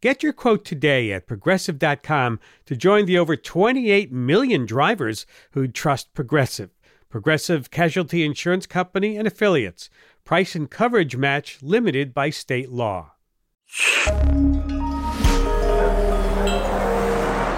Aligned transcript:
Get 0.00 0.22
your 0.22 0.32
quote 0.32 0.64
today 0.64 1.10
at 1.12 1.26
progressive.com 1.26 2.38
to 2.66 2.76
join 2.76 3.06
the 3.06 3.18
over 3.18 3.34
28 3.34 4.12
million 4.12 4.64
drivers 4.64 5.26
who 5.52 5.66
trust 5.66 6.14
Progressive. 6.14 6.70
Progressive 7.08 7.72
Casualty 7.72 8.24
Insurance 8.24 8.64
Company 8.64 9.16
and 9.16 9.26
affiliates. 9.26 9.90
Price 10.24 10.54
and 10.54 10.70
coverage 10.70 11.16
match 11.16 11.58
limited 11.62 12.14
by 12.14 12.30
state 12.30 12.70
law. 12.70 13.14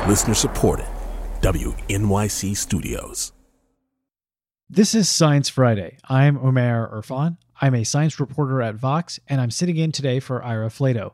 Listener 0.09 0.35
supported. 0.35 0.87
WNYC 1.43 2.57
Studios. 2.57 3.33
This 4.71 4.95
is 4.95 5.11
Science 5.11 5.51
Friday. 5.51 5.99
I'm 6.09 6.39
Umair 6.39 6.91
Irfan. 6.91 7.37
I'm 7.61 7.75
a 7.75 7.85
science 7.85 8.19
reporter 8.19 8.63
at 8.63 8.77
Vox, 8.77 9.21
and 9.29 9.43
I'm 9.43 9.51
sitting 9.51 9.77
in 9.77 9.93
today 9.93 10.21
for 10.21 10.43
Ira 10.43 10.69
Flatow. 10.69 11.13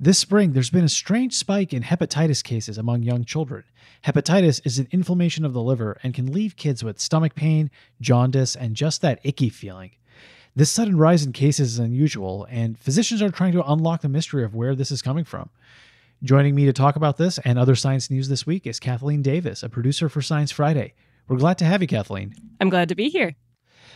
This 0.00 0.18
spring, 0.18 0.52
there's 0.52 0.70
been 0.70 0.84
a 0.84 0.88
strange 0.88 1.34
spike 1.34 1.72
in 1.72 1.84
hepatitis 1.84 2.42
cases 2.42 2.78
among 2.78 3.04
young 3.04 3.24
children. 3.24 3.62
Hepatitis 4.04 4.60
is 4.64 4.80
an 4.80 4.88
inflammation 4.90 5.44
of 5.44 5.52
the 5.52 5.62
liver 5.62 5.98
and 6.02 6.12
can 6.12 6.32
leave 6.32 6.56
kids 6.56 6.82
with 6.82 6.98
stomach 6.98 7.36
pain, 7.36 7.70
jaundice, 8.00 8.56
and 8.56 8.74
just 8.74 9.02
that 9.02 9.20
icky 9.22 9.48
feeling. 9.48 9.92
This 10.56 10.70
sudden 10.70 10.98
rise 10.98 11.24
in 11.24 11.32
cases 11.32 11.74
is 11.74 11.78
unusual, 11.78 12.46
and 12.50 12.78
physicians 12.78 13.22
are 13.22 13.30
trying 13.30 13.52
to 13.52 13.64
unlock 13.64 14.02
the 14.02 14.08
mystery 14.08 14.44
of 14.44 14.54
where 14.54 14.74
this 14.74 14.90
is 14.90 15.00
coming 15.00 15.24
from. 15.24 15.50
Joining 16.24 16.56
me 16.56 16.64
to 16.64 16.72
talk 16.72 16.96
about 16.96 17.16
this 17.16 17.38
and 17.38 17.56
other 17.56 17.76
science 17.76 18.10
news 18.10 18.28
this 18.28 18.46
week 18.46 18.66
is 18.66 18.80
Kathleen 18.80 19.22
Davis, 19.22 19.62
a 19.62 19.68
producer 19.68 20.08
for 20.08 20.22
Science 20.22 20.50
Friday. 20.50 20.94
We're 21.28 21.36
glad 21.36 21.58
to 21.58 21.64
have 21.64 21.82
you, 21.82 21.88
Kathleen. 21.88 22.34
I'm 22.60 22.68
glad 22.68 22.88
to 22.88 22.94
be 22.96 23.08
here. 23.08 23.36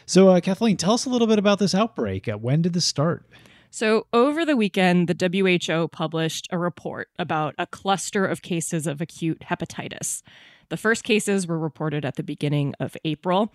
So, 0.06 0.28
uh, 0.28 0.40
Kathleen, 0.40 0.76
tell 0.76 0.94
us 0.94 1.06
a 1.06 1.10
little 1.10 1.26
bit 1.26 1.38
about 1.38 1.58
this 1.58 1.74
outbreak. 1.74 2.28
Uh, 2.28 2.38
when 2.38 2.62
did 2.62 2.72
this 2.72 2.84
start? 2.84 3.26
So, 3.70 4.06
over 4.12 4.44
the 4.44 4.56
weekend, 4.56 5.08
the 5.08 5.66
WHO 5.68 5.88
published 5.88 6.48
a 6.50 6.58
report 6.58 7.08
about 7.18 7.54
a 7.58 7.66
cluster 7.66 8.24
of 8.24 8.42
cases 8.42 8.86
of 8.86 9.00
acute 9.00 9.40
hepatitis. 9.40 10.22
The 10.70 10.76
first 10.76 11.04
cases 11.04 11.46
were 11.46 11.58
reported 11.58 12.04
at 12.04 12.16
the 12.16 12.22
beginning 12.22 12.74
of 12.80 12.96
April. 13.04 13.52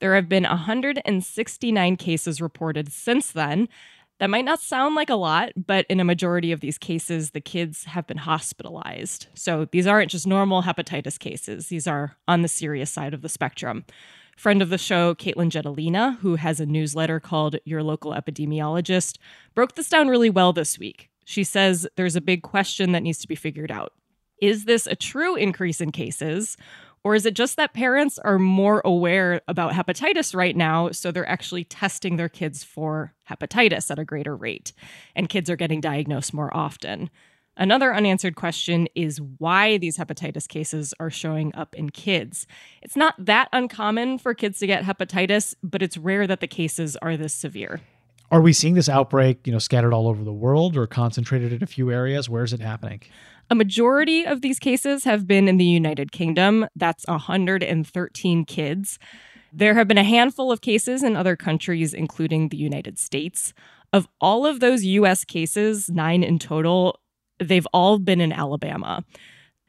There 0.00 0.14
have 0.14 0.28
been 0.28 0.44
169 0.44 1.96
cases 1.96 2.40
reported 2.40 2.92
since 2.92 3.32
then. 3.32 3.68
That 4.18 4.30
might 4.30 4.44
not 4.44 4.60
sound 4.60 4.94
like 4.94 5.10
a 5.10 5.14
lot, 5.14 5.52
but 5.56 5.84
in 5.90 6.00
a 6.00 6.04
majority 6.04 6.52
of 6.52 6.60
these 6.60 6.78
cases, 6.78 7.32
the 7.32 7.40
kids 7.40 7.84
have 7.84 8.06
been 8.06 8.16
hospitalized. 8.16 9.26
So 9.34 9.66
these 9.72 9.86
aren't 9.86 10.10
just 10.10 10.26
normal 10.26 10.62
hepatitis 10.62 11.18
cases, 11.18 11.68
these 11.68 11.86
are 11.86 12.16
on 12.26 12.42
the 12.42 12.48
serious 12.48 12.90
side 12.90 13.14
of 13.14 13.22
the 13.22 13.28
spectrum 13.28 13.84
friend 14.36 14.62
of 14.62 14.68
the 14.68 14.78
show, 14.78 15.14
Katelyn 15.14 15.50
Jetelina, 15.50 16.18
who 16.18 16.36
has 16.36 16.60
a 16.60 16.66
newsletter 16.66 17.18
called 17.18 17.56
Your 17.64 17.82
Local 17.82 18.12
Epidemiologist, 18.12 19.18
broke 19.54 19.74
this 19.74 19.88
down 19.88 20.08
really 20.08 20.30
well 20.30 20.52
this 20.52 20.78
week. 20.78 21.10
She 21.24 21.42
says 21.42 21.88
there's 21.96 22.16
a 22.16 22.20
big 22.20 22.42
question 22.42 22.92
that 22.92 23.02
needs 23.02 23.18
to 23.18 23.28
be 23.28 23.34
figured 23.34 23.72
out. 23.72 23.92
Is 24.40 24.66
this 24.66 24.86
a 24.86 24.94
true 24.94 25.34
increase 25.34 25.80
in 25.80 25.90
cases? 25.90 26.56
Or 27.02 27.14
is 27.14 27.24
it 27.24 27.34
just 27.34 27.56
that 27.56 27.72
parents 27.72 28.18
are 28.18 28.38
more 28.38 28.82
aware 28.84 29.40
about 29.46 29.72
hepatitis 29.72 30.34
right 30.34 30.56
now, 30.56 30.90
so 30.90 31.10
they're 31.10 31.28
actually 31.28 31.62
testing 31.62 32.16
their 32.16 32.28
kids 32.28 32.64
for 32.64 33.14
hepatitis 33.30 33.90
at 33.90 33.98
a 33.98 34.04
greater 34.04 34.36
rate, 34.36 34.72
and 35.14 35.28
kids 35.28 35.48
are 35.48 35.56
getting 35.56 35.80
diagnosed 35.80 36.34
more 36.34 36.54
often? 36.54 37.08
Another 37.56 37.94
unanswered 37.94 38.36
question 38.36 38.86
is 38.94 39.20
why 39.38 39.78
these 39.78 39.96
hepatitis 39.96 40.46
cases 40.46 40.92
are 41.00 41.10
showing 41.10 41.54
up 41.54 41.74
in 41.74 41.88
kids. 41.90 42.46
It's 42.82 42.96
not 42.96 43.14
that 43.18 43.48
uncommon 43.52 44.18
for 44.18 44.34
kids 44.34 44.58
to 44.58 44.66
get 44.66 44.84
hepatitis, 44.84 45.54
but 45.62 45.82
it's 45.82 45.96
rare 45.96 46.26
that 46.26 46.40
the 46.40 46.46
cases 46.46 46.96
are 46.96 47.16
this 47.16 47.32
severe. 47.32 47.80
Are 48.30 48.40
we 48.40 48.52
seeing 48.52 48.74
this 48.74 48.88
outbreak, 48.88 49.46
you 49.46 49.52
know, 49.52 49.58
scattered 49.58 49.94
all 49.94 50.08
over 50.08 50.22
the 50.22 50.32
world 50.32 50.76
or 50.76 50.86
concentrated 50.86 51.52
in 51.52 51.62
a 51.62 51.66
few 51.66 51.90
areas? 51.90 52.28
Where 52.28 52.44
is 52.44 52.52
it 52.52 52.60
happening? 52.60 53.02
A 53.48 53.54
majority 53.54 54.26
of 54.26 54.42
these 54.42 54.58
cases 54.58 55.04
have 55.04 55.26
been 55.26 55.48
in 55.48 55.56
the 55.56 55.64
United 55.64 56.10
Kingdom. 56.10 56.66
That's 56.74 57.06
113 57.06 58.44
kids. 58.44 58.98
There 59.52 59.74
have 59.74 59.86
been 59.86 59.96
a 59.96 60.04
handful 60.04 60.50
of 60.50 60.60
cases 60.60 61.02
in 61.02 61.16
other 61.16 61.36
countries, 61.36 61.94
including 61.94 62.48
the 62.48 62.56
United 62.56 62.98
States. 62.98 63.54
Of 63.92 64.08
all 64.20 64.44
of 64.44 64.58
those 64.60 64.84
US 64.84 65.24
cases, 65.24 65.88
nine 65.88 66.24
in 66.24 66.40
total, 66.40 67.00
they've 67.38 67.66
all 67.72 67.98
been 67.98 68.20
in 68.20 68.32
Alabama. 68.32 69.04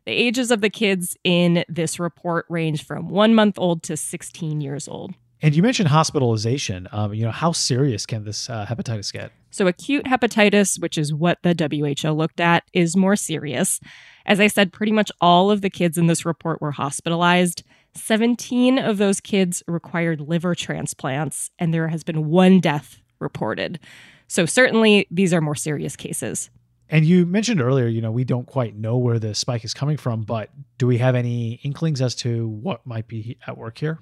The 0.05 0.11
ages 0.13 0.51
of 0.51 0.61
the 0.61 0.69
kids 0.69 1.17
in 1.23 1.65
this 1.67 1.99
report 1.99 2.45
range 2.49 2.85
from 2.85 3.09
one 3.09 3.35
month 3.35 3.59
old 3.59 3.83
to 3.83 3.97
16 3.97 4.61
years 4.61 4.87
old. 4.87 5.13
And 5.41 5.55
you 5.55 5.61
mentioned 5.61 5.89
hospitalization. 5.89 6.87
Um, 6.91 7.13
you 7.13 7.23
know, 7.23 7.31
how 7.31 7.51
serious 7.51 8.05
can 8.05 8.23
this 8.23 8.49
uh, 8.49 8.65
hepatitis 8.65 9.13
get? 9.13 9.31
So, 9.51 9.67
acute 9.67 10.05
hepatitis, 10.05 10.81
which 10.81 10.97
is 10.97 11.13
what 11.13 11.39
the 11.43 11.53
WHO 11.53 12.11
looked 12.11 12.39
at, 12.39 12.63
is 12.73 12.97
more 12.97 13.15
serious. 13.15 13.79
As 14.25 14.39
I 14.39 14.47
said, 14.47 14.73
pretty 14.73 14.91
much 14.91 15.11
all 15.21 15.51
of 15.51 15.61
the 15.61 15.69
kids 15.69 15.97
in 15.97 16.07
this 16.07 16.25
report 16.25 16.61
were 16.61 16.71
hospitalized. 16.71 17.63
17 17.93 18.77
of 18.77 18.97
those 18.97 19.19
kids 19.19 19.63
required 19.67 20.21
liver 20.21 20.55
transplants, 20.55 21.51
and 21.59 21.73
there 21.73 21.87
has 21.87 22.03
been 22.03 22.27
one 22.27 22.59
death 22.59 22.99
reported. 23.19 23.79
So, 24.27 24.45
certainly, 24.45 25.07
these 25.11 25.33
are 25.33 25.41
more 25.41 25.55
serious 25.55 25.95
cases. 25.95 26.49
And 26.89 27.05
you 27.05 27.25
mentioned 27.25 27.61
earlier, 27.61 27.87
you 27.87 28.01
know, 28.01 28.11
we 28.11 28.23
don't 28.23 28.47
quite 28.47 28.75
know 28.75 28.97
where 28.97 29.19
the 29.19 29.35
spike 29.35 29.65
is 29.65 29.73
coming 29.73 29.97
from, 29.97 30.23
but 30.23 30.49
do 30.77 30.87
we 30.87 30.97
have 30.99 31.15
any 31.15 31.59
inklings 31.63 32.01
as 32.01 32.15
to 32.15 32.47
what 32.47 32.85
might 32.85 33.07
be 33.07 33.37
at 33.45 33.57
work 33.57 33.77
here? 33.77 33.99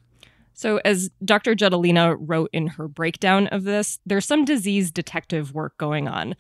So, 0.53 0.77
as 0.85 1.09
Dr. 1.23 1.53
Jetelina 1.53 2.15
wrote 2.17 2.49
in 2.53 2.67
her 2.67 2.87
breakdown 2.87 3.47
of 3.47 3.63
this, 3.63 3.99
there's 4.05 4.25
some 4.25 4.45
disease 4.45 4.89
detective 4.89 5.53
work 5.53 5.77
going 5.77 6.07
on. 6.07 6.35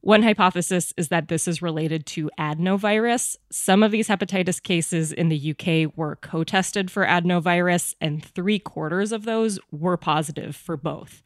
One 0.00 0.22
hypothesis 0.22 0.94
is 0.96 1.08
that 1.08 1.28
this 1.28 1.46
is 1.46 1.60
related 1.60 2.06
to 2.06 2.30
adenovirus. 2.38 3.36
Some 3.52 3.82
of 3.82 3.92
these 3.92 4.08
hepatitis 4.08 4.60
cases 4.60 5.12
in 5.12 5.28
the 5.28 5.54
UK 5.54 5.94
were 5.94 6.16
co 6.16 6.42
tested 6.42 6.90
for 6.90 7.04
adenovirus, 7.04 7.94
and 8.00 8.24
three 8.24 8.58
quarters 8.58 9.12
of 9.12 9.24
those 9.24 9.58
were 9.70 9.98
positive 9.98 10.56
for 10.56 10.78
both. 10.78 11.22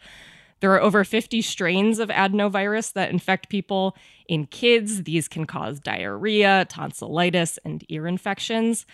There 0.65 0.73
are 0.73 0.81
over 0.81 1.05
50 1.05 1.43
strains 1.43 1.99
of 1.99 2.09
adenovirus 2.09 2.95
that 2.95 3.11
infect 3.11 3.51
people. 3.51 3.95
In 4.27 4.47
kids, 4.47 5.03
these 5.03 5.29
can 5.29 5.45
cause 5.45 5.79
diarrhea, 5.79 6.65
tonsillitis, 6.71 7.59
and 7.67 7.85
ear 7.91 8.07
infections. 8.07 8.87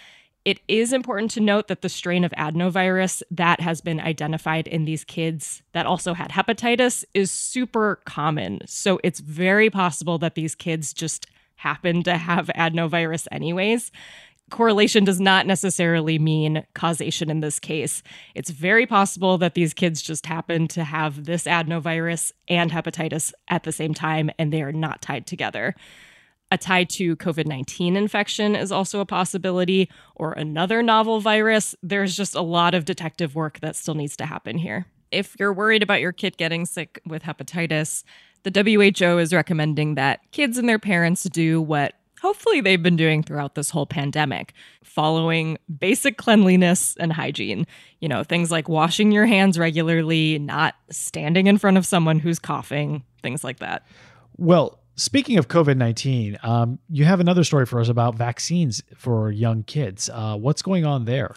It 0.44 0.58
is 0.66 0.92
important 0.92 1.30
to 1.30 1.40
note 1.40 1.68
that 1.68 1.82
the 1.82 1.88
strain 1.88 2.24
of 2.24 2.32
adenovirus 2.32 3.22
that 3.30 3.60
has 3.60 3.80
been 3.80 4.00
identified 4.00 4.66
in 4.66 4.84
these 4.84 5.04
kids 5.04 5.62
that 5.70 5.86
also 5.86 6.12
had 6.12 6.32
hepatitis 6.32 7.04
is 7.14 7.30
super 7.30 8.00
common. 8.04 8.62
So 8.66 8.98
it's 9.04 9.20
very 9.20 9.70
possible 9.70 10.18
that 10.18 10.34
these 10.34 10.56
kids 10.56 10.92
just 10.92 11.28
happen 11.54 12.02
to 12.02 12.16
have 12.16 12.50
adenovirus 12.56 13.28
anyways 13.30 13.92
correlation 14.50 15.04
does 15.04 15.20
not 15.20 15.46
necessarily 15.46 16.18
mean 16.18 16.64
causation 16.74 17.30
in 17.30 17.40
this 17.40 17.58
case. 17.58 18.02
It's 18.34 18.50
very 18.50 18.86
possible 18.86 19.38
that 19.38 19.54
these 19.54 19.72
kids 19.72 20.02
just 20.02 20.26
happen 20.26 20.68
to 20.68 20.84
have 20.84 21.24
this 21.24 21.44
adenovirus 21.44 22.32
and 22.48 22.70
hepatitis 22.70 23.32
at 23.48 23.62
the 23.62 23.72
same 23.72 23.94
time, 23.94 24.30
and 24.38 24.52
they 24.52 24.62
are 24.62 24.72
not 24.72 25.00
tied 25.00 25.26
together. 25.26 25.74
A 26.52 26.58
tie 26.58 26.84
to 26.84 27.16
COVID 27.16 27.46
19 27.46 27.96
infection 27.96 28.56
is 28.56 28.72
also 28.72 29.00
a 29.00 29.06
possibility, 29.06 29.88
or 30.16 30.32
another 30.32 30.82
novel 30.82 31.20
virus. 31.20 31.76
There's 31.82 32.16
just 32.16 32.34
a 32.34 32.40
lot 32.40 32.74
of 32.74 32.84
detective 32.84 33.34
work 33.34 33.60
that 33.60 33.76
still 33.76 33.94
needs 33.94 34.16
to 34.16 34.26
happen 34.26 34.58
here. 34.58 34.86
If 35.12 35.36
you're 35.38 35.52
worried 35.52 35.82
about 35.82 36.00
your 36.00 36.12
kid 36.12 36.36
getting 36.36 36.66
sick 36.66 37.00
with 37.06 37.22
hepatitis, 37.22 38.02
the 38.42 38.50
WHO 38.50 39.18
is 39.18 39.32
recommending 39.32 39.94
that 39.94 40.20
kids 40.32 40.58
and 40.58 40.68
their 40.68 40.78
parents 40.78 41.24
do 41.24 41.60
what 41.60 41.94
hopefully 42.20 42.60
they've 42.60 42.82
been 42.82 42.96
doing 42.96 43.22
throughout 43.22 43.54
this 43.54 43.70
whole 43.70 43.86
pandemic, 43.86 44.52
following 44.84 45.58
basic 45.78 46.16
cleanliness 46.16 46.96
and 46.98 47.12
hygiene. 47.12 47.66
You 48.00 48.08
know, 48.08 48.22
things 48.24 48.50
like 48.50 48.68
washing 48.68 49.12
your 49.12 49.26
hands 49.26 49.58
regularly, 49.58 50.38
not 50.38 50.74
standing 50.90 51.46
in 51.46 51.58
front 51.58 51.76
of 51.76 51.86
someone 51.86 52.18
who's 52.18 52.38
coughing, 52.38 53.04
things 53.22 53.42
like 53.42 53.58
that. 53.58 53.86
Well, 54.36 54.80
speaking 54.96 55.38
of 55.38 55.48
COVID 55.48 55.76
19, 55.76 56.38
um, 56.42 56.78
you 56.88 57.04
have 57.04 57.20
another 57.20 57.44
story 57.44 57.66
for 57.66 57.80
us 57.80 57.88
about 57.88 58.14
vaccines 58.14 58.82
for 58.96 59.30
young 59.30 59.62
kids. 59.62 60.10
Uh, 60.12 60.36
what's 60.36 60.62
going 60.62 60.84
on 60.84 61.04
there? 61.04 61.34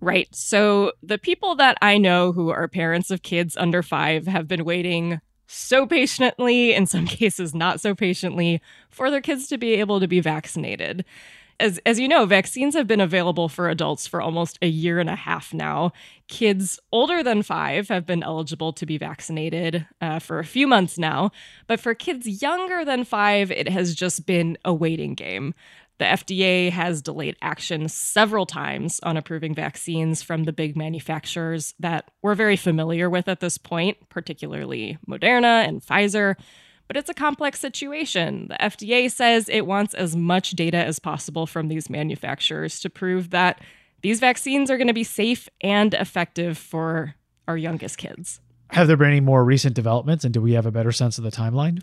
Right. 0.00 0.28
So, 0.34 0.92
the 1.02 1.16
people 1.16 1.56
that 1.56 1.78
I 1.80 1.96
know 1.96 2.32
who 2.32 2.50
are 2.50 2.68
parents 2.68 3.10
of 3.10 3.22
kids 3.22 3.56
under 3.56 3.82
five 3.82 4.26
have 4.26 4.46
been 4.46 4.64
waiting 4.64 5.20
so 5.46 5.86
patiently, 5.86 6.74
in 6.74 6.86
some 6.86 7.06
cases 7.06 7.54
not 7.54 7.80
so 7.80 7.94
patiently, 7.94 8.60
for 8.90 9.10
their 9.10 9.20
kids 9.20 9.48
to 9.48 9.58
be 9.58 9.74
able 9.74 10.00
to 10.00 10.08
be 10.08 10.20
vaccinated. 10.20 11.04
As, 11.58 11.80
as 11.86 11.98
you 11.98 12.06
know, 12.06 12.26
vaccines 12.26 12.74
have 12.74 12.86
been 12.86 13.00
available 13.00 13.48
for 13.48 13.70
adults 13.70 14.06
for 14.06 14.20
almost 14.20 14.58
a 14.60 14.66
year 14.66 14.98
and 14.98 15.08
a 15.08 15.16
half 15.16 15.54
now. 15.54 15.92
Kids 16.28 16.78
older 16.92 17.22
than 17.22 17.42
five 17.42 17.88
have 17.88 18.04
been 18.04 18.22
eligible 18.22 18.74
to 18.74 18.84
be 18.84 18.98
vaccinated 18.98 19.86
uh, 20.02 20.18
for 20.18 20.38
a 20.38 20.44
few 20.44 20.66
months 20.66 20.98
now. 20.98 21.30
But 21.66 21.80
for 21.80 21.94
kids 21.94 22.42
younger 22.42 22.84
than 22.84 23.04
five, 23.04 23.50
it 23.50 23.70
has 23.70 23.94
just 23.94 24.26
been 24.26 24.58
a 24.66 24.74
waiting 24.74 25.14
game. 25.14 25.54
The 25.98 26.04
FDA 26.04 26.70
has 26.70 27.00
delayed 27.00 27.36
action 27.40 27.88
several 27.88 28.44
times 28.44 29.00
on 29.02 29.16
approving 29.16 29.54
vaccines 29.54 30.22
from 30.22 30.44
the 30.44 30.52
big 30.52 30.76
manufacturers 30.76 31.74
that 31.80 32.10
we're 32.22 32.34
very 32.34 32.56
familiar 32.56 33.08
with 33.08 33.28
at 33.28 33.40
this 33.40 33.56
point, 33.56 33.96
particularly 34.10 34.98
Moderna 35.08 35.66
and 35.66 35.80
Pfizer. 35.80 36.34
But 36.86 36.96
it's 36.96 37.08
a 37.08 37.14
complex 37.14 37.58
situation. 37.60 38.48
The 38.48 38.56
FDA 38.56 39.10
says 39.10 39.48
it 39.48 39.66
wants 39.66 39.94
as 39.94 40.14
much 40.14 40.50
data 40.50 40.76
as 40.76 40.98
possible 40.98 41.46
from 41.46 41.68
these 41.68 41.90
manufacturers 41.90 42.78
to 42.80 42.90
prove 42.90 43.30
that 43.30 43.60
these 44.02 44.20
vaccines 44.20 44.70
are 44.70 44.76
going 44.76 44.86
to 44.86 44.94
be 44.94 45.02
safe 45.02 45.48
and 45.62 45.94
effective 45.94 46.58
for 46.58 47.14
our 47.48 47.56
youngest 47.56 47.98
kids. 47.98 48.40
Have 48.70 48.88
there 48.88 48.96
been 48.96 49.08
any 49.08 49.20
more 49.20 49.44
recent 49.44 49.74
developments, 49.74 50.24
and 50.24 50.34
do 50.34 50.40
we 50.40 50.52
have 50.52 50.66
a 50.66 50.70
better 50.70 50.92
sense 50.92 51.18
of 51.18 51.24
the 51.24 51.30
timeline? 51.30 51.82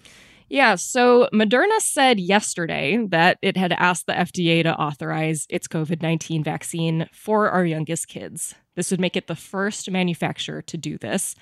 Yeah, 0.54 0.76
so 0.76 1.28
Moderna 1.34 1.80
said 1.80 2.20
yesterday 2.20 3.04
that 3.08 3.40
it 3.42 3.58
had 3.58 3.74
asked 3.74 4.06
the 4.06 4.14
FDA 4.14 4.62
to 4.62 4.80
authorize 4.80 5.48
its 5.50 5.68
COVID 5.68 6.04
19 6.04 6.44
vaccine 6.44 7.10
for 7.12 7.50
our 7.50 7.66
youngest 7.66 8.08
kids. 8.08 8.54
This 8.76 8.92
would 8.92 9.00
make 9.00 9.18
it 9.18 9.26
the 9.26 9.36
first 9.36 9.90
manufacturer 9.90 10.62
to 10.62 10.78
do 10.78 11.00
this. 11.00 11.34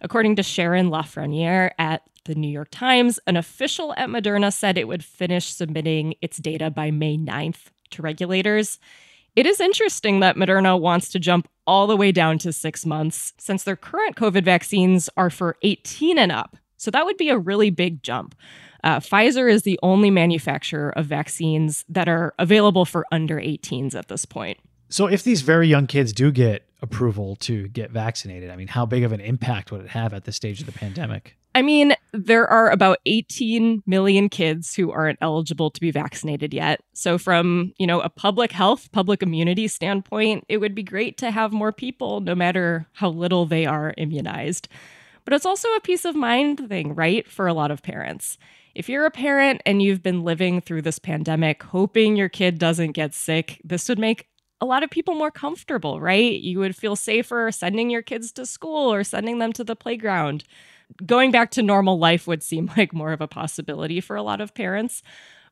According 0.00 0.36
to 0.36 0.42
Sharon 0.42 0.88
LaFraniere 0.88 1.72
at 1.78 2.04
the 2.24 2.34
New 2.34 2.48
York 2.48 2.68
Times, 2.70 3.20
an 3.26 3.36
official 3.36 3.92
at 3.98 4.08
Moderna 4.08 4.50
said 4.50 4.78
it 4.78 4.88
would 4.88 5.04
finish 5.04 5.52
submitting 5.52 6.14
its 6.22 6.38
data 6.38 6.70
by 6.70 6.90
May 6.90 7.18
9th 7.18 7.66
to 7.90 8.00
regulators. 8.00 8.78
It 9.36 9.44
is 9.44 9.60
interesting 9.60 10.20
that 10.20 10.36
Moderna 10.36 10.80
wants 10.80 11.10
to 11.10 11.18
jump 11.18 11.48
all 11.66 11.86
the 11.86 11.98
way 11.98 12.12
down 12.12 12.38
to 12.38 12.50
six 12.50 12.86
months, 12.86 13.34
since 13.36 13.62
their 13.62 13.76
current 13.76 14.16
COVID 14.16 14.42
vaccines 14.42 15.10
are 15.18 15.28
for 15.28 15.58
18 15.60 16.16
and 16.16 16.32
up. 16.32 16.56
So 16.84 16.90
that 16.90 17.06
would 17.06 17.16
be 17.16 17.30
a 17.30 17.38
really 17.38 17.70
big 17.70 18.02
jump. 18.02 18.34
Uh, 18.84 19.00
Pfizer 19.00 19.50
is 19.50 19.62
the 19.62 19.80
only 19.82 20.10
manufacturer 20.10 20.90
of 20.90 21.06
vaccines 21.06 21.86
that 21.88 22.06
are 22.08 22.34
available 22.38 22.84
for 22.84 23.06
under 23.10 23.36
18s 23.36 23.94
at 23.94 24.08
this 24.08 24.26
point. 24.26 24.58
So, 24.90 25.06
if 25.06 25.22
these 25.22 25.40
very 25.40 25.66
young 25.66 25.86
kids 25.86 26.12
do 26.12 26.30
get 26.30 26.68
approval 26.82 27.36
to 27.36 27.66
get 27.68 27.90
vaccinated, 27.90 28.50
I 28.50 28.56
mean, 28.56 28.68
how 28.68 28.84
big 28.84 29.02
of 29.02 29.12
an 29.12 29.20
impact 29.20 29.72
would 29.72 29.80
it 29.80 29.88
have 29.88 30.12
at 30.12 30.24
this 30.24 30.36
stage 30.36 30.60
of 30.60 30.66
the 30.66 30.72
pandemic? 30.72 31.36
I 31.54 31.62
mean, 31.62 31.94
there 32.12 32.46
are 32.46 32.70
about 32.70 32.98
18 33.06 33.82
million 33.86 34.28
kids 34.28 34.74
who 34.74 34.90
aren't 34.90 35.18
eligible 35.20 35.70
to 35.70 35.80
be 35.80 35.90
vaccinated 35.90 36.52
yet. 36.52 36.80
So 36.92 37.16
from, 37.16 37.72
you 37.78 37.86
know, 37.86 38.00
a 38.00 38.08
public 38.08 38.52
health, 38.52 38.90
public 38.92 39.22
immunity 39.22 39.68
standpoint, 39.68 40.44
it 40.48 40.58
would 40.58 40.74
be 40.74 40.82
great 40.82 41.16
to 41.18 41.30
have 41.30 41.52
more 41.52 41.72
people 41.72 42.20
no 42.20 42.34
matter 42.34 42.86
how 42.92 43.08
little 43.08 43.46
they 43.46 43.66
are 43.66 43.94
immunized. 43.96 44.68
But 45.24 45.34
it's 45.34 45.46
also 45.46 45.68
a 45.74 45.80
peace 45.80 46.04
of 46.04 46.14
mind 46.14 46.68
thing, 46.68 46.94
right? 46.94 47.26
For 47.28 47.46
a 47.46 47.54
lot 47.54 47.70
of 47.70 47.82
parents. 47.82 48.38
If 48.74 48.88
you're 48.88 49.06
a 49.06 49.10
parent 49.10 49.62
and 49.64 49.80
you've 49.80 50.02
been 50.02 50.24
living 50.24 50.60
through 50.60 50.82
this 50.82 50.98
pandemic, 50.98 51.62
hoping 51.62 52.16
your 52.16 52.28
kid 52.28 52.58
doesn't 52.58 52.92
get 52.92 53.14
sick, 53.14 53.60
this 53.64 53.88
would 53.88 53.98
make 53.98 54.26
a 54.60 54.66
lot 54.66 54.82
of 54.82 54.90
people 54.90 55.14
more 55.14 55.30
comfortable, 55.30 56.00
right? 56.00 56.40
You 56.40 56.58
would 56.60 56.76
feel 56.76 56.96
safer 56.96 57.50
sending 57.52 57.90
your 57.90 58.02
kids 58.02 58.32
to 58.32 58.46
school 58.46 58.92
or 58.92 59.04
sending 59.04 59.38
them 59.38 59.52
to 59.54 59.64
the 59.64 59.76
playground. 59.76 60.44
Going 61.04 61.30
back 61.30 61.50
to 61.52 61.62
normal 61.62 61.98
life 61.98 62.26
would 62.26 62.42
seem 62.42 62.70
like 62.76 62.92
more 62.92 63.12
of 63.12 63.20
a 63.20 63.28
possibility 63.28 64.00
for 64.00 64.16
a 64.16 64.22
lot 64.22 64.40
of 64.40 64.54
parents. 64.54 65.02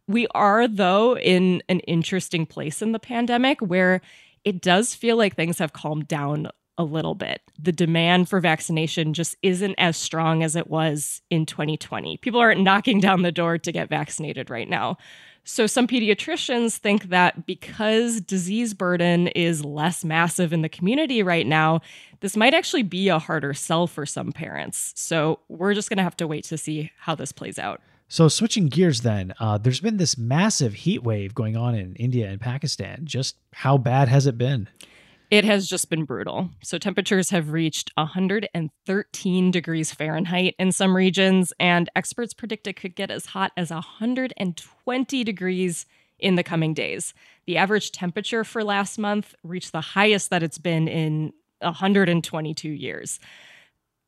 We 0.09 0.27
are, 0.35 0.67
though, 0.67 1.17
in 1.17 1.63
an 1.69 1.81
interesting 1.81 2.45
place 2.45 2.83
in 2.83 2.93
the 2.93 2.99
pandemic 2.99 3.61
where 3.61 4.01
it 4.45 4.61
does 4.61 4.95
feel 4.95 5.17
like 5.17 5.37
things 5.37 5.59
have 5.59 5.73
calmed 5.73 6.09
down 6.09 6.49
a 6.79 6.85
little 6.85 7.15
bit. 7.15 7.43
The 7.59 7.73
demand 7.73 8.29
for 8.29 8.41
vaccination 8.41 9.15
just 9.15 9.37
isn't 9.43 9.75
as 9.79 9.97
strong 9.97 10.43
as 10.43 10.57
it 10.57 10.69
was 10.69 11.23
in 11.31 11.47
2020. 11.47 12.17
People 12.19 12.41
aren't 12.41 12.61
knocking 12.61 13.01
down 13.01 13.23
the 13.23 13.33
door 13.33 13.59
to 13.59 13.73
get 13.73 13.89
vaccinated 13.89 14.51
right 14.51 14.69
now. 14.69 14.97
So, 15.45 15.67
some 15.67 15.89
pediatricians 15.89 16.77
think 16.77 17.09
that 17.09 17.47
because 17.47 18.21
disease 18.21 18.75
burden 18.75 19.27
is 19.29 19.65
less 19.65 20.05
massive 20.05 20.53
in 20.53 20.63
the 20.63 20.69
community 20.69 21.21
right 21.23 21.47
now, 21.47 21.81
this 22.21 22.37
might 22.37 22.55
actually 22.55 22.85
be 22.85 23.09
a 23.09 23.19
harder 23.19 23.53
sell 23.53 23.89
for 23.89 24.07
some 24.07 24.31
parents. 24.31 24.93
So, 24.95 25.41
we're 25.49 25.75
just 25.75 25.89
going 25.89 25.97
to 25.97 26.05
have 26.05 26.17
to 26.19 26.29
wait 26.29 26.45
to 26.45 26.57
see 26.57 26.93
how 26.97 27.17
this 27.17 27.33
plays 27.33 27.59
out. 27.59 27.81
So, 28.07 28.29
switching 28.29 28.69
gears 28.69 29.01
then, 29.01 29.35
uh, 29.41 29.59
there's 29.59 29.81
been 29.81 29.97
this 29.97 30.17
massive 30.17 30.75
heat 30.75 31.03
wave 31.03 31.35
going 31.35 31.57
on 31.57 31.75
in 31.75 31.97
India 31.97 32.29
and 32.29 32.41
Pakistan. 32.41 33.01
Just 33.03 33.37
how 33.53 33.79
bad 33.79 34.09
has 34.09 34.29
it 34.29 34.39
been? 34.39 34.69
It 35.33 35.47
has 35.47 35.67
just 35.67 35.89
been 35.89 36.05
brutal. 36.05 36.51
So 36.63 36.77
temperatures 36.77 37.31
have 37.31 37.53
reached 37.53 37.91
113 37.95 39.51
degrees 39.51 39.91
Fahrenheit 39.91 40.55
in 40.59 40.73
some 40.73 40.95
regions, 40.95 41.55
and 41.59 41.89
experts 41.97 42.35
predict 42.35 42.67
it 42.67 42.75
could 42.75 42.95
get 42.95 43.11
as 43.11 43.25
hot 43.25 43.51
as 43.57 43.71
120 43.71 45.25
degrees 45.25 45.87
in 46.19 46.35
the 46.35 46.43
coming 46.43 46.75
days. 46.75 47.15
The 47.47 47.57
average 47.57 47.93
temperature 47.93 48.45
for 48.45 48.63
last 48.63 48.99
month 48.99 49.35
reached 49.43 49.73
the 49.73 49.81
highest 49.81 50.29
that 50.29 50.43
it's 50.43 50.59
been 50.59 50.87
in 50.87 51.33
122 51.61 52.69
years. 52.69 53.19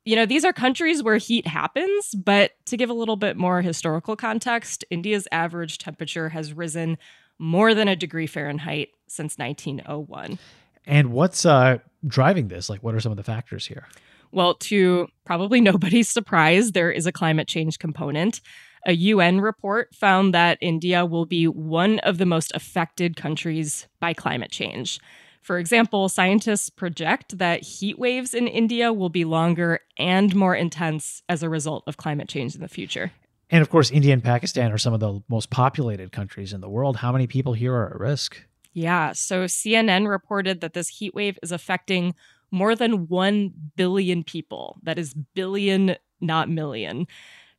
You 0.05 0.17
know, 0.17 0.27
these 0.27 0.45
are 0.45 0.53
countries 0.53 1.03
where 1.03 1.17
heat 1.17 1.47
happens, 1.47 2.15
but 2.15 2.51
to 2.67 2.77
give 2.77 2.91
a 2.91 2.93
little 2.93 3.17
bit 3.17 3.39
more 3.39 3.63
historical 3.63 4.15
context, 4.15 4.85
India's 4.91 5.27
average 5.33 5.79
temperature 5.79 6.29
has 6.29 6.53
risen 6.53 6.99
more 7.39 7.73
than 7.73 7.89
a 7.89 7.97
degree 7.97 8.27
Fahrenheit 8.27 8.91
since 9.09 9.39
1901. 9.39 10.39
And 10.87 11.13
what's 11.13 11.47
uh, 11.47 11.79
driving 12.07 12.49
this? 12.49 12.69
Like, 12.69 12.83
what 12.83 12.95
are 12.95 13.01
some 13.01 13.13
of 13.13 13.17
the 13.17 13.23
factors 13.23 13.67
here? 13.67 13.87
Well, 14.33 14.55
to 14.55 15.09
probably 15.25 15.61
nobody's 15.73 16.09
surprise, 16.09 16.73
there 16.73 16.91
is 16.91 17.07
a 17.07 17.13
climate 17.13 17.49
change 17.49 17.79
component. 17.79 18.41
A 18.87 18.93
UN 18.93 19.41
report 19.41 19.95
found 19.95 20.35
that 20.35 20.59
India 20.61 21.07
will 21.07 21.25
be 21.25 21.47
one 21.49 22.01
of 22.01 22.19
the 22.19 22.27
most 22.27 22.53
affected 22.55 23.17
countries 23.17 23.87
by 23.99 24.13
climate 24.13 24.51
change. 24.51 25.01
For 25.41 25.59
example, 25.59 26.09
scientists 26.09 26.71
project 26.71 27.39
that 27.39 27.63
heat 27.63 27.99
waves 27.99 28.35
in 28.35 28.47
India 28.47 28.93
will 28.93 29.11
be 29.11 29.25
longer 29.25 29.81
and 29.99 30.35
more 30.35 30.55
intense 30.55 31.23
as 31.29 31.43
a 31.43 31.51
result 31.51 31.85
of 31.87 31.97
climate 31.99 32.29
change 32.29 32.55
in 32.55 32.63
the 32.63 32.69
future. 32.69 33.13
And 33.51 33.61
of 33.61 33.69
course, 33.69 33.91
India 33.91 34.13
and 34.13 34.25
Pakistan 34.25 34.73
are 34.73 34.79
some 34.79 34.95
of 34.95 35.01
the 35.01 35.21
most 35.29 35.51
populated 35.51 36.13
countries 36.13 36.53
in 36.53 36.61
the 36.61 36.69
world. 36.69 36.97
How 36.97 37.13
many 37.13 37.27
people 37.27 37.53
here 37.53 37.75
are 37.75 37.91
at 37.91 38.01
risk? 38.01 38.43
Yeah. 38.75 39.13
So 39.13 39.45
CNN 39.45 40.09
reported 40.09 40.61
that 40.61 40.75
this 40.75 40.89
heat 40.89 41.15
wave 41.15 41.39
is 41.43 41.53
affecting 41.53 42.15
more 42.51 42.75
than 42.75 43.09
1 43.09 43.53
billion 43.77 44.25
people. 44.25 44.79
That 44.83 44.99
is 44.99 45.15
billion, 45.15 45.97
not 46.21 46.51
million. 46.51 47.07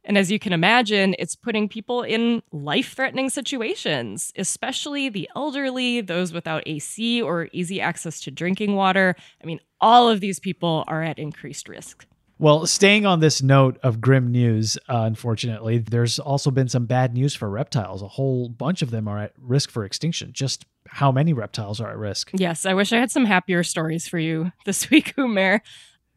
And 0.04 0.18
as 0.18 0.30
you 0.30 0.38
can 0.38 0.54
imagine, 0.54 1.16
it's 1.18 1.36
putting 1.36 1.68
people 1.68 2.04
in 2.04 2.44
life 2.52 2.94
threatening 2.94 3.30
situations, 3.30 4.32
especially 4.38 5.10
the 5.10 5.28
elderly, 5.36 6.02
those 6.02 6.32
without 6.32 6.64
AC 6.68 7.22
or 7.22 7.50
easy 7.52 7.82
access 7.82 8.20
to 8.22 8.32
drinking 8.32 8.76
water. 8.76 9.16
I 9.42 9.48
mean, 9.48 9.60
all 9.82 10.08
of 10.08 10.20
these 10.20 10.40
people 10.40 10.84
are 10.88 11.02
at 11.02 11.18
increased 11.18 11.68
risk. 11.68 12.06
Well, 12.38 12.66
staying 12.66 13.06
on 13.06 13.22
this 13.22 13.42
note 13.42 13.80
of 13.82 14.02
grim 14.02 14.30
news, 14.30 14.78
uh, 14.90 15.04
unfortunately, 15.04 15.78
there's 15.78 16.20
also 16.20 16.52
been 16.52 16.68
some 16.68 16.86
bad 16.86 17.14
news 17.14 17.34
for 17.34 17.50
reptiles. 17.50 18.02
A 18.02 18.10
whole 18.10 18.50
bunch 18.50 18.82
of 18.82 18.92
them 18.92 19.08
are 19.08 19.20
at 19.20 19.34
risk 19.40 19.72
for 19.72 19.86
extinction. 19.86 20.32
Just 20.34 20.66
how 20.88 21.14
many 21.14 21.32
reptiles 21.32 21.80
are 21.80 21.90
at 21.90 21.98
risk? 21.98 22.32
Yes, 22.34 22.66
I 22.66 22.74
wish 22.74 22.92
I 22.92 22.98
had 22.98 23.10
some 23.10 23.26
happier 23.26 23.64
stories 23.64 24.08
for 24.08 24.20
you 24.20 24.52
this 24.66 24.90
week, 24.90 25.16
Umair. 25.16 25.62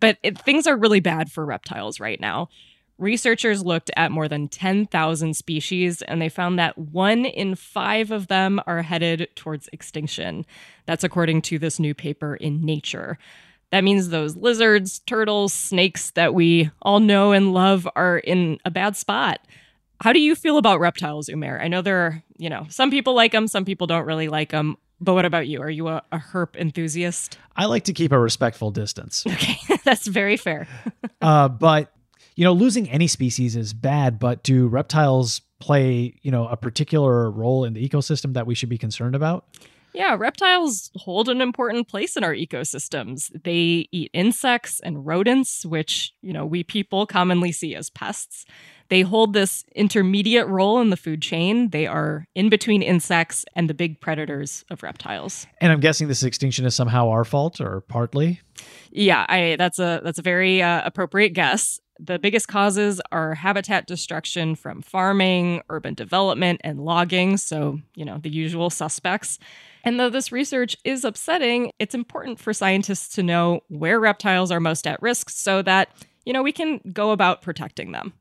But 0.00 0.18
it, 0.24 0.38
things 0.38 0.66
are 0.66 0.76
really 0.76 1.00
bad 1.00 1.30
for 1.30 1.44
reptiles 1.44 2.00
right 2.00 2.20
now. 2.20 2.48
Researchers 2.98 3.64
looked 3.64 3.92
at 3.96 4.10
more 4.10 4.26
than 4.26 4.48
10,000 4.48 5.34
species 5.34 6.02
and 6.02 6.20
they 6.20 6.28
found 6.28 6.58
that 6.58 6.76
one 6.76 7.24
in 7.24 7.54
five 7.54 8.10
of 8.10 8.26
them 8.26 8.60
are 8.66 8.82
headed 8.82 9.28
towards 9.36 9.68
extinction. 9.72 10.44
That's 10.86 11.04
according 11.04 11.42
to 11.42 11.60
this 11.60 11.78
new 11.78 11.94
paper 11.94 12.34
in 12.34 12.60
Nature. 12.60 13.16
That 13.70 13.84
means 13.84 14.08
those 14.08 14.36
lizards, 14.36 15.00
turtles, 15.00 15.52
snakes 15.52 16.10
that 16.12 16.34
we 16.34 16.70
all 16.80 17.00
know 17.00 17.32
and 17.32 17.52
love 17.52 17.86
are 17.96 18.18
in 18.18 18.58
a 18.64 18.70
bad 18.70 18.96
spot. 18.96 19.40
How 20.00 20.12
do 20.12 20.20
you 20.20 20.34
feel 20.34 20.56
about 20.56 20.80
reptiles, 20.80 21.28
Umair? 21.28 21.60
I 21.60 21.68
know 21.68 21.82
there 21.82 21.98
are, 21.98 22.22
you 22.38 22.48
know, 22.48 22.66
some 22.70 22.90
people 22.90 23.14
like 23.14 23.32
them, 23.32 23.46
some 23.48 23.64
people 23.64 23.86
don't 23.86 24.06
really 24.06 24.28
like 24.28 24.50
them. 24.50 24.76
But 25.00 25.14
what 25.14 25.24
about 25.24 25.46
you? 25.46 25.60
Are 25.60 25.70
you 25.70 25.88
a, 25.88 26.02
a 26.10 26.18
herp 26.18 26.56
enthusiast? 26.56 27.38
I 27.56 27.66
like 27.66 27.84
to 27.84 27.92
keep 27.92 28.10
a 28.10 28.18
respectful 28.18 28.70
distance. 28.70 29.24
Okay, 29.32 29.58
that's 29.84 30.06
very 30.06 30.36
fair. 30.36 30.66
uh, 31.20 31.48
but 31.48 31.92
you 32.34 32.44
know, 32.44 32.52
losing 32.52 32.88
any 32.88 33.06
species 33.06 33.56
is 33.56 33.72
bad. 33.72 34.18
But 34.18 34.42
do 34.42 34.66
reptiles 34.68 35.40
play, 35.60 36.14
you 36.22 36.30
know, 36.30 36.46
a 36.46 36.56
particular 36.56 37.30
role 37.30 37.64
in 37.64 37.74
the 37.74 37.88
ecosystem 37.88 38.34
that 38.34 38.46
we 38.46 38.54
should 38.54 38.68
be 38.68 38.78
concerned 38.78 39.14
about? 39.14 39.44
Yeah, 39.98 40.14
reptiles 40.16 40.92
hold 40.94 41.28
an 41.28 41.40
important 41.40 41.88
place 41.88 42.16
in 42.16 42.22
our 42.22 42.32
ecosystems. 42.32 43.32
They 43.42 43.88
eat 43.90 44.12
insects 44.14 44.78
and 44.78 45.04
rodents, 45.04 45.66
which, 45.66 46.12
you 46.22 46.32
know, 46.32 46.46
we 46.46 46.62
people 46.62 47.04
commonly 47.04 47.50
see 47.50 47.74
as 47.74 47.90
pests. 47.90 48.44
They 48.90 49.00
hold 49.00 49.32
this 49.32 49.64
intermediate 49.74 50.46
role 50.46 50.80
in 50.80 50.90
the 50.90 50.96
food 50.96 51.20
chain. 51.20 51.70
They 51.70 51.88
are 51.88 52.28
in 52.36 52.48
between 52.48 52.80
insects 52.80 53.44
and 53.56 53.68
the 53.68 53.74
big 53.74 54.00
predators 54.00 54.64
of 54.70 54.84
reptiles. 54.84 55.48
And 55.60 55.72
I'm 55.72 55.80
guessing 55.80 56.06
this 56.06 56.22
extinction 56.22 56.64
is 56.64 56.76
somehow 56.76 57.08
our 57.08 57.24
fault 57.24 57.60
or 57.60 57.80
partly. 57.80 58.40
Yeah, 58.92 59.26
I, 59.28 59.56
that's 59.58 59.80
a 59.80 60.00
that's 60.04 60.20
a 60.20 60.22
very 60.22 60.62
uh, 60.62 60.82
appropriate 60.84 61.30
guess. 61.30 61.80
The 62.00 62.18
biggest 62.18 62.48
causes 62.48 63.00
are 63.10 63.34
habitat 63.34 63.86
destruction 63.86 64.54
from 64.54 64.82
farming, 64.82 65.62
urban 65.68 65.94
development, 65.94 66.60
and 66.62 66.84
logging. 66.84 67.36
So, 67.36 67.80
you 67.94 68.04
know, 68.04 68.18
the 68.18 68.30
usual 68.30 68.70
suspects. 68.70 69.38
And 69.84 69.98
though 69.98 70.10
this 70.10 70.30
research 70.30 70.76
is 70.84 71.04
upsetting, 71.04 71.72
it's 71.78 71.94
important 71.94 72.38
for 72.38 72.52
scientists 72.52 73.14
to 73.16 73.22
know 73.22 73.60
where 73.68 73.98
reptiles 73.98 74.50
are 74.50 74.60
most 74.60 74.86
at 74.86 75.00
risk 75.02 75.30
so 75.30 75.62
that, 75.62 75.88
you 76.24 76.32
know, 76.32 76.42
we 76.42 76.52
can 76.52 76.80
go 76.92 77.10
about 77.10 77.42
protecting 77.42 77.92
them. 77.92 78.12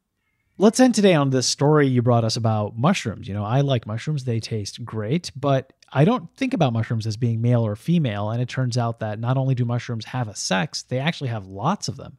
Let's 0.60 0.80
end 0.80 0.96
today 0.96 1.14
on 1.14 1.30
this 1.30 1.46
story 1.46 1.88
you 1.88 2.02
brought 2.02 2.24
us 2.24 2.36
about 2.36 2.76
mushrooms. 2.76 3.28
You 3.28 3.36
know, 3.36 3.44
I 3.44 3.62
like 3.62 3.86
mushrooms, 3.86 4.24
they 4.24 4.40
taste 4.40 4.84
great, 4.84 5.32
but 5.36 5.72
I 5.94 6.04
don't 6.04 6.36
think 6.36 6.56
about 6.56 6.74
mushrooms 6.74 7.06
as 7.06 7.16
being 7.16 7.42
male 7.42 7.66
or 7.66 7.76
female. 7.76 8.32
And 8.32 8.42
it 8.42 8.50
turns 8.50 8.76
out 8.76 9.00
that 9.02 9.20
not 9.20 9.38
only 9.38 9.54
do 9.54 9.66
mushrooms 9.66 10.06
have 10.06 10.28
a 10.28 10.36
sex, 10.36 10.82
they 10.82 10.98
actually 10.98 11.30
have 11.30 11.46
lots 11.46 11.88
of 11.88 11.98
them. 11.98 12.18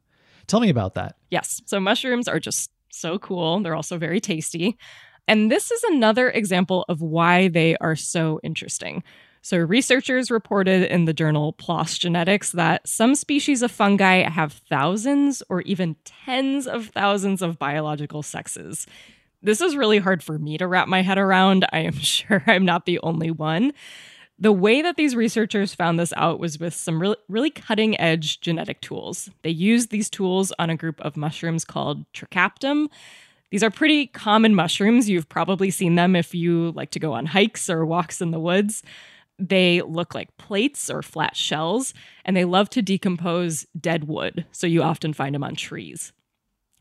Tell 0.49 0.59
me 0.59 0.69
about 0.69 0.95
that. 0.95 1.15
Yes. 1.29 1.61
So 1.65 1.79
mushrooms 1.79 2.27
are 2.27 2.39
just 2.39 2.71
so 2.91 3.19
cool. 3.19 3.61
They're 3.61 3.75
also 3.75 3.97
very 3.97 4.19
tasty. 4.19 4.77
And 5.27 5.51
this 5.51 5.69
is 5.69 5.83
another 5.83 6.29
example 6.29 6.85
of 6.89 7.01
why 7.01 7.49
they 7.49 7.77
are 7.77 7.95
so 7.95 8.39
interesting. 8.43 9.03
So, 9.41 9.57
researchers 9.57 10.29
reported 10.29 10.91
in 10.91 11.05
the 11.05 11.13
journal 11.13 11.53
PLOS 11.53 11.97
Genetics 11.97 12.51
that 12.51 12.85
some 12.87 13.15
species 13.15 13.61
of 13.61 13.71
fungi 13.71 14.27
have 14.27 14.53
thousands 14.69 15.41
or 15.49 15.61
even 15.61 15.95
tens 16.03 16.67
of 16.67 16.87
thousands 16.87 17.41
of 17.41 17.57
biological 17.57 18.21
sexes. 18.21 18.85
This 19.41 19.61
is 19.61 19.77
really 19.77 19.99
hard 19.99 20.21
for 20.21 20.37
me 20.37 20.57
to 20.57 20.67
wrap 20.67 20.89
my 20.89 21.01
head 21.01 21.17
around. 21.17 21.65
I 21.71 21.79
am 21.79 21.93
sure 21.99 22.43
I'm 22.47 22.65
not 22.65 22.85
the 22.85 22.99
only 22.99 23.31
one. 23.31 23.71
The 24.41 24.53
way 24.53 24.81
that 24.81 24.95
these 24.95 25.17
researchers 25.17 25.75
found 25.75 25.99
this 25.99 26.13
out 26.15 26.39
was 26.39 26.59
with 26.59 26.73
some 26.73 27.01
really, 27.01 27.17
really 27.27 27.49
cutting 27.49 27.99
edge 27.99 28.39
genetic 28.39 28.79
tools. 28.79 29.29
They 29.43 29.49
used 29.49 29.89
these 29.89 30.09
tools 30.09 30.53
on 30.57 30.69
a 30.69 30.77
group 30.77 31.01
of 31.01 31.17
mushrooms 31.17 31.65
called 31.65 32.05
Trichaptum. 32.13 32.87
These 33.51 33.63
are 33.63 33.69
pretty 33.69 34.07
common 34.07 34.55
mushrooms. 34.55 35.09
You've 35.09 35.27
probably 35.27 35.69
seen 35.71 35.95
them 35.95 36.15
if 36.15 36.33
you 36.33 36.71
like 36.71 36.91
to 36.91 36.99
go 36.99 37.13
on 37.13 37.25
hikes 37.25 37.69
or 37.69 37.85
walks 37.85 38.21
in 38.21 38.31
the 38.31 38.39
woods. 38.39 38.81
They 39.37 39.81
look 39.81 40.15
like 40.15 40.37
plates 40.37 40.89
or 40.89 41.01
flat 41.01 41.35
shells, 41.35 41.93
and 42.23 42.35
they 42.35 42.45
love 42.45 42.69
to 42.71 42.81
decompose 42.81 43.65
dead 43.79 44.05
wood, 44.05 44.45
so 44.51 44.67
you 44.67 44.83
often 44.83 45.13
find 45.13 45.35
them 45.35 45.43
on 45.43 45.55
trees. 45.55 46.13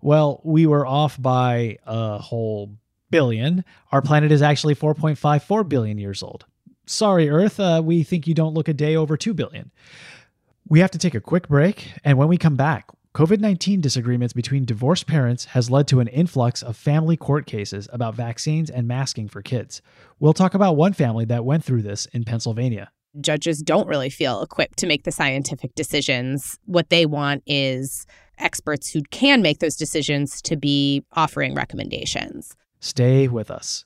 Well, 0.01 0.41
we 0.43 0.65
were 0.65 0.85
off 0.85 1.15
by 1.21 1.77
a 1.85 2.17
whole 2.17 2.75
billion. 3.09 3.63
Our 3.93 4.01
planet 4.01 4.33
is 4.33 4.41
actually 4.41 4.75
4.54 4.75 5.69
billion 5.69 5.97
years 5.97 6.21
old. 6.21 6.43
Sorry, 6.85 7.29
Earth, 7.29 7.57
uh, 7.57 7.81
we 7.85 8.03
think 8.03 8.27
you 8.27 8.33
don't 8.33 8.53
look 8.53 8.67
a 8.67 8.73
day 8.73 8.97
over 8.97 9.15
2 9.15 9.33
billion. 9.33 9.71
We 10.67 10.81
have 10.81 10.91
to 10.91 10.97
take 10.97 11.15
a 11.15 11.21
quick 11.21 11.47
break, 11.47 11.93
and 12.03 12.17
when 12.17 12.27
we 12.27 12.37
come 12.37 12.57
back, 12.57 12.89
COVID 13.15 13.39
19 13.39 13.79
disagreements 13.79 14.33
between 14.33 14.65
divorced 14.65 15.05
parents 15.05 15.45
has 15.45 15.69
led 15.69 15.87
to 15.89 15.99
an 15.99 16.07
influx 16.07 16.63
of 16.63 16.75
family 16.75 17.15
court 17.15 17.45
cases 17.45 17.87
about 17.93 18.15
vaccines 18.15 18.71
and 18.71 18.87
masking 18.87 19.29
for 19.29 19.43
kids. 19.43 19.83
We'll 20.19 20.33
talk 20.33 20.55
about 20.55 20.77
one 20.77 20.93
family 20.93 21.23
that 21.25 21.45
went 21.45 21.63
through 21.63 21.83
this 21.83 22.07
in 22.07 22.23
Pennsylvania. 22.23 22.91
Judges 23.21 23.61
don't 23.61 23.87
really 23.87 24.09
feel 24.09 24.41
equipped 24.41 24.79
to 24.79 24.87
make 24.87 25.03
the 25.03 25.11
scientific 25.11 25.75
decisions. 25.75 26.57
What 26.65 26.89
they 26.89 27.05
want 27.05 27.43
is 27.45 28.07
experts 28.39 28.89
who 28.89 29.03
can 29.11 29.43
make 29.43 29.59
those 29.59 29.75
decisions 29.75 30.41
to 30.41 30.55
be 30.55 31.03
offering 31.11 31.53
recommendations. 31.53 32.57
Stay 32.79 33.27
with 33.27 33.51
us. 33.51 33.85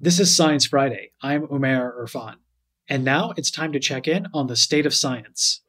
This 0.00 0.20
is 0.20 0.36
Science 0.36 0.64
Friday. 0.64 1.10
I'm 1.22 1.48
Umair 1.48 1.92
Irfan. 2.00 2.36
And 2.88 3.04
now 3.04 3.32
it's 3.36 3.50
time 3.50 3.72
to 3.72 3.80
check 3.80 4.06
in 4.06 4.28
on 4.32 4.46
the 4.46 4.54
state 4.54 4.86
of 4.86 4.94
science. 4.94 5.62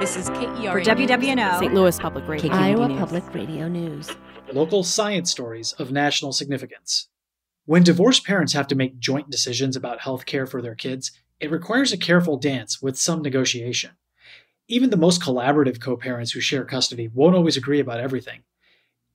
This 0.00 0.16
is 0.16 0.30
KERA 0.30 0.72
For 0.72 0.80
WWNO, 0.80 1.58
St. 1.58 1.74
Louis 1.74 1.98
Public 1.98 2.26
Radio. 2.26 2.50
Iowa 2.50 2.88
News. 2.88 2.98
Public 2.98 3.34
Radio 3.34 3.68
News. 3.68 4.16
Local 4.54 4.82
science 4.82 5.30
stories 5.30 5.74
of 5.74 5.92
national 5.92 6.32
significance. 6.32 7.08
When 7.66 7.82
divorced 7.82 8.24
parents 8.24 8.54
have 8.54 8.68
to 8.68 8.74
make 8.74 8.98
joint 8.98 9.28
decisions 9.28 9.76
about 9.76 10.00
health 10.00 10.24
care 10.24 10.46
for 10.46 10.62
their 10.62 10.74
kids, 10.74 11.12
it 11.38 11.50
requires 11.50 11.92
a 11.92 11.98
careful 11.98 12.38
dance 12.38 12.80
with 12.80 12.98
some 12.98 13.20
negotiation. 13.20 13.90
Even 14.66 14.88
the 14.88 14.96
most 14.96 15.20
collaborative 15.20 15.78
co 15.78 15.98
parents 15.98 16.32
who 16.32 16.40
share 16.40 16.64
custody 16.64 17.10
won't 17.12 17.36
always 17.36 17.58
agree 17.58 17.80
about 17.80 18.00
everything. 18.00 18.44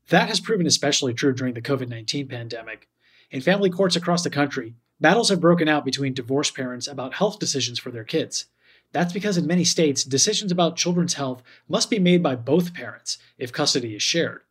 That 0.10 0.30
has 0.30 0.40
proven 0.40 0.68
especially 0.68 1.16
true 1.16 1.34
during 1.34 1.56
the 1.56 1.62
COVID 1.62 1.90
19 1.90 2.28
pandemic. 2.28 2.88
In 3.30 3.42
family 3.42 3.70
courts 3.70 3.98
across 3.98 4.24
the 4.24 4.30
country, 4.30 4.76
battles 5.02 5.30
have 5.30 5.42
broken 5.42 5.68
out 5.68 5.84
between 5.84 6.14
divorced 6.14 6.56
parents 6.56 6.88
about 6.88 7.16
health 7.16 7.40
decisions 7.40 7.78
for 7.78 7.92
their 7.92 8.06
kids. 8.06 8.46
That's 8.94 9.12
because 9.12 9.38
in 9.38 9.46
many 9.46 9.66
states, 9.66 10.06
decisions 10.06 10.50
about 10.50 10.78
children's 10.78 11.16
health 11.16 11.44
must 11.68 11.90
be 11.90 12.00
made 12.00 12.24
by 12.24 12.38
both 12.38 12.74
parents 12.74 13.18
if 13.38 13.52
custody 13.52 13.96
is 13.96 14.02
shared. 14.02 14.44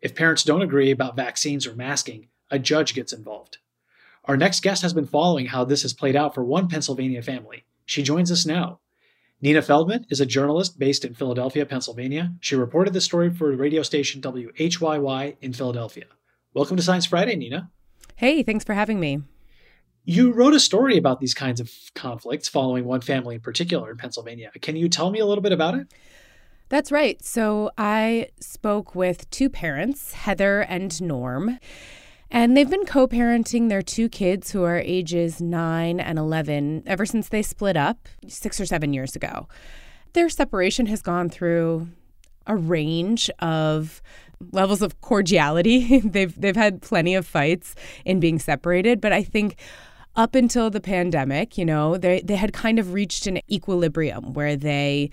If 0.00 0.14
parents 0.14 0.44
don't 0.44 0.62
agree 0.62 0.92
about 0.92 1.16
vaccines 1.16 1.66
or 1.66 1.74
masking, 1.74 2.28
a 2.48 2.60
judge 2.60 2.94
gets 2.94 3.12
involved. 3.12 3.58
Our 4.26 4.36
next 4.36 4.62
guest 4.62 4.82
has 4.82 4.92
been 4.92 5.06
following 5.06 5.46
how 5.46 5.64
this 5.64 5.82
has 5.82 5.92
played 5.92 6.14
out 6.14 6.32
for 6.32 6.44
one 6.44 6.68
Pennsylvania 6.68 7.22
family. 7.22 7.64
She 7.86 8.04
joins 8.04 8.30
us 8.30 8.46
now. 8.46 8.78
Nina 9.40 9.62
Feldman 9.62 10.06
is 10.10 10.20
a 10.20 10.26
journalist 10.26 10.78
based 10.78 11.04
in 11.04 11.14
Philadelphia, 11.14 11.66
Pennsylvania. 11.66 12.34
She 12.38 12.54
reported 12.54 12.94
the 12.94 13.00
story 13.00 13.34
for 13.34 13.50
radio 13.56 13.82
station 13.82 14.20
WHYY 14.20 15.36
in 15.40 15.52
Philadelphia. 15.52 16.04
Welcome 16.54 16.76
to 16.76 16.84
Science 16.84 17.06
Friday, 17.06 17.34
Nina. 17.34 17.68
Hey, 18.16 18.42
thanks 18.42 18.64
for 18.64 18.74
having 18.74 19.00
me. 19.00 19.22
You 20.04 20.32
wrote 20.32 20.54
a 20.54 20.60
story 20.60 20.96
about 20.96 21.20
these 21.20 21.34
kinds 21.34 21.60
of 21.60 21.70
conflicts 21.94 22.48
following 22.48 22.84
one 22.84 23.00
family 23.00 23.36
in 23.36 23.40
particular 23.40 23.90
in 23.90 23.96
Pennsylvania. 23.96 24.50
Can 24.60 24.74
you 24.74 24.88
tell 24.88 25.10
me 25.10 25.20
a 25.20 25.26
little 25.26 25.42
bit 25.42 25.52
about 25.52 25.74
it? 25.74 25.92
That's 26.68 26.90
right. 26.90 27.22
So 27.24 27.70
I 27.76 28.28
spoke 28.40 28.94
with 28.94 29.28
two 29.30 29.48
parents, 29.48 30.14
Heather 30.14 30.62
and 30.62 31.00
Norm. 31.02 31.58
And 32.30 32.56
they've 32.56 32.68
been 32.68 32.86
co 32.86 33.06
parenting 33.06 33.68
their 33.68 33.82
two 33.82 34.08
kids 34.08 34.52
who 34.52 34.64
are 34.64 34.78
ages 34.78 35.40
9 35.40 36.00
and 36.00 36.18
11 36.18 36.84
ever 36.86 37.04
since 37.04 37.28
they 37.28 37.42
split 37.42 37.76
up 37.76 38.08
six 38.26 38.58
or 38.58 38.64
seven 38.64 38.94
years 38.94 39.14
ago. 39.14 39.48
Their 40.14 40.30
separation 40.30 40.86
has 40.86 41.02
gone 41.02 41.28
through 41.28 41.88
a 42.46 42.56
range 42.56 43.30
of 43.38 44.00
levels 44.52 44.82
of 44.82 45.00
cordiality. 45.00 46.00
they've, 46.04 46.38
they've 46.40 46.56
had 46.56 46.82
plenty 46.82 47.14
of 47.14 47.26
fights 47.26 47.74
in 48.04 48.20
being 48.20 48.38
separated, 48.38 49.00
but 49.00 49.12
I 49.12 49.22
think 49.22 49.56
up 50.14 50.34
until 50.34 50.70
the 50.70 50.80
pandemic, 50.80 51.56
you 51.56 51.64
know, 51.64 51.96
they, 51.96 52.20
they 52.20 52.36
had 52.36 52.52
kind 52.52 52.78
of 52.78 52.92
reached 52.92 53.26
an 53.26 53.40
equilibrium 53.50 54.34
where 54.34 54.56
they 54.56 55.10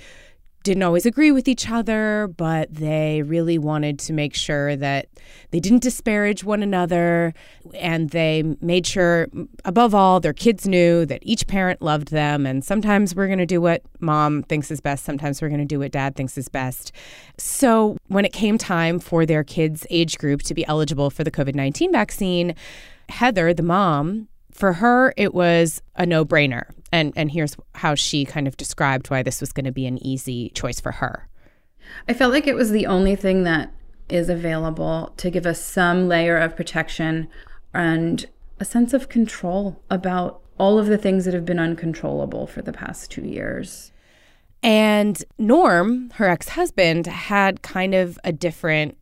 didn't 0.63 0.83
always 0.83 1.05
agree 1.05 1.31
with 1.31 1.47
each 1.47 1.69
other, 1.69 2.29
but 2.35 2.73
they 2.73 3.21
really 3.21 3.57
wanted 3.57 3.97
to 3.99 4.13
make 4.13 4.35
sure 4.35 4.75
that 4.75 5.07
they 5.51 5.59
didn't 5.59 5.81
disparage 5.81 6.43
one 6.43 6.61
another. 6.61 7.33
And 7.75 8.09
they 8.09 8.43
made 8.61 8.85
sure, 8.85 9.27
above 9.63 9.95
all, 9.95 10.19
their 10.19 10.33
kids 10.33 10.67
knew 10.67 11.05
that 11.05 11.19
each 11.21 11.47
parent 11.47 11.81
loved 11.81 12.11
them. 12.11 12.45
And 12.45 12.63
sometimes 12.63 13.15
we're 13.15 13.27
going 13.27 13.39
to 13.39 13.45
do 13.45 13.61
what 13.61 13.83
mom 13.99 14.43
thinks 14.43 14.69
is 14.69 14.81
best, 14.81 15.05
sometimes 15.05 15.41
we're 15.41 15.49
going 15.49 15.59
to 15.59 15.65
do 15.65 15.79
what 15.79 15.91
dad 15.91 16.15
thinks 16.15 16.37
is 16.37 16.49
best. 16.49 16.91
So 17.37 17.97
when 18.07 18.25
it 18.25 18.33
came 18.33 18.57
time 18.57 18.99
for 18.99 19.25
their 19.25 19.43
kids' 19.43 19.87
age 19.89 20.17
group 20.17 20.41
to 20.43 20.53
be 20.53 20.65
eligible 20.67 21.09
for 21.09 21.23
the 21.23 21.31
COVID 21.31 21.55
19 21.55 21.91
vaccine, 21.91 22.53
Heather, 23.07 23.53
the 23.53 23.63
mom, 23.63 24.27
for 24.51 24.73
her, 24.73 25.13
it 25.15 25.33
was 25.33 25.81
a 25.95 26.05
no 26.05 26.25
brainer. 26.25 26.69
And, 26.91 27.13
and 27.15 27.31
here's 27.31 27.55
how 27.75 27.95
she 27.95 28.25
kind 28.25 28.47
of 28.47 28.57
described 28.57 29.09
why 29.09 29.23
this 29.23 29.41
was 29.41 29.51
going 29.51 29.65
to 29.65 29.71
be 29.71 29.85
an 29.85 30.03
easy 30.05 30.49
choice 30.49 30.79
for 30.79 30.93
her. 30.93 31.27
I 32.07 32.13
felt 32.13 32.33
like 32.33 32.47
it 32.47 32.55
was 32.55 32.71
the 32.71 32.85
only 32.85 33.15
thing 33.15 33.43
that 33.43 33.73
is 34.09 34.29
available 34.29 35.13
to 35.17 35.29
give 35.29 35.45
us 35.45 35.63
some 35.63 36.07
layer 36.07 36.37
of 36.37 36.55
protection 36.55 37.27
and 37.73 38.25
a 38.59 38.65
sense 38.65 38.93
of 38.93 39.09
control 39.09 39.81
about 39.89 40.41
all 40.57 40.77
of 40.77 40.87
the 40.87 40.97
things 40.97 41.25
that 41.25 41.33
have 41.33 41.45
been 41.45 41.59
uncontrollable 41.59 42.47
for 42.47 42.61
the 42.61 42.73
past 42.73 43.11
two 43.11 43.23
years. 43.23 43.91
And 44.61 45.23
Norm, 45.37 46.09
her 46.15 46.27
ex 46.27 46.49
husband, 46.49 47.07
had 47.07 47.61
kind 47.61 47.95
of 47.95 48.19
a 48.23 48.33
different 48.33 48.97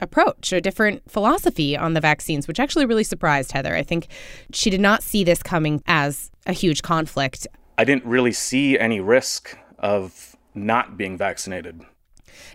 approach, 0.00 0.52
a 0.52 0.60
different 0.60 1.08
philosophy 1.10 1.76
on 1.76 1.94
the 1.94 2.00
vaccines, 2.00 2.48
which 2.48 2.60
actually 2.60 2.86
really 2.86 3.04
surprised 3.04 3.52
Heather. 3.52 3.74
I 3.74 3.82
think 3.82 4.08
she 4.52 4.70
did 4.70 4.80
not 4.80 5.02
see 5.02 5.24
this 5.24 5.42
coming 5.42 5.82
as 5.86 6.30
a 6.46 6.52
huge 6.52 6.82
conflict. 6.82 7.46
I 7.78 7.84
didn't 7.84 8.04
really 8.04 8.32
see 8.32 8.78
any 8.78 9.00
risk 9.00 9.56
of 9.78 10.36
not 10.54 10.96
being 10.96 11.16
vaccinated. 11.16 11.80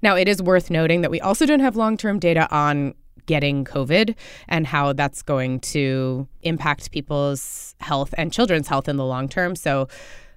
Now, 0.02 0.16
it 0.16 0.28
is 0.28 0.42
worth 0.42 0.70
noting 0.70 1.02
that 1.02 1.12
we 1.12 1.22
also 1.22 1.46
don't 1.46 1.60
have 1.60 1.76
long 1.76 1.98
term 1.98 2.20
data 2.20 2.48
on 2.54 2.94
getting 3.26 3.66
COVID 3.66 4.16
and 4.48 4.68
how 4.68 4.94
that's 4.94 5.22
going 5.22 5.60
to 5.60 6.28
impact 6.44 6.92
people's 6.92 7.76
health 7.80 8.14
and 8.18 8.32
children's 8.32 8.68
health 8.68 8.88
in 8.88 8.98
the 8.98 9.06
long 9.06 9.28
term. 9.28 9.56
So, 9.56 9.88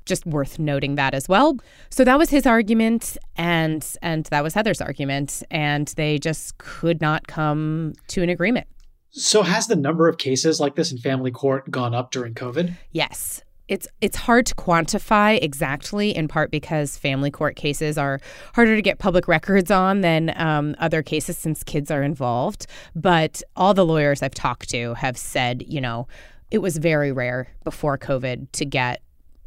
just 0.08 0.26
worth 0.26 0.58
noting 0.58 0.96
that 0.96 1.14
as 1.14 1.28
well. 1.28 1.58
So 1.90 2.04
that 2.04 2.18
was 2.18 2.30
his 2.30 2.46
argument 2.46 3.16
and 3.36 3.86
and 4.02 4.24
that 4.26 4.42
was 4.42 4.54
Heather's 4.54 4.80
argument 4.80 5.42
and 5.50 5.88
they 5.96 6.18
just 6.18 6.58
could 6.58 7.00
not 7.00 7.28
come 7.28 7.92
to 8.08 8.22
an 8.22 8.28
agreement. 8.28 8.66
So 9.10 9.42
has 9.42 9.66
the 9.66 9.76
number 9.76 10.08
of 10.08 10.18
cases 10.18 10.60
like 10.60 10.74
this 10.74 10.92
in 10.92 10.98
family 10.98 11.30
court 11.30 11.70
gone 11.70 11.94
up 11.94 12.10
during 12.10 12.34
COVID? 12.34 12.74
Yes. 12.92 13.42
It's 13.68 13.86
it's 14.00 14.16
hard 14.16 14.46
to 14.46 14.54
quantify 14.54 15.38
exactly, 15.42 16.16
in 16.16 16.26
part 16.26 16.50
because 16.50 16.96
family 16.96 17.30
court 17.30 17.54
cases 17.54 17.98
are 17.98 18.18
harder 18.54 18.74
to 18.74 18.80
get 18.80 18.98
public 18.98 19.28
records 19.28 19.70
on 19.70 20.00
than 20.00 20.32
um, 20.40 20.74
other 20.78 21.02
cases 21.02 21.36
since 21.36 21.62
kids 21.62 21.90
are 21.90 22.02
involved. 22.02 22.66
But 22.94 23.42
all 23.56 23.74
the 23.74 23.84
lawyers 23.84 24.22
I've 24.22 24.34
talked 24.34 24.70
to 24.70 24.94
have 24.94 25.18
said, 25.18 25.64
you 25.66 25.82
know, 25.82 26.08
it 26.50 26.58
was 26.58 26.78
very 26.78 27.12
rare 27.12 27.48
before 27.62 27.98
COVID 27.98 28.50
to 28.52 28.64
get 28.64 29.02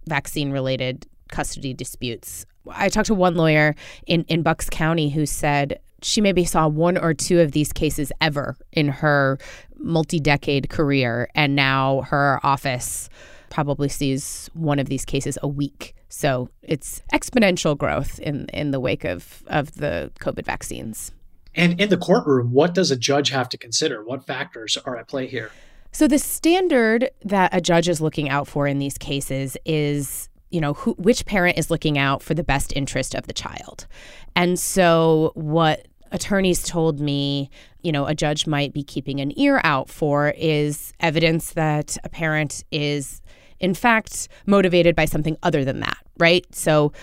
vaccine 0.07 0.51
related 0.51 1.07
custody 1.29 1.73
disputes. 1.73 2.45
I 2.69 2.89
talked 2.89 3.07
to 3.07 3.15
one 3.15 3.35
lawyer 3.35 3.75
in, 4.05 4.23
in 4.25 4.43
Bucks 4.43 4.69
County 4.69 5.09
who 5.09 5.25
said 5.25 5.79
she 6.01 6.21
maybe 6.21 6.45
saw 6.45 6.67
one 6.67 6.97
or 6.97 7.13
two 7.13 7.39
of 7.39 7.51
these 7.51 7.71
cases 7.71 8.11
ever 8.21 8.55
in 8.71 8.87
her 8.87 9.37
multi 9.77 10.19
decade 10.19 10.69
career. 10.69 11.29
And 11.35 11.55
now 11.55 12.01
her 12.01 12.39
office 12.43 13.09
probably 13.49 13.89
sees 13.89 14.49
one 14.53 14.79
of 14.79 14.89
these 14.89 15.05
cases 15.05 15.37
a 15.41 15.47
week. 15.47 15.95
So 16.09 16.49
it's 16.61 17.01
exponential 17.13 17.77
growth 17.77 18.19
in, 18.19 18.47
in 18.47 18.71
the 18.71 18.79
wake 18.79 19.03
of, 19.03 19.43
of 19.47 19.73
the 19.75 20.11
COVID 20.19 20.45
vaccines. 20.45 21.11
And 21.53 21.79
in 21.79 21.89
the 21.89 21.97
courtroom, 21.97 22.51
what 22.51 22.73
does 22.73 22.91
a 22.91 22.95
judge 22.95 23.29
have 23.29 23.49
to 23.49 23.57
consider? 23.57 24.03
What 24.03 24.25
factors 24.25 24.77
are 24.77 24.97
at 24.97 25.07
play 25.07 25.27
here? 25.27 25.51
So 25.91 26.07
the 26.07 26.19
standard 26.19 27.09
that 27.23 27.53
a 27.53 27.61
judge 27.61 27.89
is 27.89 28.01
looking 28.01 28.29
out 28.29 28.47
for 28.47 28.67
in 28.67 28.79
these 28.79 28.97
cases 28.97 29.57
is 29.65 30.29
you 30.49 30.59
know 30.59 30.73
who, 30.73 30.93
which 30.93 31.25
parent 31.25 31.57
is 31.57 31.71
looking 31.71 31.97
out 31.97 32.21
for 32.21 32.33
the 32.33 32.43
best 32.43 32.73
interest 32.75 33.15
of 33.15 33.27
the 33.27 33.33
child. 33.33 33.87
And 34.35 34.59
so 34.59 35.31
what 35.35 35.87
attorneys 36.11 36.63
told 36.63 36.99
me 36.99 37.49
you 37.83 37.91
know 37.91 38.05
a 38.05 38.13
judge 38.13 38.45
might 38.45 38.73
be 38.73 38.83
keeping 38.83 39.21
an 39.21 39.37
ear 39.39 39.61
out 39.63 39.89
for 39.89 40.33
is 40.37 40.93
evidence 40.99 41.53
that 41.53 41.97
a 42.03 42.09
parent 42.09 42.63
is 42.71 43.21
in 43.59 43.73
fact 43.73 44.27
motivated 44.45 44.93
by 44.95 45.05
something 45.05 45.37
other 45.43 45.63
than 45.63 45.79
that 45.79 45.97
right? 46.21 46.45
So 46.55 46.93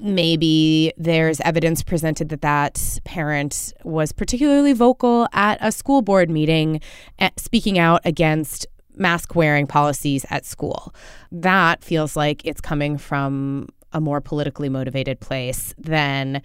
maybe 0.00 0.92
there's 0.96 1.40
evidence 1.40 1.82
presented 1.82 2.28
that 2.28 2.42
that 2.42 2.98
parent 3.04 3.72
was 3.84 4.12
particularly 4.12 4.72
vocal 4.72 5.28
at 5.32 5.58
a 5.60 5.72
school 5.72 6.02
board 6.02 6.30
meeting 6.30 6.80
eh, 7.18 7.30
speaking 7.36 7.78
out 7.78 8.00
against 8.04 8.66
mask 8.94 9.34
wearing 9.34 9.66
policies 9.66 10.24
at 10.30 10.44
school. 10.44 10.94
That 11.30 11.82
feels 11.82 12.16
like 12.16 12.44
it's 12.44 12.60
coming 12.60 12.98
from 12.98 13.68
a 13.92 14.00
more 14.00 14.20
politically 14.20 14.68
motivated 14.68 15.20
place 15.20 15.74
than 15.78 16.42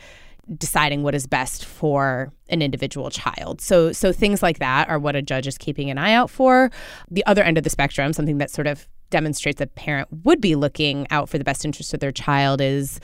deciding 0.57 1.03
what 1.03 1.15
is 1.15 1.25
best 1.25 1.65
for 1.65 2.31
an 2.49 2.61
individual 2.61 3.09
child. 3.09 3.61
So 3.61 3.91
so 3.91 4.11
things 4.11 4.43
like 4.43 4.59
that 4.59 4.89
are 4.89 4.99
what 4.99 5.15
a 5.15 5.21
judge 5.21 5.47
is 5.47 5.57
keeping 5.57 5.89
an 5.89 5.97
eye 5.97 6.13
out 6.13 6.29
for. 6.29 6.69
The 7.09 7.25
other 7.25 7.43
end 7.43 7.57
of 7.57 7.63
the 7.63 7.69
spectrum, 7.69 8.13
something 8.13 8.37
that 8.39 8.51
sort 8.51 8.67
of 8.67 8.87
demonstrates 9.09 9.61
a 9.61 9.67
parent 9.67 10.07
would 10.23 10.41
be 10.41 10.55
looking 10.55 11.07
out 11.11 11.29
for 11.29 11.37
the 11.37 11.43
best 11.43 11.63
interest 11.63 11.93
of 11.93 11.99
their 11.99 12.11
child 12.11 12.59
is 12.59 12.99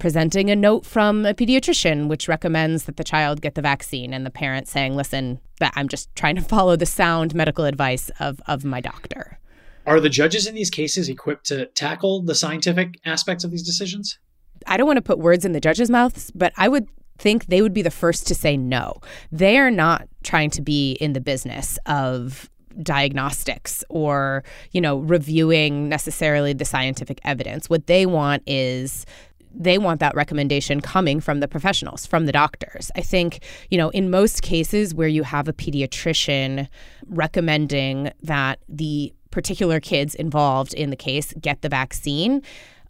presenting 0.00 0.50
a 0.50 0.56
note 0.56 0.84
from 0.84 1.24
a 1.24 1.34
pediatrician 1.34 2.08
which 2.08 2.26
recommends 2.26 2.84
that 2.84 2.96
the 2.96 3.04
child 3.04 3.40
get 3.40 3.54
the 3.54 3.62
vaccine. 3.62 4.12
And 4.12 4.26
the 4.26 4.30
parent 4.30 4.66
saying 4.66 4.96
listen 4.96 5.40
that 5.60 5.72
i'm 5.76 5.88
just 5.88 6.14
trying 6.16 6.36
to 6.36 6.42
follow 6.54 6.74
the 6.74 6.86
sound 6.86 7.34
medical 7.34 7.64
advice 7.64 8.10
of, 8.18 8.40
of 8.46 8.64
my 8.64 8.80
doctor. 8.80 9.38
Are 9.86 10.00
the 10.00 10.08
judges 10.08 10.46
in 10.46 10.54
these 10.54 10.70
cases 10.70 11.08
equipped 11.08 11.46
to 11.46 11.66
tackle 11.66 12.22
the 12.22 12.34
scientific 12.34 12.98
aspects 13.04 13.44
of 13.44 13.50
these 13.50 13.62
decisions? 13.62 14.18
I 14.66 14.76
don't 14.76 14.86
want 14.86 14.98
to 14.98 15.02
put 15.02 15.18
words 15.18 15.44
in 15.44 15.52
the 15.52 15.60
judges 15.60 15.90
mouths 15.90 16.32
but 16.34 16.52
i 16.56 16.68
would 16.68 16.88
think 17.20 17.46
they 17.46 17.62
would 17.62 17.74
be 17.74 17.82
the 17.82 17.90
first 17.90 18.26
to 18.26 18.34
say 18.34 18.56
no. 18.56 18.98
They 19.30 19.58
are 19.58 19.70
not 19.70 20.08
trying 20.22 20.50
to 20.50 20.62
be 20.62 20.92
in 20.92 21.12
the 21.12 21.20
business 21.20 21.78
of 21.86 22.50
diagnostics 22.82 23.84
or 23.90 24.44
you 24.70 24.80
know 24.80 24.98
reviewing 24.98 25.88
necessarily 25.88 26.52
the 26.52 26.64
scientific 26.64 27.20
evidence. 27.24 27.68
What 27.68 27.86
they 27.86 28.06
want 28.06 28.42
is 28.46 29.04
they 29.52 29.78
want 29.78 30.00
that 30.00 30.14
recommendation 30.14 30.80
coming 30.80 31.20
from 31.20 31.40
the 31.40 31.48
professionals, 31.48 32.06
from 32.06 32.26
the 32.26 32.32
doctors. 32.32 32.90
I 32.96 33.00
think, 33.00 33.44
you 33.70 33.78
know, 33.78 33.90
in 33.90 34.10
most 34.10 34.42
cases 34.42 34.94
where 34.94 35.08
you 35.08 35.22
have 35.24 35.48
a 35.48 35.52
pediatrician 35.52 36.68
recommending 37.06 38.12
that 38.22 38.60
the 38.68 39.12
particular 39.30 39.80
kids 39.80 40.14
involved 40.14 40.74
in 40.74 40.90
the 40.90 40.96
case 40.96 41.32
get 41.40 41.62
the 41.62 41.68
vaccine, 41.68 42.42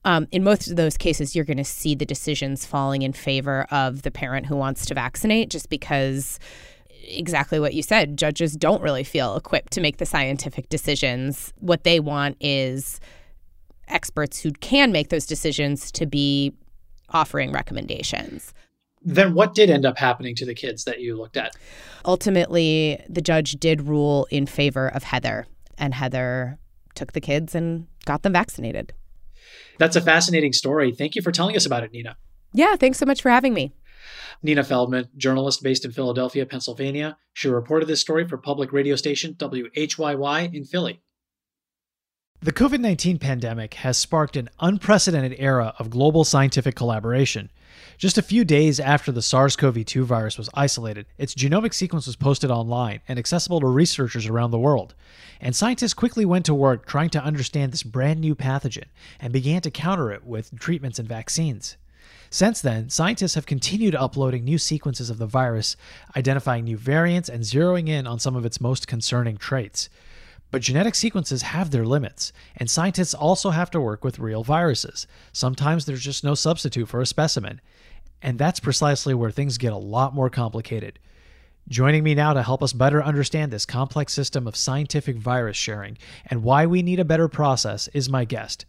um, 0.05 0.27
in 0.33 0.43
most 0.43 0.71
of 0.71 0.77
those 0.77 0.97
cases, 0.97 1.37
you're 1.37 1.45
going 1.45 1.59
to 1.59 1.65
see 1.65 1.95
the 1.95 2.07
decisions 2.07 2.65
falling 2.65 3.03
in 3.03 3.13
favor 3.13 3.67
of 3.71 4.03
the 4.03 4.11
parent 4.11 4.47
who 4.47 4.57
wants 4.57 4.87
to 4.87 4.95
vaccinate 4.95 5.51
just 5.51 5.69
because 5.69 6.39
exactly 7.03 7.59
what 7.59 7.75
you 7.75 7.83
said 7.83 8.17
judges 8.17 8.55
don't 8.55 8.83
really 8.83 9.05
feel 9.05 9.37
equipped 9.37 9.73
to 9.73 9.81
make 9.81 9.99
the 9.99 10.07
scientific 10.07 10.69
decisions. 10.69 11.53
What 11.59 11.85
they 11.85 12.01
want 12.01 12.37
is 12.41 13.01
experts 13.91 14.41
who 14.41 14.53
can 14.53 14.93
make 14.93 15.09
those 15.09 15.27
decisions 15.27 15.91
to 15.93 16.07
be 16.07 16.53
offering 17.11 17.53
recommendations. 17.53 18.53
Then 19.03 19.35
what 19.35 19.55
did 19.55 19.71
end 19.71 19.87
up 19.87 19.99
happening 19.99 20.35
to 20.37 20.47
the 20.47 20.55
kids 20.55 20.85
that 20.85 21.01
you 21.01 21.17
looked 21.17 21.37
at? 21.37 21.57
Ultimately, 22.05 23.03
the 23.09 23.23
judge 23.23 23.53
did 23.53 23.83
rule 23.83 24.27
in 24.31 24.47
favor 24.47 24.89
of 24.89 25.05
Heather, 25.05 25.47
and 25.79 25.95
Heather 25.95 26.59
took 26.95 27.13
the 27.13 27.21
kids 27.21 27.55
and 27.55 27.87
got 28.05 28.23
them 28.23 28.35
vaccinated. 28.35 28.93
That's 29.79 29.97
a 29.97 30.01
fascinating 30.01 30.53
story. 30.53 30.93
Thank 30.93 31.17
you 31.17 31.23
for 31.23 31.33
telling 31.33 31.57
us 31.57 31.65
about 31.65 31.83
it, 31.83 31.93
Nina. 31.93 32.17
Yeah, 32.53 32.77
thanks 32.77 32.99
so 32.99 33.07
much 33.07 33.23
for 33.23 33.31
having 33.31 33.55
me. 33.55 33.73
Nina 34.43 34.65
Feldman, 34.65 35.09
journalist 35.17 35.63
based 35.63 35.85
in 35.85 35.93
Philadelphia, 35.93 36.47
Pennsylvania. 36.47 37.17
She 37.33 37.49
reported 37.49 37.87
this 37.87 38.01
story 38.01 38.27
for 38.27 38.39
public 38.39 38.73
radio 38.73 38.97
station 38.97 39.35
WHYY 39.35 40.55
in 40.55 40.65
Philly. 40.65 41.03
The 42.43 42.53
COVID 42.53 42.81
19 42.81 43.19
pandemic 43.19 43.75
has 43.75 43.99
sparked 43.99 44.35
an 44.35 44.49
unprecedented 44.61 45.37
era 45.39 45.75
of 45.79 45.91
global 45.91 46.25
scientific 46.25 46.75
collaboration. 46.75 47.51
Just 47.99 48.17
a 48.17 48.23
few 48.23 48.47
days 48.47 48.81
after 48.81 49.13
the 49.13 49.21
SARS 49.21 49.57
CoV 49.57 49.85
2 49.85 50.07
virus 50.07 50.39
was 50.39 50.49
isolated, 50.55 51.05
its 51.19 51.35
genomic 51.35 51.75
sequence 51.75 52.07
was 52.07 52.17
posted 52.17 52.51
online 52.51 53.01
and 53.07 53.19
accessible 53.19 53.61
to 53.61 53.67
researchers 53.67 54.25
around 54.25 54.53
the 54.53 54.59
world. 54.59 54.95
And 55.39 55.55
scientists 55.55 55.93
quickly 55.93 56.25
went 56.25 56.47
to 56.47 56.55
work 56.55 56.87
trying 56.87 57.11
to 57.11 57.23
understand 57.23 57.75
this 57.75 57.83
brand 57.83 58.21
new 58.21 58.35
pathogen 58.35 58.87
and 59.21 59.35
began 59.35 59.61
to 59.61 59.71
counter 59.71 60.11
it 60.11 60.25
with 60.25 60.59
treatments 60.59 60.99
and 60.99 61.07
vaccines. 61.07 61.77
Since 62.31 62.63
then, 62.63 62.89
scientists 62.89 63.35
have 63.35 63.45
continued 63.45 63.95
uploading 63.95 64.45
new 64.45 64.57
sequences 64.57 65.11
of 65.11 65.19
the 65.19 65.27
virus, 65.27 65.77
identifying 66.17 66.65
new 66.65 66.79
variants, 66.79 67.29
and 67.29 67.43
zeroing 67.43 67.91
in 67.91 68.07
on 68.07 68.19
some 68.19 68.35
of 68.35 68.47
its 68.47 68.63
most 68.63 68.89
concerning 68.89 69.37
traits. 69.37 69.91
But 70.51 70.63
genetic 70.63 70.95
sequences 70.95 71.43
have 71.43 71.71
their 71.71 71.87
limits, 71.87 72.33
and 72.57 72.69
scientists 72.69 73.15
also 73.15 73.51
have 73.51 73.71
to 73.71 73.81
work 73.81 74.03
with 74.03 74.19
real 74.19 74.43
viruses. 74.43 75.07
Sometimes 75.33 75.85
there's 75.85 76.03
just 76.03 76.25
no 76.25 76.35
substitute 76.35 76.89
for 76.89 77.01
a 77.01 77.07
specimen. 77.07 77.61
And 78.23 78.39
that's 78.39 78.61
precisely 78.61 79.15
where 79.15 79.31
things 79.31 79.59
get 79.59 79.73
a 79.73 79.79
lot 79.79 80.15
more 80.15 80.29
complicated. 80.29 80.99
Joining 81.69 82.03
me 82.03 82.15
now 82.15 82.33
to 82.33 82.43
help 82.43 82.63
us 82.63 82.73
better 82.73 83.03
understand 83.03 83.53
this 83.53 83.65
complex 83.65 84.13
system 84.13 84.49
of 84.49 84.57
scientific 84.57 85.17
virus 85.17 85.57
sharing 85.57 85.99
and 86.27 86.43
why 86.43 86.67
we 86.67 86.83
need 86.83 86.99
a 86.99 87.05
better 87.05 87.29
process 87.29 87.89
is 87.89 88.09
my 88.09 88.25
guest. 88.25 88.67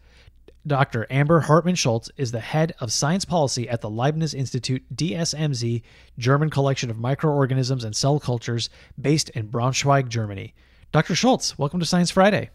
Dr. 0.68 1.08
Amber 1.10 1.40
Hartman 1.40 1.74
Scholz 1.74 2.12
is 2.18 2.32
the 2.32 2.40
head 2.40 2.76
of 2.80 2.92
science 2.94 3.26
policy 3.26 3.68
at 3.68 3.82
the 3.82 3.90
Leibniz 3.90 4.36
Institute 4.36 4.84
DSMZ, 4.96 5.82
German 6.20 6.52
collection 6.52 6.92
of 6.92 7.00
microorganisms 7.00 7.84
and 7.84 7.96
cell 7.96 8.20
cultures 8.20 8.70
based 9.00 9.30
in 9.32 9.48
Braunschweig, 9.48 10.08
Germany. 10.08 10.54
Dr. 10.92 11.14
Scholz, 11.14 11.58
welcome 11.58 11.80
to 11.80 11.86
Science 11.86 12.12
Friday. 12.12 12.50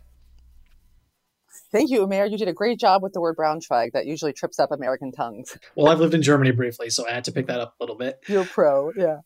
Thank 1.73 1.91
you, 1.91 2.07
Umair. 2.07 2.31
You 2.31 2.37
did 2.37 2.49
a 2.49 2.53
great 2.53 2.79
job 2.79 3.03
with 3.03 3.15
the 3.15 3.21
word 3.21 3.35
Braunschweig. 3.35 3.93
That 3.93 4.05
usually 4.05 4.35
trips 4.35 4.59
up 4.59 4.71
American 4.73 5.11
tongues. 5.11 5.57
Well, 5.75 5.91
I've 5.91 6.01
lived 6.01 6.13
in 6.13 6.21
Germany 6.21 6.51
briefly, 6.51 6.91
so 6.91 7.09
I 7.09 7.13
had 7.13 7.25
to 7.25 7.33
pick 7.33 7.47
that 7.47 7.61
up 7.61 7.75
a 7.81 7.83
little 7.83 7.97
bit. 7.97 8.19
You're 8.29 8.45
pro, 8.45 8.93
yeah. 8.95 9.21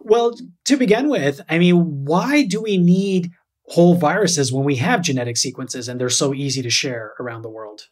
Well, 0.00 0.34
to 0.64 0.76
begin 0.78 1.10
with, 1.10 1.42
I 1.48 1.58
mean, 1.58 2.04
why 2.06 2.46
do 2.46 2.62
we 2.62 2.78
need 2.78 3.32
whole 3.66 3.94
viruses 3.94 4.50
when 4.50 4.64
we 4.64 4.76
have 4.76 5.02
genetic 5.02 5.36
sequences 5.36 5.86
and 5.86 6.00
they're 6.00 6.08
so 6.08 6.32
easy 6.32 6.62
to 6.62 6.70
share 6.70 7.12
around 7.20 7.42
the 7.42 7.50
world? 7.50 7.82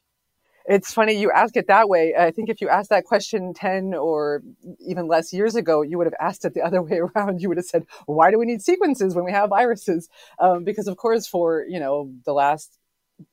It's 0.69 0.93
funny 0.93 1.13
you 1.13 1.31
ask 1.31 1.57
it 1.57 1.69
that 1.69 1.89
way. 1.89 2.15
I 2.19 2.33
think 2.33 2.49
if 2.49 2.61
you 2.61 2.69
asked 2.69 2.91
that 2.91 3.05
question 3.05 3.55
10 3.55 3.95
or 3.95 4.43
even 4.81 5.07
less 5.07 5.33
years 5.33 5.55
ago, 5.55 5.83
you 5.83 5.97
would 5.99 6.07
have 6.09 6.15
asked 6.21 6.45
it 6.45 6.55
the 6.55 6.63
other 6.63 6.83
way 6.83 6.99
around. 7.17 7.41
You 7.41 7.49
would 7.49 7.59
have 7.59 7.67
said, 7.67 7.85
why 8.07 8.31
do 8.31 8.39
we 8.39 8.47
need 8.47 8.63
sequences 8.63 9.15
when 9.15 9.25
we 9.25 9.33
have 9.33 9.51
viruses? 9.51 10.09
Um, 10.41 10.65
because 10.65 10.89
of 10.89 10.97
course, 10.97 11.27
for, 11.27 11.65
you 11.69 11.79
know, 11.79 12.11
the 12.25 12.33
last 12.33 12.79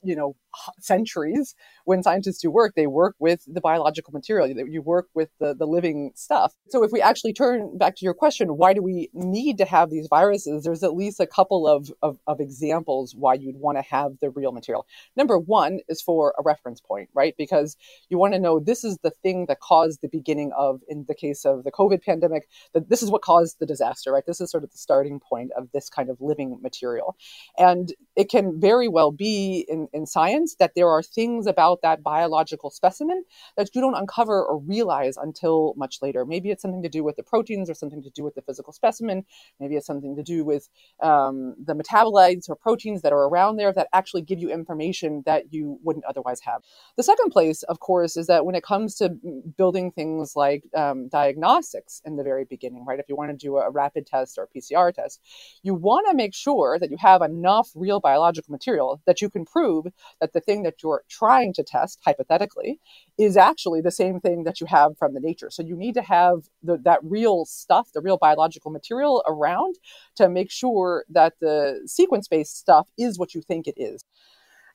you 0.03 0.15
know 0.15 0.35
centuries 0.79 1.55
when 1.85 2.03
scientists 2.03 2.41
do 2.41 2.49
work 2.51 2.73
they 2.75 2.87
work 2.87 3.15
with 3.19 3.43
the 3.47 3.61
biological 3.61 4.13
material 4.13 4.47
you 4.47 4.81
work 4.81 5.07
with 5.13 5.29
the, 5.39 5.53
the 5.53 5.65
living 5.65 6.11
stuff. 6.15 6.53
So 6.69 6.83
if 6.83 6.91
we 6.91 7.01
actually 7.01 7.33
turn 7.33 7.77
back 7.77 7.95
to 7.97 8.05
your 8.05 8.13
question 8.13 8.57
why 8.57 8.73
do 8.73 8.81
we 8.81 9.09
need 9.13 9.57
to 9.57 9.65
have 9.65 9.89
these 9.89 10.07
viruses? 10.07 10.63
There's 10.63 10.83
at 10.83 10.95
least 10.95 11.19
a 11.19 11.27
couple 11.27 11.67
of, 11.67 11.91
of, 12.01 12.19
of 12.27 12.39
examples 12.39 13.15
why 13.15 13.35
you'd 13.35 13.57
want 13.57 13.77
to 13.77 13.81
have 13.83 14.13
the 14.21 14.29
real 14.29 14.51
material. 14.51 14.85
Number 15.15 15.37
one 15.37 15.79
is 15.87 16.01
for 16.01 16.33
a 16.37 16.43
reference 16.43 16.81
point 16.81 17.09
right? 17.13 17.35
Because 17.37 17.77
you 18.09 18.17
want 18.17 18.33
to 18.33 18.39
know 18.39 18.59
this 18.59 18.83
is 18.83 18.97
the 19.03 19.11
thing 19.21 19.45
that 19.47 19.59
caused 19.59 20.01
the 20.01 20.07
beginning 20.07 20.51
of 20.57 20.81
in 20.87 21.05
the 21.07 21.15
case 21.15 21.45
of 21.45 21.63
the 21.63 21.71
covid 21.71 22.03
pandemic 22.03 22.47
that 22.73 22.89
this 22.89 23.03
is 23.03 23.09
what 23.11 23.21
caused 23.21 23.59
the 23.59 23.65
disaster 23.65 24.11
right? 24.11 24.25
This 24.25 24.41
is 24.41 24.51
sort 24.51 24.63
of 24.63 24.71
the 24.71 24.77
starting 24.77 25.19
point 25.19 25.51
of 25.57 25.69
this 25.73 25.89
kind 25.89 26.09
of 26.09 26.19
living 26.21 26.59
material. 26.61 27.15
And 27.57 27.93
it 28.15 28.29
can 28.29 28.59
very 28.59 28.87
well 28.87 29.11
be 29.11 29.65
in, 29.67 29.87
in 29.93 30.05
science 30.05 30.55
that 30.59 30.71
there 30.75 30.89
are 30.89 31.03
things 31.03 31.47
about 31.47 31.72
that 31.81 32.03
biological 32.03 32.69
specimen 32.69 33.23
that 33.57 33.73
you 33.73 33.81
don't 33.81 33.95
uncover 33.95 34.43
or 34.43 34.59
realize 34.59 35.17
until 35.17 35.73
much 35.77 36.01
later. 36.01 36.25
Maybe 36.25 36.51
it's 36.51 36.62
something 36.62 36.83
to 36.83 36.89
do 36.89 37.03
with 37.03 37.15
the 37.15 37.23
proteins 37.23 37.69
or 37.69 37.73
something 37.73 38.03
to 38.03 38.09
do 38.09 38.23
with 38.23 38.36
the 38.36 38.41
physical 38.41 38.73
specimen. 38.73 39.25
Maybe 39.59 39.75
it's 39.75 39.88
something 39.88 40.15
to 40.15 40.23
do 40.23 40.43
with 40.45 40.69
um, 41.01 41.55
the 41.63 41.75
metabolites 41.75 42.49
or 42.49 42.55
proteins 42.55 43.01
that 43.01 43.13
are 43.13 43.27
around 43.27 43.57
there 43.57 43.73
that 43.73 43.88
actually 43.93 44.21
give 44.21 44.39
you 44.39 44.51
information 44.51 45.23
that 45.25 45.53
you 45.53 45.79
wouldn't 45.83 46.05
otherwise 46.05 46.41
have. 46.41 46.62
The 46.97 47.03
second 47.03 47.31
place, 47.31 47.63
of 47.63 47.79
course, 47.79 48.17
is 48.17 48.27
that 48.27 48.45
when 48.45 48.55
it 48.55 48.63
comes 48.63 48.95
to 48.95 49.09
building 49.57 49.91
things 49.91 50.36
like 50.36 50.63
um, 50.75 51.07
diagnostics 51.09 52.01
in 52.05 52.15
the 52.15 52.23
very 52.23 52.45
beginning, 52.45 52.86
right? 52.86 52.99
If 52.99 53.09
you 53.09 53.15
want 53.15 53.31
to 53.31 53.38
do 53.38 53.57
a 53.57 53.69
rapid 53.69 54.07
test 54.07 54.38
or 54.38 54.43
a 54.43 54.57
PCR 54.57 54.93
test, 54.93 55.19
you 55.63 55.73
want 55.73 56.07
to 56.09 56.15
make 56.15 56.33
sure 56.33 56.77
that 56.79 56.91
you 56.91 56.97
have 56.97 57.21
enough 57.21 57.69
real 57.75 57.99
biological 57.99 58.51
material 58.51 59.01
that 59.05 59.21
you 59.21 59.29
can 59.29 59.45
prove 59.45 59.86
that 60.19 60.33
the 60.33 60.41
thing 60.41 60.63
that 60.63 60.83
you're 60.83 61.03
trying 61.09 61.53
to 61.53 61.62
test, 61.63 61.99
hypothetically, 62.04 62.80
is 63.17 63.38
actually 63.38 63.82
the 63.82 63.91
same 63.91 64.19
thing 64.19 64.43
that 64.43 64.60
you 64.60 64.67
have 64.67 64.97
from 64.97 65.13
the 65.13 65.19
nature. 65.19 65.49
So 65.49 65.63
you 65.63 65.76
need 65.76 65.93
to 65.95 66.02
have 66.02 66.43
the, 66.62 66.78
that 66.84 66.99
real 67.04 67.45
stuff, 67.45 67.89
the 67.93 68.02
real 68.02 68.17
biological 68.17 68.71
material 68.71 69.23
around 69.28 69.76
to 70.15 70.30
make 70.30 70.52
sure 70.52 71.06
that 71.10 71.34
the 71.39 71.82
sequence 71.86 72.28
based 72.28 72.58
stuff 72.58 72.89
is 72.97 73.17
what 73.17 73.34
you 73.34 73.41
think 73.41 73.67
it 73.67 73.76
is. 73.78 74.04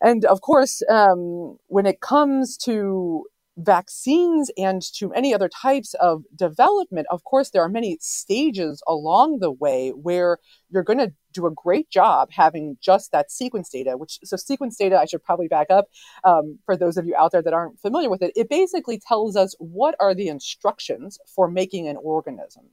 And 0.00 0.24
of 0.24 0.40
course, 0.40 0.82
um, 0.88 1.58
when 1.66 1.86
it 1.86 2.00
comes 2.00 2.56
to 2.58 3.24
vaccines 3.56 4.50
and 4.56 4.80
to 4.94 5.12
any 5.12 5.34
other 5.34 5.48
types 5.48 5.94
of 5.94 6.22
development, 6.34 7.06
of 7.10 7.24
course, 7.24 7.50
there 7.50 7.62
are 7.62 7.68
many 7.68 7.98
stages 8.00 8.82
along 8.86 9.40
the 9.40 9.50
way 9.50 9.90
where 9.90 10.38
you're 10.70 10.82
going 10.82 10.98
to 10.98 11.12
do 11.32 11.46
a 11.46 11.50
great 11.50 11.90
job 11.90 12.30
having 12.32 12.76
just 12.80 13.12
that 13.12 13.30
sequence 13.30 13.68
data, 13.68 13.96
which 13.96 14.18
so 14.24 14.36
sequence 14.36 14.76
data, 14.76 14.98
I 14.98 15.04
should 15.04 15.22
probably 15.22 15.48
back 15.48 15.68
up 15.70 15.86
um, 16.24 16.58
for 16.64 16.76
those 16.76 16.96
of 16.96 17.06
you 17.06 17.14
out 17.16 17.32
there 17.32 17.42
that 17.42 17.52
aren't 17.52 17.80
familiar 17.80 18.10
with 18.10 18.22
it. 18.22 18.32
It 18.34 18.48
basically 18.48 18.98
tells 18.98 19.36
us 19.36 19.54
what 19.58 19.94
are 20.00 20.14
the 20.14 20.28
instructions 20.28 21.18
for 21.34 21.48
making 21.48 21.88
an 21.88 21.96
organism. 21.96 22.64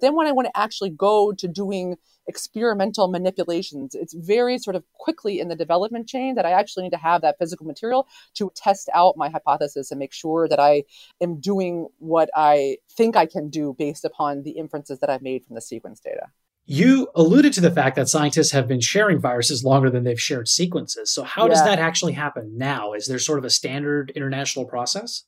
Then 0.00 0.14
when 0.16 0.26
I 0.26 0.32
want 0.32 0.46
to 0.46 0.58
actually 0.58 0.90
go 0.90 1.32
to 1.32 1.48
doing 1.48 1.96
experimental 2.26 3.08
manipulations, 3.08 3.94
it's 3.94 4.14
very 4.14 4.58
sort 4.58 4.76
of 4.76 4.84
quickly 4.94 5.40
in 5.40 5.48
the 5.48 5.56
development 5.56 6.08
chain 6.08 6.34
that 6.34 6.46
I 6.46 6.50
actually 6.50 6.84
need 6.84 6.92
to 6.92 6.98
have 6.98 7.22
that 7.22 7.38
physical 7.38 7.66
material 7.66 8.06
to 8.34 8.50
test 8.54 8.88
out 8.94 9.16
my 9.16 9.28
hypothesis 9.28 9.90
and 9.90 9.98
make 9.98 10.12
sure 10.12 10.48
that 10.48 10.60
I 10.60 10.84
am 11.20 11.40
doing 11.40 11.88
what 11.98 12.30
I 12.34 12.78
think 12.90 13.16
I 13.16 13.26
can 13.26 13.48
do 13.48 13.74
based 13.78 14.04
upon 14.04 14.42
the 14.42 14.52
inferences 14.52 14.98
that 15.00 15.10
I've 15.10 15.22
made 15.22 15.44
from 15.44 15.54
the 15.54 15.60
sequence 15.60 16.00
data. 16.00 16.26
You 16.72 17.08
alluded 17.16 17.52
to 17.54 17.60
the 17.60 17.72
fact 17.72 17.96
that 17.96 18.08
scientists 18.08 18.52
have 18.52 18.68
been 18.68 18.78
sharing 18.78 19.18
viruses 19.18 19.64
longer 19.64 19.90
than 19.90 20.04
they've 20.04 20.20
shared 20.20 20.46
sequences. 20.46 21.10
So, 21.12 21.24
how 21.24 21.42
yeah. 21.42 21.48
does 21.48 21.64
that 21.64 21.80
actually 21.80 22.12
happen 22.12 22.56
now? 22.56 22.92
Is 22.92 23.08
there 23.08 23.18
sort 23.18 23.40
of 23.40 23.44
a 23.44 23.50
standard 23.50 24.12
international 24.14 24.66
process? 24.66 25.24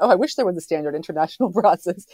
Oh, 0.00 0.10
I 0.10 0.16
wish 0.16 0.34
there 0.34 0.44
was 0.44 0.56
a 0.56 0.60
standard 0.60 0.96
international 0.96 1.52
process. 1.60 2.06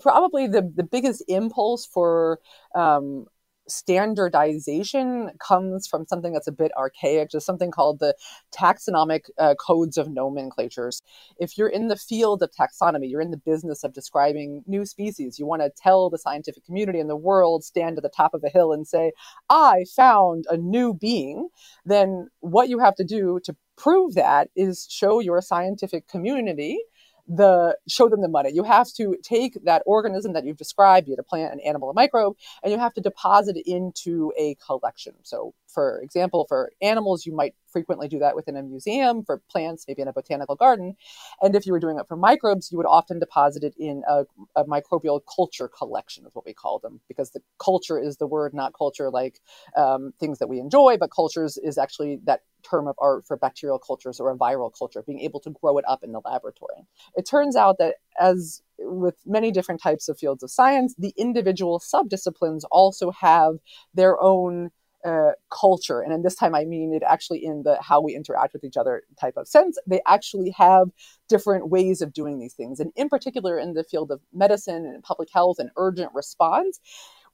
Probably 0.00 0.48
the, 0.48 0.68
the 0.74 0.82
biggest 0.82 1.22
impulse 1.28 1.86
for 1.86 2.40
um, 2.74 3.26
standardization 3.68 5.30
comes 5.38 5.86
from 5.86 6.06
something 6.06 6.32
that's 6.32 6.46
a 6.46 6.52
bit 6.52 6.72
archaic, 6.76 7.30
just 7.30 7.46
something 7.46 7.70
called 7.70 7.98
the 7.98 8.14
taxonomic 8.54 9.22
uh, 9.38 9.54
codes 9.54 9.96
of 9.96 10.08
nomenclatures. 10.08 11.02
If 11.38 11.56
you're 11.56 11.68
in 11.68 11.88
the 11.88 11.96
field 11.96 12.42
of 12.42 12.50
taxonomy, 12.50 13.10
you're 13.10 13.20
in 13.20 13.30
the 13.30 13.36
business 13.36 13.84
of 13.84 13.92
describing 13.92 14.62
new 14.66 14.84
species, 14.84 15.38
you 15.38 15.46
want 15.46 15.62
to 15.62 15.70
tell 15.76 16.10
the 16.10 16.18
scientific 16.18 16.64
community 16.64 17.00
and 17.00 17.10
the 17.10 17.16
world, 17.16 17.64
stand 17.64 17.96
at 17.96 18.02
the 18.02 18.08
top 18.08 18.34
of 18.34 18.42
a 18.44 18.50
hill 18.50 18.72
and 18.72 18.86
say, 18.86 19.12
I 19.48 19.84
found 19.96 20.44
a 20.50 20.56
new 20.56 20.94
being, 20.94 21.48
then 21.84 22.28
what 22.40 22.68
you 22.68 22.78
have 22.78 22.94
to 22.96 23.04
do 23.04 23.40
to 23.44 23.56
prove 23.76 24.14
that 24.14 24.48
is 24.54 24.86
show 24.90 25.20
your 25.20 25.40
scientific 25.40 26.06
community 26.08 26.78
the 27.26 27.76
show 27.88 28.08
them 28.08 28.20
the 28.20 28.28
money. 28.28 28.50
You 28.52 28.64
have 28.64 28.92
to 28.94 29.16
take 29.22 29.64
that 29.64 29.82
organism 29.86 30.32
that 30.34 30.44
you've 30.44 30.56
described, 30.56 31.06
be 31.06 31.12
it 31.12 31.18
a 31.18 31.22
plant, 31.22 31.52
an 31.52 31.60
animal, 31.60 31.90
a 31.90 31.94
microbe, 31.94 32.36
and 32.62 32.72
you 32.72 32.78
have 32.78 32.94
to 32.94 33.00
deposit 33.00 33.56
it 33.56 33.66
into 33.66 34.32
a 34.38 34.56
collection. 34.56 35.14
So, 35.22 35.54
for 35.66 36.00
example, 36.00 36.46
for 36.48 36.72
animals, 36.82 37.24
you 37.26 37.34
might 37.34 37.54
frequently 37.74 38.08
do 38.08 38.20
that 38.20 38.36
within 38.38 38.56
a 38.56 38.62
museum. 38.62 39.24
For 39.24 39.42
plants, 39.50 39.84
maybe 39.88 40.02
in 40.02 40.08
a 40.08 40.12
botanical 40.12 40.56
garden. 40.64 40.96
And 41.42 41.54
if 41.54 41.66
you 41.66 41.72
were 41.72 41.80
doing 41.80 41.98
it 41.98 42.06
for 42.08 42.16
microbes, 42.16 42.70
you 42.70 42.78
would 42.78 42.86
often 42.98 43.18
deposit 43.18 43.62
it 43.64 43.74
in 43.76 44.02
a, 44.08 44.24
a 44.56 44.64
microbial 44.64 45.20
culture 45.36 45.68
collection, 45.68 46.24
is 46.26 46.34
what 46.34 46.46
we 46.46 46.54
call 46.54 46.78
them, 46.78 47.00
because 47.08 47.32
the 47.32 47.42
culture 47.58 47.98
is 47.98 48.16
the 48.16 48.26
word, 48.26 48.54
not 48.54 48.72
culture 48.72 49.10
like 49.10 49.40
um, 49.76 50.12
things 50.20 50.38
that 50.38 50.48
we 50.48 50.58
enjoy, 50.60 50.96
but 50.98 51.10
cultures 51.10 51.58
is 51.58 51.76
actually 51.76 52.20
that 52.24 52.40
term 52.62 52.86
of 52.88 52.96
art 52.98 53.26
for 53.26 53.36
bacterial 53.36 53.78
cultures 53.78 54.20
or 54.20 54.30
a 54.30 54.36
viral 54.36 54.72
culture, 54.76 55.02
being 55.02 55.20
able 55.20 55.40
to 55.40 55.50
grow 55.50 55.76
it 55.78 55.84
up 55.86 56.02
in 56.02 56.12
the 56.12 56.20
laboratory. 56.24 56.86
It 57.14 57.26
turns 57.28 57.56
out 57.56 57.76
that 57.78 57.96
as 58.18 58.62
with 58.78 59.16
many 59.26 59.50
different 59.50 59.82
types 59.82 60.08
of 60.08 60.18
fields 60.18 60.42
of 60.42 60.50
science, 60.50 60.94
the 60.96 61.12
individual 61.16 61.78
subdisciplines 61.78 62.62
also 62.70 63.10
have 63.10 63.56
their 63.92 64.20
own 64.20 64.70
uh, 65.04 65.32
culture. 65.50 66.00
And 66.00 66.12
in 66.12 66.22
this 66.22 66.34
time, 66.34 66.54
I 66.54 66.64
mean 66.64 66.94
it 66.94 67.02
actually 67.06 67.44
in 67.44 67.62
the 67.62 67.78
how 67.80 68.00
we 68.00 68.14
interact 68.14 68.52
with 68.52 68.64
each 68.64 68.76
other 68.76 69.02
type 69.20 69.34
of 69.36 69.46
sense. 69.46 69.78
They 69.86 70.00
actually 70.06 70.50
have 70.56 70.88
different 71.28 71.68
ways 71.68 72.00
of 72.00 72.12
doing 72.12 72.38
these 72.38 72.54
things. 72.54 72.80
And 72.80 72.92
in 72.96 73.08
particular, 73.08 73.58
in 73.58 73.74
the 73.74 73.84
field 73.84 74.10
of 74.10 74.20
medicine 74.32 74.86
and 74.86 75.02
public 75.02 75.28
health 75.32 75.58
and 75.58 75.70
urgent 75.76 76.10
response, 76.14 76.80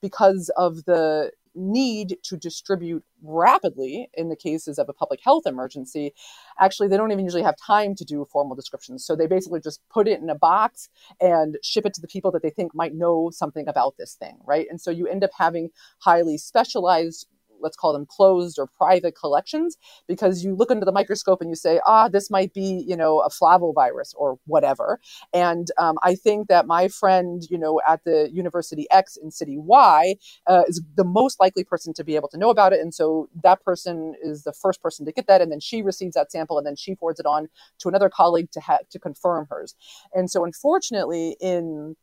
because 0.00 0.50
of 0.56 0.84
the 0.84 1.30
need 1.54 2.16
to 2.22 2.36
distribute 2.36 3.04
rapidly 3.22 4.08
in 4.14 4.28
the 4.28 4.36
cases 4.36 4.78
of 4.78 4.88
a 4.88 4.92
public 4.92 5.20
health 5.22 5.42
emergency, 5.46 6.12
actually, 6.60 6.88
they 6.88 6.96
don't 6.96 7.10
even 7.10 7.24
usually 7.24 7.42
have 7.42 7.56
time 7.56 7.94
to 7.96 8.04
do 8.04 8.26
formal 8.30 8.54
descriptions. 8.54 9.04
So 9.04 9.16
they 9.16 9.26
basically 9.26 9.60
just 9.60 9.80
put 9.90 10.06
it 10.06 10.20
in 10.20 10.30
a 10.30 10.34
box 10.34 10.88
and 11.20 11.58
ship 11.62 11.86
it 11.86 11.94
to 11.94 12.00
the 12.00 12.08
people 12.08 12.30
that 12.32 12.42
they 12.42 12.50
think 12.50 12.74
might 12.74 12.94
know 12.94 13.30
something 13.32 13.66
about 13.68 13.96
this 13.98 14.14
thing, 14.14 14.38
right? 14.44 14.66
And 14.70 14.80
so 14.80 14.90
you 14.90 15.06
end 15.06 15.24
up 15.24 15.30
having 15.36 15.70
highly 15.98 16.38
specialized 16.38 17.26
let's 17.60 17.76
call 17.76 17.92
them 17.92 18.06
closed 18.06 18.58
or 18.58 18.66
private 18.66 19.14
collections 19.16 19.76
because 20.06 20.44
you 20.44 20.54
look 20.54 20.70
under 20.70 20.84
the 20.84 20.92
microscope 20.92 21.40
and 21.40 21.50
you 21.50 21.56
say 21.56 21.80
ah 21.86 22.08
this 22.08 22.30
might 22.30 22.52
be 22.54 22.84
you 22.86 22.96
know 22.96 23.20
a 23.20 23.28
flavivirus 23.28 24.14
or 24.16 24.38
whatever. 24.46 24.98
And 25.32 25.68
um, 25.78 25.96
i 26.02 26.14
think 26.14 26.48
that 26.48 26.66
my 26.66 26.88
friend 26.88 27.42
you 27.50 27.58
know 27.58 27.80
at 27.86 28.04
the 28.04 28.30
university 28.32 28.86
x 28.90 29.16
in 29.16 29.30
city 29.30 29.56
y 29.58 30.14
uh, 30.46 30.62
is 30.68 30.82
the 30.96 31.04
most 31.04 31.40
likely 31.40 31.64
person 31.64 31.92
to 31.94 32.04
be 32.04 32.16
able 32.16 32.28
to 32.28 32.38
know 32.38 32.50
about 32.50 32.72
it. 32.72 32.80
And 32.80 32.94
so 32.94 33.28
that 33.42 33.62
person 33.62 34.14
is 34.22 34.42
the 34.44 34.52
first 34.52 34.82
person 34.82 35.06
to 35.06 35.12
get 35.12 35.26
that 35.26 35.40
and 35.40 35.50
then 35.50 35.60
she 35.60 35.82
receives 35.82 36.14
that 36.14 36.32
sample 36.32 36.58
and 36.58 36.66
then 36.66 36.76
she 36.76 36.94
forwards 36.94 37.20
it 37.20 37.26
on 37.26 37.48
to 37.78 37.88
another 37.88 38.08
colleague 38.08 38.50
to 38.52 38.60
have 38.60 38.88
to 38.90 38.98
confirm 38.98 39.46
hers. 39.50 39.74
And 40.12 40.30
so 40.30 40.44
unfortunately 40.44 41.36
in 41.40 41.96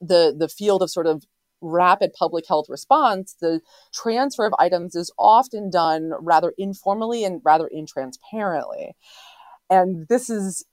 the 0.00 0.34
the 0.36 0.48
field 0.48 0.82
of 0.82 0.90
sort 0.90 1.06
of 1.06 1.24
rapid 1.62 2.12
public 2.12 2.46
health 2.46 2.66
response, 2.68 3.34
the 3.40 3.60
transfer 3.92 4.44
of 4.44 4.54
items 4.58 4.94
is 4.94 5.12
often 5.18 5.70
done 5.70 6.12
rather 6.20 6.52
informally 6.58 7.24
and 7.24 7.40
rather 7.44 7.70
intransparently. 7.74 8.92
And 9.70 10.06
this 10.08 10.28
is 10.28 10.64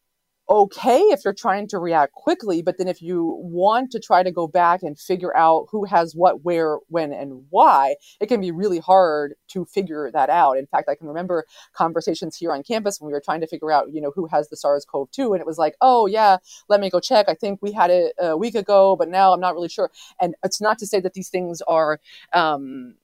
okay 0.49 0.99
if 0.99 1.23
you're 1.23 1.33
trying 1.33 1.67
to 1.67 1.77
react 1.77 2.13
quickly, 2.13 2.61
but 2.61 2.77
then 2.77 2.87
if 2.87 3.01
you 3.01 3.37
want 3.39 3.91
to 3.91 3.99
try 3.99 4.23
to 4.23 4.31
go 4.31 4.47
back 4.47 4.81
and 4.81 4.99
figure 4.99 5.35
out 5.37 5.67
who 5.71 5.85
has 5.85 6.15
what, 6.15 6.43
where, 6.43 6.77
when, 6.87 7.13
and 7.13 7.45
why, 7.49 7.95
it 8.19 8.27
can 8.27 8.41
be 8.41 8.51
really 8.51 8.79
hard 8.79 9.35
to 9.49 9.65
figure 9.65 10.09
that 10.11 10.29
out. 10.29 10.57
In 10.57 10.65
fact, 10.65 10.89
I 10.89 10.95
can 10.95 11.07
remember 11.07 11.45
conversations 11.73 12.35
here 12.35 12.51
on 12.51 12.63
campus 12.63 12.99
when 12.99 13.07
we 13.07 13.13
were 13.13 13.21
trying 13.23 13.41
to 13.41 13.47
figure 13.47 13.71
out, 13.71 13.93
you 13.93 14.01
know, 14.01 14.11
who 14.15 14.25
has 14.27 14.49
the 14.49 14.57
SARS-CoV-2, 14.57 15.33
and 15.33 15.39
it 15.39 15.45
was 15.45 15.57
like, 15.57 15.75
oh 15.81 16.07
yeah, 16.07 16.37
let 16.67 16.79
me 16.79 16.89
go 16.89 16.99
check. 16.99 17.27
I 17.29 17.35
think 17.35 17.59
we 17.61 17.71
had 17.71 17.91
it 17.91 18.13
a 18.19 18.35
week 18.35 18.55
ago, 18.55 18.95
but 18.95 19.09
now 19.09 19.33
I'm 19.33 19.39
not 19.39 19.53
really 19.53 19.69
sure. 19.69 19.91
And 20.19 20.35
it's 20.43 20.61
not 20.61 20.79
to 20.79 20.87
say 20.87 20.99
that 20.99 21.13
these 21.13 21.29
things 21.29 21.61
are. 21.67 21.99
Um, 22.33 22.95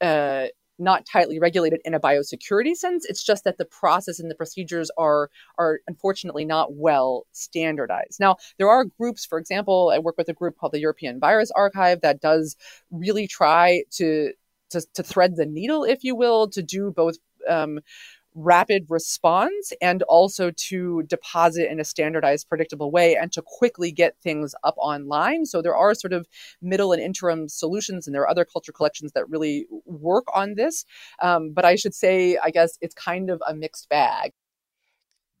uh, 0.00 0.46
not 0.78 1.06
tightly 1.06 1.38
regulated 1.38 1.80
in 1.84 1.94
a 1.94 2.00
biosecurity 2.00 2.74
sense. 2.74 3.04
It's 3.04 3.22
just 3.22 3.44
that 3.44 3.58
the 3.58 3.64
process 3.64 4.18
and 4.18 4.30
the 4.30 4.34
procedures 4.34 4.90
are 4.96 5.30
are 5.58 5.80
unfortunately 5.86 6.44
not 6.44 6.74
well 6.74 7.26
standardized. 7.32 8.18
Now, 8.20 8.36
there 8.58 8.68
are 8.68 8.84
groups, 8.84 9.24
for 9.24 9.38
example, 9.38 9.92
I 9.94 9.98
work 9.98 10.16
with 10.18 10.28
a 10.28 10.34
group 10.34 10.56
called 10.58 10.72
the 10.72 10.80
European 10.80 11.20
Virus 11.20 11.50
Archive 11.54 12.00
that 12.00 12.20
does 12.20 12.56
really 12.90 13.26
try 13.26 13.84
to 13.92 14.32
to, 14.70 14.82
to 14.94 15.02
thread 15.02 15.36
the 15.36 15.46
needle, 15.46 15.84
if 15.84 16.02
you 16.02 16.16
will, 16.16 16.48
to 16.50 16.62
do 16.62 16.90
both 16.90 17.16
um, 17.48 17.80
rapid 18.34 18.86
response 18.88 19.72
and 19.80 20.02
also 20.04 20.50
to 20.50 21.02
deposit 21.04 21.70
in 21.70 21.78
a 21.78 21.84
standardized, 21.84 22.48
predictable 22.48 22.90
way 22.90 23.14
and 23.14 23.32
to 23.32 23.42
quickly 23.42 23.92
get 23.92 24.16
things 24.22 24.54
up 24.64 24.74
online. 24.76 25.46
So 25.46 25.62
there 25.62 25.76
are 25.76 25.94
sort 25.94 26.12
of 26.12 26.26
middle 26.60 26.92
and 26.92 27.00
interim 27.00 27.48
solutions, 27.48 28.06
and 28.06 28.14
there 28.14 28.22
are 28.22 28.30
other 28.30 28.44
culture 28.44 28.72
collections 28.72 29.12
that 29.12 29.28
really 29.28 29.66
work 29.84 30.24
on 30.34 30.54
this. 30.54 30.84
Um, 31.22 31.52
but 31.52 31.64
I 31.64 31.76
should 31.76 31.94
say, 31.94 32.36
I 32.42 32.50
guess 32.50 32.76
it's 32.80 32.94
kind 32.94 33.30
of 33.30 33.42
a 33.46 33.54
mixed 33.54 33.88
bag. 33.88 34.32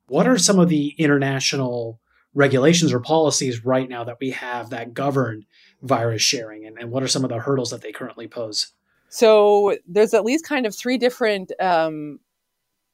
What 0.06 0.28
are 0.28 0.38
some 0.38 0.58
of 0.58 0.68
the 0.68 0.94
international 0.98 2.00
regulations 2.34 2.92
or 2.92 3.00
policies 3.00 3.64
right 3.64 3.88
now 3.88 4.04
that 4.04 4.18
we 4.20 4.30
have 4.30 4.70
that 4.70 4.92
govern 4.92 5.46
virus 5.82 6.22
sharing, 6.22 6.66
and, 6.66 6.78
and 6.78 6.90
what 6.90 7.02
are 7.02 7.08
some 7.08 7.24
of 7.24 7.30
the 7.30 7.38
hurdles 7.38 7.70
that 7.70 7.80
they 7.80 7.92
currently 7.92 8.28
pose? 8.28 8.72
So 9.08 9.76
there's 9.86 10.14
at 10.14 10.24
least 10.24 10.44
kind 10.44 10.66
of 10.66 10.74
three 10.74 10.98
different 10.98 11.52
um, 11.60 12.18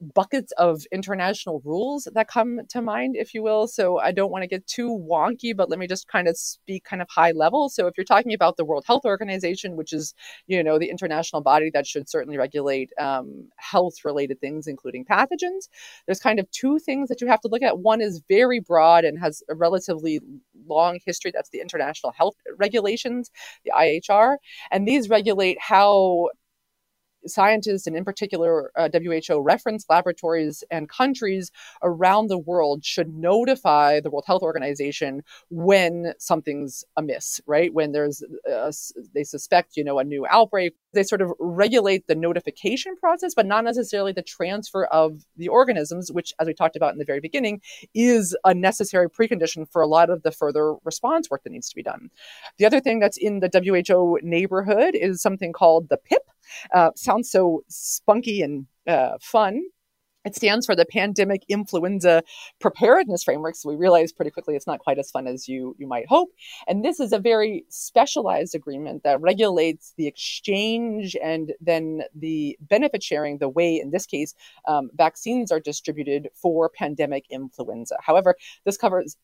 buckets 0.00 0.52
of 0.58 0.82
international 0.92 1.60
rules 1.64 2.08
that 2.14 2.28
come 2.28 2.60
to 2.70 2.80
mind, 2.80 3.16
if 3.16 3.34
you 3.34 3.42
will. 3.42 3.68
So 3.68 3.98
I 3.98 4.12
don't 4.12 4.30
want 4.30 4.42
to 4.42 4.48
get 4.48 4.66
too 4.66 4.88
wonky, 4.88 5.54
but 5.54 5.68
let 5.68 5.78
me 5.78 5.86
just 5.86 6.08
kind 6.08 6.28
of 6.28 6.36
speak 6.36 6.84
kind 6.84 7.02
of 7.02 7.08
high 7.10 7.32
level. 7.32 7.68
So 7.68 7.86
if 7.86 7.94
you're 7.96 8.04
talking 8.04 8.32
about 8.32 8.56
the 8.56 8.64
World 8.64 8.84
Health 8.86 9.04
Organization, 9.04 9.76
which 9.76 9.92
is, 9.92 10.14
you 10.46 10.62
know, 10.62 10.78
the 10.78 10.90
international 10.90 11.42
body 11.42 11.70
that 11.74 11.86
should 11.86 12.08
certainly 12.08 12.38
regulate 12.38 12.90
um, 12.98 13.48
health 13.56 13.96
related 14.04 14.40
things, 14.40 14.66
including 14.66 15.04
pathogens, 15.04 15.68
there's 16.06 16.20
kind 16.20 16.38
of 16.38 16.50
two 16.50 16.78
things 16.78 17.08
that 17.08 17.20
you 17.20 17.26
have 17.26 17.40
to 17.40 17.48
look 17.48 17.62
at. 17.62 17.78
One 17.78 18.00
is 18.00 18.22
very 18.28 18.60
broad 18.60 19.04
and 19.04 19.18
has 19.18 19.42
a 19.48 19.54
relatively 19.54 20.20
long 20.66 20.98
history. 21.04 21.30
That's 21.32 21.50
the 21.50 21.60
International 21.60 22.12
Health 22.12 22.36
Regulations, 22.58 23.30
the 23.64 23.72
IHR. 23.76 24.36
And 24.70 24.88
these 24.88 25.08
regulate 25.08 25.58
how 25.60 26.28
scientists 27.26 27.86
and 27.86 27.96
in 27.96 28.04
particular 28.04 28.70
uh, 28.76 28.88
WHO 28.92 29.40
reference 29.40 29.84
laboratories 29.88 30.64
and 30.70 30.88
countries 30.88 31.50
around 31.82 32.28
the 32.28 32.38
world 32.38 32.84
should 32.84 33.14
notify 33.14 34.00
the 34.00 34.10
World 34.10 34.24
Health 34.26 34.42
Organization 34.42 35.22
when 35.50 36.12
something's 36.18 36.84
amiss, 36.96 37.40
right? 37.46 37.72
When 37.72 37.92
there's 37.92 38.22
uh, 38.50 38.72
they 39.14 39.24
suspect, 39.24 39.76
you 39.76 39.84
know, 39.84 39.98
a 39.98 40.04
new 40.04 40.26
outbreak, 40.28 40.74
they 40.92 41.02
sort 41.02 41.22
of 41.22 41.32
regulate 41.38 42.06
the 42.06 42.14
notification 42.14 42.96
process 42.96 43.34
but 43.34 43.46
not 43.46 43.64
necessarily 43.64 44.12
the 44.12 44.22
transfer 44.22 44.84
of 44.86 45.24
the 45.36 45.48
organisms, 45.48 46.10
which 46.12 46.32
as 46.38 46.46
we 46.46 46.54
talked 46.54 46.76
about 46.76 46.92
in 46.92 46.98
the 46.98 47.04
very 47.04 47.20
beginning 47.20 47.60
is 47.94 48.36
a 48.44 48.54
necessary 48.54 49.08
precondition 49.08 49.70
for 49.70 49.82
a 49.82 49.86
lot 49.86 50.10
of 50.10 50.22
the 50.22 50.32
further 50.32 50.74
response 50.84 51.30
work 51.30 51.42
that 51.44 51.50
needs 51.50 51.68
to 51.68 51.76
be 51.76 51.82
done. 51.82 52.10
The 52.58 52.66
other 52.66 52.80
thing 52.80 52.98
that's 52.98 53.16
in 53.16 53.40
the 53.40 53.50
WHO 53.52 54.18
neighborhood 54.22 54.94
is 54.94 55.22
something 55.22 55.52
called 55.52 55.88
the 55.88 55.96
PIP, 55.96 56.22
uh, 56.74 56.90
sounds 56.96 57.30
so 57.30 57.62
spunky 57.68 58.42
and 58.42 58.66
uh, 58.86 59.18
fun. 59.20 59.62
It 60.24 60.36
stands 60.36 60.66
for 60.66 60.76
the 60.76 60.84
Pandemic 60.84 61.44
Influenza 61.48 62.22
Preparedness 62.60 63.24
Framework. 63.24 63.56
So 63.56 63.70
we 63.70 63.76
realized 63.76 64.16
pretty 64.16 64.30
quickly 64.30 64.54
it's 64.54 64.66
not 64.66 64.80
quite 64.80 64.98
as 64.98 65.10
fun 65.10 65.26
as 65.26 65.48
you, 65.48 65.74
you 65.78 65.86
might 65.86 66.06
hope. 66.08 66.28
And 66.68 66.84
this 66.84 67.00
is 67.00 67.12
a 67.12 67.18
very 67.18 67.64
specialized 67.70 68.54
agreement 68.54 69.02
that 69.02 69.20
regulates 69.20 69.94
the 69.96 70.06
exchange 70.06 71.16
and 71.22 71.54
then 71.60 72.02
the 72.14 72.58
benefit 72.60 73.02
sharing, 73.02 73.38
the 73.38 73.48
way, 73.48 73.80
in 73.80 73.92
this 73.92 74.04
case, 74.04 74.34
um, 74.68 74.90
vaccines 74.94 75.50
are 75.50 75.60
distributed 75.60 76.28
for 76.34 76.68
pandemic 76.68 77.24
influenza. 77.30 77.96
However, 78.02 78.34
this 78.66 78.76
covers 78.76 79.16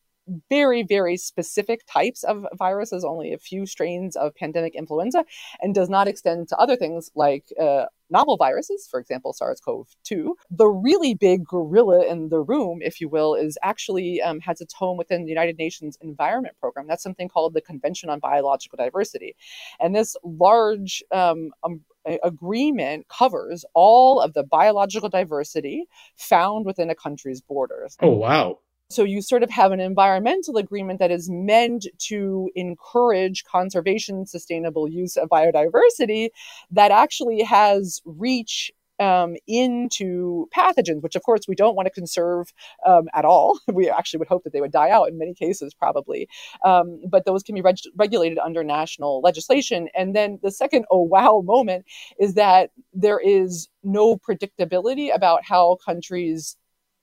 very, 0.50 0.82
very 0.82 1.16
specific 1.16 1.80
types 1.86 2.24
of 2.24 2.46
viruses, 2.56 3.04
only 3.04 3.32
a 3.32 3.38
few 3.38 3.66
strains 3.66 4.16
of 4.16 4.34
pandemic 4.34 4.74
influenza, 4.74 5.24
and 5.60 5.74
does 5.74 5.88
not 5.88 6.08
extend 6.08 6.48
to 6.48 6.56
other 6.56 6.76
things 6.76 7.10
like 7.14 7.52
uh, 7.60 7.86
novel 8.10 8.36
viruses, 8.36 8.86
for 8.90 9.00
example, 9.00 9.32
SARS 9.32 9.60
CoV 9.60 9.88
2. 10.04 10.36
The 10.50 10.68
really 10.68 11.14
big 11.14 11.44
gorilla 11.44 12.06
in 12.06 12.28
the 12.28 12.40
room, 12.40 12.80
if 12.82 13.00
you 13.00 13.08
will, 13.08 13.34
is 13.34 13.58
actually 13.62 14.20
um, 14.22 14.40
has 14.40 14.60
its 14.60 14.74
home 14.74 14.96
within 14.96 15.24
the 15.24 15.30
United 15.30 15.58
Nations 15.58 15.98
Environment 16.00 16.54
Program. 16.60 16.86
That's 16.86 17.02
something 17.02 17.28
called 17.28 17.54
the 17.54 17.60
Convention 17.60 18.10
on 18.10 18.20
Biological 18.20 18.76
Diversity. 18.76 19.34
And 19.80 19.94
this 19.94 20.16
large 20.24 21.02
um, 21.12 21.50
um, 21.64 21.80
agreement 22.22 23.06
covers 23.08 23.64
all 23.74 24.20
of 24.20 24.34
the 24.34 24.44
biological 24.44 25.08
diversity 25.08 25.86
found 26.16 26.64
within 26.64 26.90
a 26.90 26.94
country's 26.94 27.40
borders. 27.40 27.96
Oh, 28.00 28.10
wow. 28.10 28.58
So 28.88 29.02
you 29.02 29.20
sort 29.20 29.42
of 29.42 29.50
have 29.50 29.72
an 29.72 29.80
environmental 29.80 30.56
agreement 30.58 31.00
that 31.00 31.10
is 31.10 31.28
meant 31.28 31.86
to 32.06 32.50
encourage 32.54 33.44
conservation, 33.44 34.26
sustainable 34.26 34.88
use 34.88 35.16
of 35.16 35.28
biodiversity 35.28 36.28
that 36.70 36.92
actually 36.92 37.42
has 37.42 38.00
reach 38.04 38.70
um, 39.00 39.36
into 39.46 40.48
pathogens, 40.56 41.02
which 41.02 41.16
of 41.16 41.22
course 41.22 41.42
we 41.48 41.54
don't 41.54 41.74
want 41.74 41.86
to 41.86 41.90
conserve 41.90 42.52
um, 42.86 43.08
at 43.12 43.24
all. 43.24 43.58
We 43.72 43.90
actually 43.90 44.18
would 44.18 44.28
hope 44.28 44.44
that 44.44 44.52
they 44.52 44.60
would 44.60 44.72
die 44.72 44.90
out 44.90 45.08
in 45.08 45.18
many 45.18 45.34
cases, 45.34 45.74
probably. 45.74 46.28
Um, 46.64 47.02
but 47.10 47.26
those 47.26 47.42
can 47.42 47.54
be 47.54 47.60
reg- 47.60 47.76
regulated 47.96 48.38
under 48.38 48.64
national 48.64 49.20
legislation. 49.20 49.88
And 49.94 50.14
then 50.14 50.38
the 50.42 50.50
second 50.50 50.86
oh 50.90 51.02
wow 51.02 51.42
moment 51.44 51.84
is 52.18 52.34
that 52.34 52.70
there 52.94 53.18
is 53.18 53.68
no 53.82 54.16
predictability 54.16 55.14
about 55.14 55.44
how 55.44 55.76
countries 55.84 56.56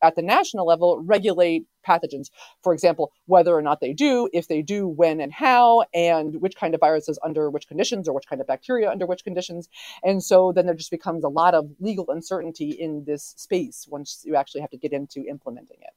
at 0.04 0.16
the 0.16 0.22
national 0.22 0.68
level 0.68 1.00
regulate 1.00 1.66
pathogens. 1.88 2.30
For 2.62 2.74
example, 2.74 3.12
whether 3.26 3.56
or 3.56 3.62
not 3.62 3.80
they 3.80 3.94
do, 3.94 4.30
if 4.34 4.48
they 4.48 4.62
do, 4.62 4.88
when 4.88 5.20
and 5.20 5.34
how, 5.34 5.86
and 5.94 6.40
which 6.42 6.56
kind 6.56 6.74
of 6.76 6.80
viruses 6.80 7.18
under 7.24 7.50
which 7.50 7.68
conditions 7.68 8.08
or 8.08 8.14
which 8.14 8.28
kind 8.28 8.42
of 8.42 8.48
bacteria 8.48 8.92
under 8.92 9.06
which 9.06 9.24
conditions. 9.24 9.68
And 10.04 10.24
so 10.24 10.52
then 10.52 10.66
there 10.66 10.76
just 10.76 10.92
becomes 10.92 11.24
a 11.24 11.30
lot 11.30 11.56
of 11.56 11.70
legal 11.80 12.06
uncertainty 12.10 12.72
in 12.72 13.06
this 13.06 13.34
space 13.38 13.88
once 13.90 14.22
you 14.26 14.36
actually 14.36 14.62
have 14.62 14.70
to 14.72 14.78
get 14.78 14.94
into 14.94 15.24
implementing 15.28 15.78
it. 15.82 15.94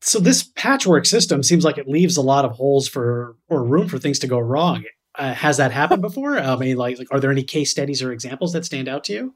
So 0.00 0.18
this 0.18 0.42
patchwork 0.42 1.06
system 1.06 1.42
seems 1.42 1.64
like 1.64 1.78
it 1.78 1.88
leaves 1.88 2.16
a 2.16 2.22
lot 2.22 2.44
of 2.44 2.52
holes 2.52 2.88
for 2.88 3.36
or 3.48 3.62
room 3.62 3.88
for 3.88 3.98
things 3.98 4.18
to 4.20 4.26
go 4.26 4.38
wrong. 4.38 4.84
Uh, 5.16 5.34
has 5.34 5.58
that 5.58 5.70
happened 5.70 6.02
before? 6.02 6.38
I 6.38 6.56
mean, 6.56 6.76
like, 6.76 6.98
like, 6.98 7.08
are 7.12 7.20
there 7.20 7.30
any 7.30 7.44
case 7.44 7.70
studies 7.70 8.02
or 8.02 8.10
examples 8.10 8.52
that 8.54 8.64
stand 8.64 8.88
out 8.88 9.04
to 9.04 9.12
you? 9.12 9.34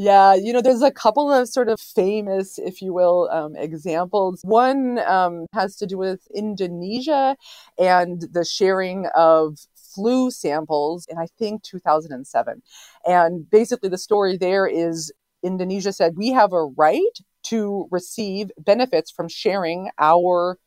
Yeah, 0.00 0.34
you 0.34 0.52
know, 0.52 0.62
there's 0.62 0.80
a 0.80 0.92
couple 0.92 1.32
of 1.32 1.48
sort 1.48 1.68
of 1.68 1.80
famous, 1.80 2.56
if 2.56 2.80
you 2.80 2.94
will, 2.94 3.28
um, 3.32 3.56
examples. 3.56 4.40
One 4.44 5.00
um, 5.00 5.46
has 5.52 5.74
to 5.78 5.86
do 5.88 5.98
with 5.98 6.20
Indonesia 6.32 7.36
and 7.76 8.22
the 8.30 8.44
sharing 8.44 9.06
of 9.16 9.58
flu 9.74 10.30
samples 10.30 11.04
in, 11.08 11.18
I 11.18 11.26
think, 11.36 11.64
2007. 11.64 12.62
And 13.06 13.50
basically, 13.50 13.88
the 13.88 13.98
story 13.98 14.36
there 14.36 14.68
is 14.68 15.12
Indonesia 15.42 15.92
said, 15.92 16.16
We 16.16 16.30
have 16.30 16.52
a 16.52 16.66
right 16.66 17.18
to 17.46 17.88
receive 17.90 18.52
benefits 18.56 19.10
from 19.10 19.28
sharing 19.28 19.90
our 19.98 20.58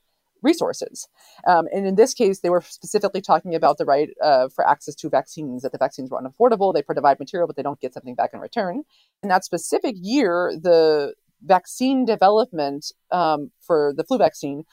resources. 0.42 1.08
Um, 1.48 1.66
and 1.74 1.86
in 1.86 1.96
this 1.96 2.14
case, 2.14 2.40
they 2.40 2.50
were 2.50 2.62
specifically 2.62 3.22
talking 3.22 3.56
about 3.56 3.78
the 3.78 3.86
right 3.86 4.10
uh, 4.24 4.50
for 4.50 4.68
access 4.68 4.96
to 4.96 5.10
vaccines, 5.10 5.62
that 5.64 5.72
the 5.72 5.78
vaccines 5.78 6.10
were 6.10 6.22
unaffordable. 6.22 6.74
They 6.74 6.82
provide 6.82 7.20
material, 7.20 7.48
but 7.48 7.56
they 7.56 7.64
don't 7.64 7.80
get 7.80 7.94
something 7.94 8.16
back 8.16 8.32
in 8.34 8.40
return. 8.40 8.84
In 9.24 9.30
that 9.30 9.46
specific 9.46 9.96
year, 10.00 10.54
the 10.60 11.14
vaccine 11.44 12.06
development 12.06 12.92
um, 13.12 13.52
for 13.62 13.94
the 13.96 14.04
flu 14.04 14.18
vaccine 14.18 14.64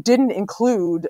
didn't 0.00 0.30
include 0.30 1.08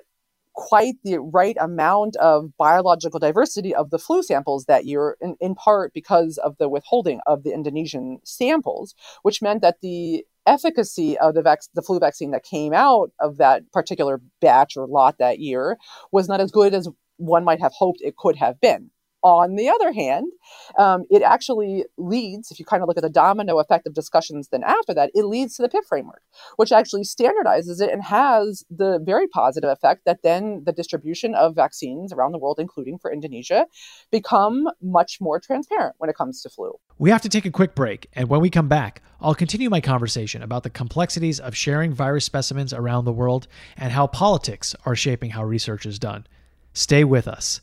quite 0.53 0.95
the 1.03 1.19
right 1.19 1.55
amount 1.59 2.15
of 2.15 2.49
biological 2.57 3.19
diversity 3.19 3.75
of 3.75 3.91
the 3.91 3.99
flu 3.99 4.23
samples 4.23 4.65
that 4.65 4.85
year, 4.85 5.15
in, 5.21 5.35
in 5.39 5.53
part 5.53 5.93
because 5.93 6.39
of 6.39 6.57
the 6.57 6.67
withholding 6.67 7.19
of 7.27 7.43
the 7.43 7.53
Indonesian 7.53 8.19
samples, 8.23 8.95
which 9.21 9.39
meant 9.39 9.61
that 9.61 9.81
the 9.81 10.25
efficacy 10.47 11.17
of 11.19 11.35
the, 11.35 11.41
vac- 11.41 11.61
the 11.75 11.81
flu 11.81 11.99
vaccine 11.99 12.31
that 12.31 12.43
came 12.43 12.73
out 12.73 13.11
of 13.19 13.37
that 13.37 13.71
particular 13.71 14.21
batch 14.41 14.77
or 14.77 14.87
lot 14.87 15.17
that 15.19 15.39
year 15.39 15.77
was 16.11 16.27
not 16.27 16.39
as 16.39 16.51
good 16.51 16.73
as 16.73 16.87
one 17.17 17.43
might 17.43 17.59
have 17.59 17.73
hoped 17.73 17.99
it 18.01 18.15
could 18.15 18.37
have 18.37 18.59
been. 18.59 18.89
On 19.23 19.55
the 19.55 19.67
other 19.67 19.91
hand, 19.91 20.31
um, 20.77 21.03
it 21.09 21.23
actually 21.23 21.85
leads, 21.97 22.51
if 22.51 22.59
you 22.59 22.65
kind 22.65 22.83
of 22.83 22.87
look 22.87 22.97
at 22.97 23.03
the 23.03 23.09
domino 23.09 23.59
effect 23.59 23.87
of 23.87 23.93
discussions 23.93 24.49
then 24.49 24.63
after 24.63 24.93
that, 24.93 25.09
it 25.15 25.25
leads 25.25 25.55
to 25.55 25.63
the 25.63 25.69
PIP 25.69 25.85
framework, 25.89 26.21
which 26.55 26.71
actually 26.71 27.01
standardizes 27.01 27.81
it 27.81 27.91
and 27.91 28.03
has 28.03 28.63
the 28.69 28.99
very 29.03 29.27
positive 29.27 29.71
effect 29.71 30.03
that 30.05 30.21
then 30.23 30.63
the 30.65 30.71
distribution 30.71 31.33
of 31.33 31.55
vaccines 31.55 32.13
around 32.13 32.31
the 32.31 32.37
world, 32.37 32.59
including 32.59 32.99
for 32.99 33.11
Indonesia, 33.11 33.65
become 34.11 34.67
much 34.81 35.17
more 35.19 35.39
transparent 35.39 35.95
when 35.97 36.11
it 36.11 36.15
comes 36.15 36.41
to 36.43 36.49
flu. 36.49 36.73
We 36.99 37.11
have 37.11 37.21
to 37.21 37.29
take 37.29 37.45
a 37.45 37.51
quick 37.51 37.75
break, 37.75 38.09
and 38.13 38.27
when 38.27 38.41
we 38.41 38.49
come 38.49 38.67
back, 38.67 39.03
I'll 39.21 39.35
continue 39.35 39.69
my 39.69 39.81
conversation 39.81 40.41
about 40.41 40.63
the 40.63 40.71
complexities 40.71 41.39
of 41.39 41.55
sharing 41.55 41.93
virus 41.93 42.25
specimens 42.25 42.73
around 42.73 43.05
the 43.05 43.13
world 43.13 43.47
and 43.75 43.91
how 43.91 44.07
politics 44.07 44.75
are 44.83 44.95
shaping 44.95 45.31
how 45.31 45.43
research 45.43 45.85
is 45.85 45.99
done. 45.99 46.25
Stay 46.73 47.03
with 47.03 47.27
us. 47.27 47.61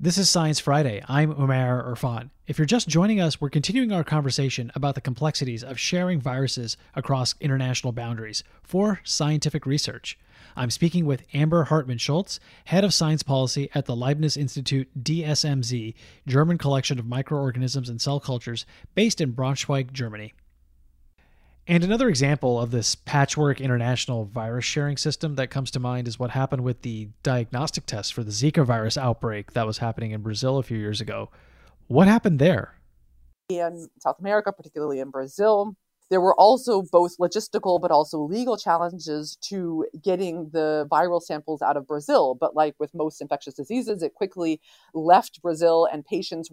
This 0.00 0.16
is 0.16 0.30
Science 0.30 0.60
Friday. 0.60 1.02
I'm 1.08 1.34
Umair 1.34 1.84
Irfan. 1.84 2.30
If 2.48 2.56
you're 2.56 2.64
just 2.64 2.88
joining 2.88 3.20
us, 3.20 3.42
we're 3.42 3.50
continuing 3.50 3.92
our 3.92 4.02
conversation 4.02 4.72
about 4.74 4.94
the 4.94 5.02
complexities 5.02 5.62
of 5.62 5.78
sharing 5.78 6.18
viruses 6.18 6.78
across 6.96 7.34
international 7.42 7.92
boundaries 7.92 8.42
for 8.62 9.02
scientific 9.04 9.66
research. 9.66 10.18
I'm 10.56 10.70
speaking 10.70 11.04
with 11.04 11.24
Amber 11.34 11.64
Hartman 11.64 11.98
Scholz, 11.98 12.38
head 12.64 12.84
of 12.84 12.94
science 12.94 13.22
policy 13.22 13.68
at 13.74 13.84
the 13.84 13.94
Leibniz 13.94 14.38
Institute 14.38 14.88
DSMZ, 14.98 15.92
German 16.26 16.56
collection 16.56 16.98
of 16.98 17.04
microorganisms 17.04 17.90
and 17.90 18.00
cell 18.00 18.18
cultures 18.18 18.64
based 18.94 19.20
in 19.20 19.34
Braunschweig, 19.34 19.92
Germany. 19.92 20.32
And 21.66 21.84
another 21.84 22.08
example 22.08 22.58
of 22.58 22.70
this 22.70 22.94
patchwork 22.94 23.60
international 23.60 24.24
virus 24.24 24.64
sharing 24.64 24.96
system 24.96 25.34
that 25.34 25.50
comes 25.50 25.70
to 25.72 25.80
mind 25.80 26.08
is 26.08 26.18
what 26.18 26.30
happened 26.30 26.64
with 26.64 26.80
the 26.80 27.10
diagnostic 27.22 27.84
test 27.84 28.14
for 28.14 28.24
the 28.24 28.30
Zika 28.30 28.64
virus 28.64 28.96
outbreak 28.96 29.52
that 29.52 29.66
was 29.66 29.76
happening 29.76 30.12
in 30.12 30.22
Brazil 30.22 30.56
a 30.56 30.62
few 30.62 30.78
years 30.78 31.02
ago. 31.02 31.28
What 31.88 32.06
happened 32.06 32.38
there? 32.38 32.74
In 33.48 33.88
South 33.98 34.18
America, 34.20 34.52
particularly 34.52 35.00
in 35.00 35.10
Brazil, 35.10 35.74
there 36.10 36.20
were 36.20 36.34
also 36.34 36.82
both 36.82 37.16
logistical 37.18 37.80
but 37.80 37.90
also 37.90 38.20
legal 38.20 38.58
challenges 38.58 39.36
to 39.48 39.86
getting 40.02 40.50
the 40.52 40.86
viral 40.90 41.22
samples 41.22 41.62
out 41.62 41.78
of 41.78 41.86
Brazil. 41.86 42.34
But 42.38 42.54
like 42.54 42.74
with 42.78 42.94
most 42.94 43.22
infectious 43.22 43.54
diseases, 43.54 44.02
it 44.02 44.14
quickly 44.14 44.60
left 44.92 45.40
Brazil 45.40 45.88
and 45.90 46.04
patients 46.04 46.50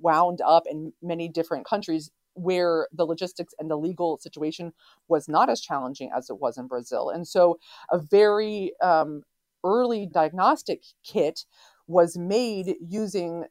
wound 0.00 0.40
up 0.46 0.62
in 0.70 0.92
many 1.02 1.28
different 1.28 1.66
countries 1.66 2.10
where 2.34 2.86
the 2.92 3.04
logistics 3.04 3.52
and 3.58 3.68
the 3.68 3.76
legal 3.76 4.16
situation 4.18 4.72
was 5.08 5.28
not 5.28 5.50
as 5.50 5.60
challenging 5.60 6.10
as 6.16 6.30
it 6.30 6.38
was 6.38 6.56
in 6.56 6.68
Brazil. 6.68 7.10
And 7.10 7.26
so 7.26 7.58
a 7.90 7.98
very 7.98 8.72
um, 8.80 9.22
early 9.64 10.06
diagnostic 10.06 10.84
kit 11.04 11.44
was 11.88 12.16
made 12.16 12.76
using 12.80 13.46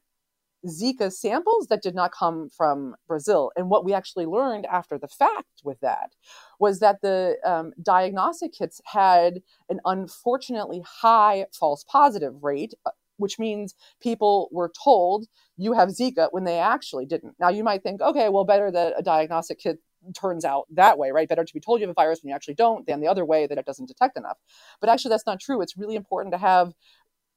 Zika 0.66 1.12
samples 1.12 1.68
that 1.68 1.82
did 1.82 1.94
not 1.94 2.12
come 2.12 2.48
from 2.48 2.96
Brazil. 3.06 3.52
And 3.56 3.70
what 3.70 3.84
we 3.84 3.94
actually 3.94 4.26
learned 4.26 4.66
after 4.66 4.98
the 4.98 5.08
fact 5.08 5.62
with 5.64 5.80
that 5.80 6.14
was 6.58 6.80
that 6.80 7.00
the 7.00 7.36
um, 7.44 7.72
diagnostic 7.82 8.52
kits 8.52 8.80
had 8.84 9.40
an 9.68 9.80
unfortunately 9.84 10.82
high 10.84 11.46
false 11.52 11.84
positive 11.84 12.42
rate, 12.42 12.74
uh, 12.86 12.90
which 13.18 13.38
means 13.38 13.74
people 14.00 14.48
were 14.52 14.72
told 14.84 15.26
you 15.56 15.72
have 15.72 15.90
Zika 15.90 16.28
when 16.32 16.44
they 16.44 16.58
actually 16.58 17.06
didn't. 17.06 17.34
Now 17.38 17.48
you 17.48 17.64
might 17.64 17.82
think, 17.82 18.00
okay, 18.00 18.28
well, 18.28 18.44
better 18.44 18.70
that 18.70 18.94
a 18.96 19.02
diagnostic 19.02 19.58
kit 19.58 19.78
turns 20.14 20.44
out 20.44 20.66
that 20.70 20.98
way, 20.98 21.10
right? 21.10 21.28
Better 21.28 21.44
to 21.44 21.54
be 21.54 21.60
told 21.60 21.80
you 21.80 21.86
have 21.86 21.90
a 21.90 22.00
virus 22.00 22.20
when 22.22 22.30
you 22.30 22.34
actually 22.34 22.54
don't 22.54 22.86
than 22.86 23.00
the 23.00 23.08
other 23.08 23.24
way 23.24 23.46
that 23.46 23.58
it 23.58 23.66
doesn't 23.66 23.86
detect 23.86 24.16
enough. 24.16 24.38
But 24.80 24.90
actually, 24.90 25.10
that's 25.10 25.26
not 25.26 25.40
true. 25.40 25.60
It's 25.60 25.76
really 25.76 25.96
important 25.96 26.32
to 26.34 26.38
have 26.38 26.72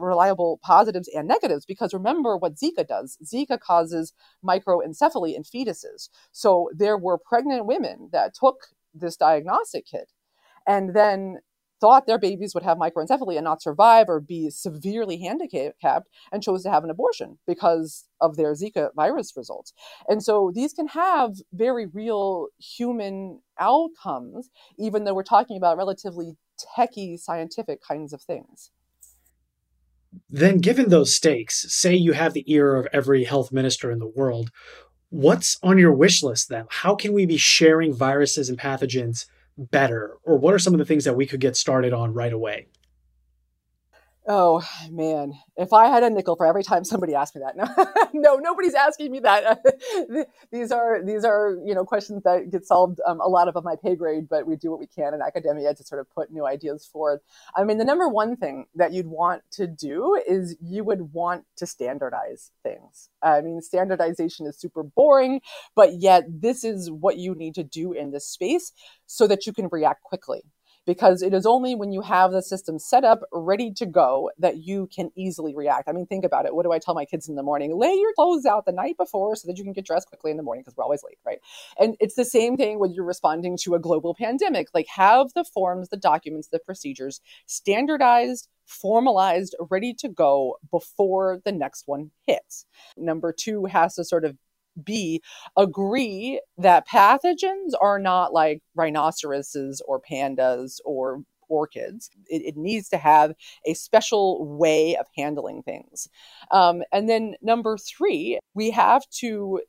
reliable 0.02 0.60
positives 0.64 1.10
and 1.14 1.28
negatives 1.28 1.66
because 1.66 1.94
remember 1.94 2.38
what 2.38 2.56
Zika 2.56 2.88
does. 2.88 3.18
Zika 3.24 3.60
causes 3.60 4.14
microencephaly 4.46 5.36
in 5.36 5.44
fetuses. 5.44 6.10
So 6.32 6.70
there 6.76 6.98
were 6.98 7.18
pregnant 7.18 7.66
women 7.66 8.10
that 8.12 8.34
took 8.34 8.68
this 8.94 9.16
diagnostic 9.16 9.86
kit 9.86 10.12
and 10.68 10.94
then 10.96 11.40
thought 11.82 12.06
their 12.06 12.20
babies 12.20 12.54
would 12.54 12.64
have 12.64 12.78
microencephaly 12.78 13.36
and 13.36 13.44
not 13.44 13.62
survive 13.62 14.08
or 14.08 14.20
be 14.20 14.52
severely 14.52 15.18
handicapped 15.18 16.08
and 16.32 16.44
chose 16.44 16.62
to 16.62 16.70
have 16.70 16.84
an 16.84 16.92
abortion 16.92 17.40
because 17.48 18.06
of 18.22 18.38
their 18.38 18.54
Zika 18.54 18.90
virus 18.96 19.34
results. 19.36 19.74
And 20.08 20.24
so 20.24 20.52
these 20.54 20.74
can 20.74 20.88
have 20.90 21.32
very 21.52 21.88
real 21.88 22.48
human 22.60 23.42
outcomes, 23.60 24.50
even 24.78 25.04
though 25.04 25.16
we're 25.16 25.24
talking 25.24 25.58
about 25.58 25.78
relatively 25.78 26.38
techie 26.78 27.20
scientific 27.20 27.80
kinds 27.82 28.14
of 28.14 28.22
things. 28.22 28.70
Then, 30.30 30.58
given 30.58 30.90
those 30.90 31.16
stakes, 31.16 31.66
say 31.74 31.96
you 31.96 32.14
have 32.14 32.34
the 32.34 32.44
ear 32.52 32.76
of 32.76 32.88
every 32.92 33.24
health 33.24 33.52
minister 33.52 33.92
in 33.92 34.00
the 34.00 34.08
world, 34.08 34.52
what's 35.10 35.58
on 35.64 35.78
your 35.78 35.94
wish 35.94 36.24
list 36.24 36.50
then? 36.50 36.66
How 36.70 36.96
can 36.96 37.14
we 37.14 37.26
be 37.26 37.38
sharing 37.38 37.94
viruses 37.94 38.50
and 38.50 38.58
pathogens 38.58 39.26
better? 39.58 40.18
Or 40.24 40.38
what 40.38 40.54
are 40.54 40.60
some 40.60 40.74
of 40.74 40.80
the 40.80 40.86
things 40.86 41.06
that 41.06 41.16
we 41.16 41.26
could 41.26 41.40
get 41.40 41.56
started 41.56 41.94
on 41.94 42.14
right 42.14 42.34
away? 42.34 42.68
Oh 44.34 44.66
man, 44.90 45.34
if 45.58 45.74
I 45.74 45.88
had 45.88 46.04
a 46.04 46.10
nickel 46.10 46.38
for 46.38 46.46
every 46.46 46.64
time 46.64 46.86
somebody 46.86 47.14
asked 47.14 47.36
me 47.36 47.42
that, 47.42 47.58
no, 48.14 48.14
no, 48.14 48.36
nobody's 48.38 48.74
asking 48.74 49.12
me 49.12 49.20
that. 49.20 49.62
these 50.54 50.72
are 50.72 51.04
these 51.04 51.26
are 51.26 51.58
you 51.66 51.76
know 51.76 51.84
questions 51.84 52.24
that 52.24 52.50
get 52.50 52.66
solved 52.66 53.02
um, 53.06 53.20
a 53.20 53.28
lot 53.28 53.50
of 53.50 53.62
my 53.66 53.76
pay 53.84 53.94
grade, 53.94 54.30
but 54.30 54.48
we 54.48 54.56
do 54.56 54.72
what 54.72 54.80
we 54.80 54.88
can 54.88 55.14
in 55.14 55.22
academia 55.22 55.74
to 55.74 55.84
sort 55.84 56.00
of 56.00 56.10
put 56.12 56.32
new 56.32 56.46
ideas 56.46 56.86
forward. 56.86 57.20
I 57.58 57.66
mean, 57.66 57.78
the 57.78 57.84
number 57.84 58.08
one 58.08 58.38
thing 58.38 58.68
that 58.76 58.94
you'd 58.94 59.08
want 59.08 59.42
to 59.52 59.68
do 59.68 60.18
is 60.26 60.56
you 60.62 60.86
would 60.86 61.12
want 61.12 61.44
to 61.58 61.68
standardize 61.68 62.52
things. 62.64 63.10
I 63.22 63.42
mean, 63.42 63.62
standardization 63.62 64.48
is 64.48 64.58
super 64.58 64.84
boring, 64.84 65.42
but 65.76 65.96
yet 66.00 66.24
this 66.30 66.64
is 66.64 66.90
what 66.90 67.18
you 67.18 67.36
need 67.36 67.56
to 67.56 67.66
do 67.66 67.92
in 67.92 68.12
this 68.12 68.30
space 68.30 68.72
so 69.08 69.28
that 69.28 69.46
you 69.46 69.52
can 69.52 69.68
react 69.70 70.04
quickly 70.04 70.44
because 70.86 71.22
it 71.22 71.34
is 71.34 71.46
only 71.46 71.76
when 71.76 71.92
you 71.92 72.02
have 72.02 72.32
the 72.32 72.42
system 72.42 72.80
set 72.80 73.04
up, 73.04 73.22
ready 73.32 73.72
to 73.74 73.86
go, 73.86 74.32
that 74.40 74.58
you 74.58 74.88
can 74.94 75.12
easily 75.16 75.56
react. 75.56 75.88
I 75.88 75.92
mean, 75.92 76.06
think 76.06 76.26
about 76.26 76.46
it. 76.46 76.56
What 76.56 76.64
do 76.64 76.72
I 76.72 76.80
tell 76.80 76.96
my 76.96 77.06
kids 77.06 77.30
in 77.30 77.36
the 77.36 77.44
morning? 77.44 77.78
Lay 77.78 77.94
your 77.94 78.14
clothes 78.14 78.46
out 78.46 78.66
the 78.66 78.72
night 78.72 78.98
before 78.98 79.36
so 79.36 79.48
that 79.48 79.58
you 79.58 79.64
can 79.64 79.74
get 79.74 79.86
dressed 79.86 80.08
quickly 80.08 80.32
in 80.32 80.38
the 80.38 80.44
morning 80.44 80.64
because 80.64 80.76
we're 80.76 80.84
always 80.84 81.04
late, 81.04 81.20
right? 81.26 81.40
And 81.80 81.96
it's 82.00 82.16
the 82.16 82.26
same 82.26 82.58
thing 82.58 82.80
when 82.80 82.94
you're 82.94 83.06
responding 83.06 83.58
to 83.62 83.76
a 83.76 83.80
global 83.80 84.16
pandemic. 84.16 84.70
Like, 84.74 84.88
have 84.88 85.28
the 85.36 85.44
forms, 85.44 85.90
the 85.90 85.98
documents, 85.98 86.48
the 86.52 86.60
procedures 86.60 87.22
standardized, 87.46 88.48
formalized, 88.66 89.56
ready 89.70 89.94
to 89.94 90.10
go 90.10 90.58
before 90.72 91.40
the 91.46 91.52
next 91.52 91.84
one 91.88 92.12
hits. 92.26 92.66
Number 92.98 93.34
two 93.38 93.66
has 93.66 93.96
to 93.96 94.04
sort 94.04 94.26
of 94.26 94.38
B, 94.84 95.22
agree 95.58 96.42
that 96.58 96.88
pathogens 96.88 97.72
are 97.80 98.00
not 98.00 98.34
like 98.34 98.62
rhinoceroses 98.76 99.82
or 99.88 100.02
pandas 100.02 100.80
or 100.86 101.24
orchids. 101.50 102.10
It, 102.28 102.44
it, 102.44 102.58
needs 102.58 102.88
to 102.90 102.98
have 102.98 103.34
a 103.66 103.74
special 103.74 104.58
way 104.58 104.96
of 104.96 105.06
handling 105.18 105.64
things. 105.64 106.08
Um, 106.52 106.82
and 106.94 107.10
then 107.10 107.36
number 107.42 107.78
three, 107.78 108.40
we 108.54 108.72
have 108.72 109.04
to 109.20 109.60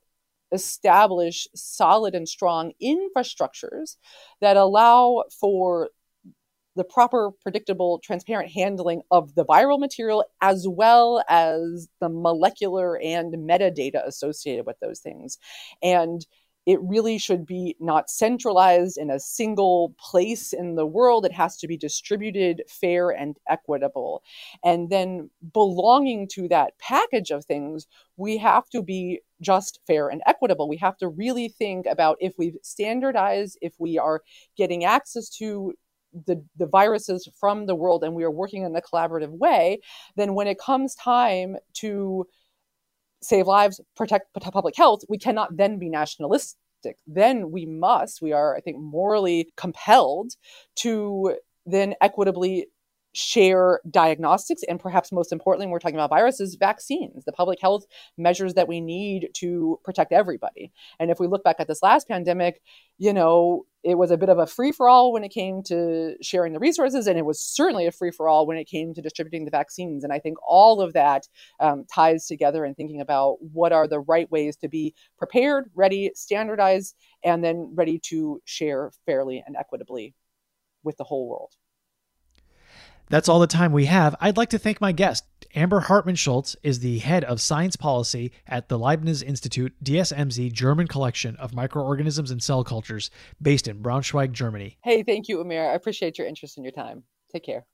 establish 0.53 1.49
solid 1.55 2.15
and 2.15 2.29
strong 2.29 2.73
infrastructures 2.81 3.97
that 4.41 4.57
allow 4.57 5.25
for 5.41 5.91
the 6.77 6.85
proper, 6.85 7.31
predictable, 7.43 7.99
transparent 7.99 8.51
handling 8.51 9.03
of 9.11 9.35
the 9.35 9.45
viral 9.45 9.79
material 9.79 10.25
as 10.41 10.67
well 10.69 11.23
as 11.29 11.89
the 12.01 12.09
molecular 12.09 12.99
and 13.01 13.35
metadata 13.35 14.07
associated 14.07 14.67
with 14.67 14.77
those 14.81 15.01
things. 15.01 15.39
And 15.83 16.27
it 16.65 16.79
really 16.81 17.19
should 17.19 17.45
be 17.45 17.77
not 17.81 18.09
centralized 18.09 18.97
in 18.97 19.11
a 19.11 19.19
single 19.19 19.95
place 19.99 20.53
in 20.53 20.77
the 20.77 20.87
world. 20.87 21.27
It 21.27 21.33
has 21.33 21.57
to 21.59 21.67
be 21.67 21.77
distributed, 21.77 22.63
fair, 22.69 23.11
and 23.11 23.37
equitable. 23.49 24.23
And 24.65 24.89
then 24.89 25.31
belonging 25.53 26.29
to 26.35 26.47
that 26.49 26.79
package 26.79 27.31
of 27.31 27.45
things, 27.45 27.87
we 28.17 28.37
have 28.39 28.69
to 28.71 28.83
be 28.83 29.21
just, 29.41 29.81
fair, 29.89 30.09
and 30.09 30.23
equitable. 30.25 30.69
We 30.69 30.77
have 30.77 30.97
to 30.99 31.09
really 31.09 31.49
think 31.49 31.87
about 31.87 32.17
if 32.21 32.35
we've 32.39 32.57
standardized, 32.63 33.59
if 33.61 33.75
we 33.81 33.99
are 33.99 34.23
getting 34.57 34.85
access 34.85 35.29
to 35.39 35.75
the, 36.27 36.45
the 36.57 36.67
viruses 36.67 37.29
from 37.39 37.67
the 37.67 37.75
world 37.75 38.05
and 38.05 38.15
we 38.15 38.25
are 38.25 38.31
working 38.31 38.65
in 38.65 38.75
a 38.77 38.83
collaborative 38.83 39.31
way, 39.31 39.81
then 40.17 40.35
when 40.35 40.47
it 40.47 40.59
comes 40.59 40.95
time 40.95 41.57
to 41.75 42.27
save 43.23 43.47
lives, 43.47 43.81
protect 43.97 44.33
public 44.35 44.77
health, 44.77 45.03
we 45.09 45.19
cannot 45.19 45.57
then 45.57 45.79
be 45.79 45.89
nationalistic. 45.89 46.57
Then 47.07 47.51
we 47.51 47.67
must, 47.67 48.21
we 48.21 48.33
are, 48.33 48.57
I 48.57 48.61
think, 48.61 48.79
morally 48.79 49.53
compelled 49.57 50.33
to 50.77 51.37
then 51.65 51.95
equitably 52.01 52.67
share 53.15 53.81
diagnostics 53.91 54.63
and 54.69 54.81
perhaps 54.81 55.13
most 55.13 55.33
importantly 55.33 55.67
when 55.67 55.73
we're 55.73 55.79
talking 55.79 55.97
about 55.97 56.11
viruses 56.11 56.55
vaccines 56.55 57.25
the 57.25 57.33
public 57.33 57.61
health 57.61 57.85
measures 58.17 58.55
that 58.55 58.69
we 58.69 58.81
need 58.81 59.29
to 59.35 59.79
protect 59.85 60.13
everybody. 60.13 60.73
And 60.99 61.11
if 61.11 61.21
we 61.21 61.27
look 61.27 61.45
back 61.45 61.57
at 61.59 61.69
this 61.69 61.83
last 61.83 62.09
pandemic 62.09 62.63
you 62.99 63.13
know 63.13 63.65
it 63.83 63.99
was 63.99 64.11
a 64.11 64.17
bit 64.17 64.29
of 64.29 64.39
a 64.39 64.47
free 64.47 64.71
for 64.73 64.89
all 64.89 65.13
when 65.13 65.25
it 65.25 65.31
came 65.31 65.63
to 65.65 66.15
sharing 66.23 66.53
the 66.53 66.59
resources 66.59 67.07
and 67.07 67.19
it 67.19 67.27
was 67.27 67.41
certainly 67.41 67.87
a 67.87 67.93
free 67.93 68.13
for 68.13 68.29
all 68.29 68.47
when 68.47 68.57
it 68.57 68.69
came 68.69 68.95
to 68.95 69.03
distributing 69.03 69.45
the 69.45 69.51
vaccines. 69.51 70.05
And 70.05 70.13
i 70.13 70.19
think 70.19 70.39
all 70.47 70.81
of 70.81 70.95
that 70.95 71.27
um, 71.61 71.85
ties 71.93 72.27
together 72.27 72.65
in 72.65 72.75
thinking 72.75 73.01
about 73.01 73.37
what 73.41 73.73
are 73.73 73.89
the 73.89 74.01
right 74.01 74.31
ways 74.31 74.57
to 74.57 74.69
be 74.69 74.95
prepared 75.19 75.71
ready 75.75 76.11
standardized 76.15 76.95
and 77.25 77.45
then 77.45 77.73
ready 77.75 77.99
to 77.99 78.41
share 78.45 78.91
fairly 79.05 79.43
and 79.47 79.57
equitably 79.57 80.15
with 80.83 80.97
the 80.97 81.05
whole 81.05 81.29
world 81.29 81.55
that's 83.13 83.29
all 83.29 83.41
the 83.41 83.47
time 83.47 83.73
we 83.73 83.85
have. 83.85 84.17
I'd 84.23 84.39
like 84.39 84.49
to 84.51 84.59
thank 84.59 84.81
my 84.81 84.91
guest. 84.91 85.27
Amber 85.55 85.81
Hartman 85.81 86.15
Scholz 86.15 86.57
is 86.63 86.81
the 86.81 86.99
head 87.01 87.25
of 87.25 87.43
science 87.43 87.77
policy 87.77 88.33
at 88.47 88.71
the 88.71 88.79
Leibniz 88.79 89.23
Institute 89.23 89.75
DSMZ 89.85 90.51
German 90.51 90.89
collection 90.89 91.37
of 91.37 91.53
microorganisms 91.53 92.31
and 92.31 92.43
cell 92.43 92.65
cultures 92.65 93.11
based 93.41 93.69
in 93.69 93.83
Braunschweig, 93.83 94.33
Germany. 94.33 94.79
Hey, 94.83 95.03
thank 95.03 95.29
you, 95.29 95.45
Umair. 95.45 95.71
I 95.71 95.75
appreciate 95.75 96.17
your 96.17 96.27
interest 96.27 96.57
and 96.57 96.65
your 96.65 96.73
time. 96.73 97.03
Take 97.31 97.45
care. 97.45 97.67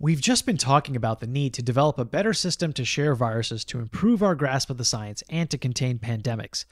We've 0.00 0.20
just 0.20 0.44
been 0.44 0.56
talking 0.56 0.96
about 0.96 1.20
the 1.20 1.28
need 1.28 1.54
to 1.54 1.62
develop 1.62 1.96
a 1.96 2.04
better 2.04 2.34
system 2.34 2.72
to 2.72 2.84
share 2.84 3.14
viruses 3.14 3.64
to 3.66 3.78
improve 3.78 4.24
our 4.24 4.34
grasp 4.34 4.70
of 4.70 4.76
the 4.76 4.84
science 4.84 5.22
and 5.30 5.48
to 5.50 5.58
contain 5.58 6.00
pandemics. 6.00 6.64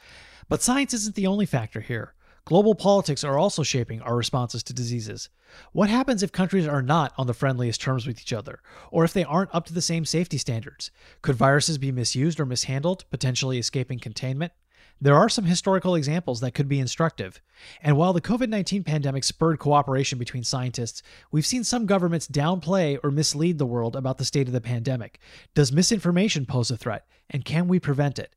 But 0.49 0.61
science 0.61 0.93
isn't 0.93 1.14
the 1.14 1.28
only 1.28 1.47
factor 1.47 1.82
here. 1.82 2.16
Global 2.47 2.76
politics 2.76 3.24
are 3.24 3.36
also 3.36 3.64
shaping 3.64 4.01
our 4.03 4.14
responses 4.14 4.62
to 4.62 4.72
diseases. 4.72 5.30
What 5.72 5.90
happens 5.90 6.22
if 6.22 6.30
countries 6.30 6.68
are 6.68 6.80
not 6.80 7.12
on 7.18 7.26
the 7.26 7.34
friendliest 7.34 7.80
terms 7.80 8.07
with 8.07 8.20
each 8.20 8.32
other, 8.32 8.61
or 8.92 9.03
if 9.03 9.12
they 9.12 9.24
aren't 9.24 9.53
up 9.53 9.66
to 9.66 9.72
the 9.72 9.82
same 9.82 10.05
safety 10.05 10.38
standards? 10.38 10.92
Could 11.22 11.34
viruses 11.34 11.76
be 11.76 11.90
misused 11.90 12.38
or 12.38 12.47
mishandled, 12.47 13.05
potentially 13.11 13.59
escaping 13.59 13.99
containment? 13.99 14.53
There 15.01 15.16
are 15.16 15.28
some 15.28 15.47
historical 15.47 15.97
examples 15.97 16.38
that 16.38 16.55
could 16.55 16.68
be 16.68 16.78
instructive. 16.78 17.42
And 17.82 17.97
while 17.97 18.12
the 18.12 18.20
COVID 18.20 18.49
19 18.49 18.84
pandemic 18.84 19.24
spurred 19.24 19.59
cooperation 19.59 20.16
between 20.16 20.44
scientists, 20.44 21.03
we've 21.32 21.44
seen 21.44 21.64
some 21.64 21.84
governments 21.84 22.28
downplay 22.28 22.97
or 23.03 23.11
mislead 23.11 23.59
the 23.59 23.66
world 23.66 23.97
about 23.97 24.18
the 24.18 24.24
state 24.24 24.47
of 24.47 24.53
the 24.53 24.61
pandemic. 24.61 25.18
Does 25.57 25.72
misinformation 25.72 26.47
pose 26.47 26.70
a 26.70 26.76
threat, 26.76 27.09
and 27.28 27.44
can 27.44 27.66
we 27.66 27.80
prevent 27.80 28.20
it? 28.20 28.36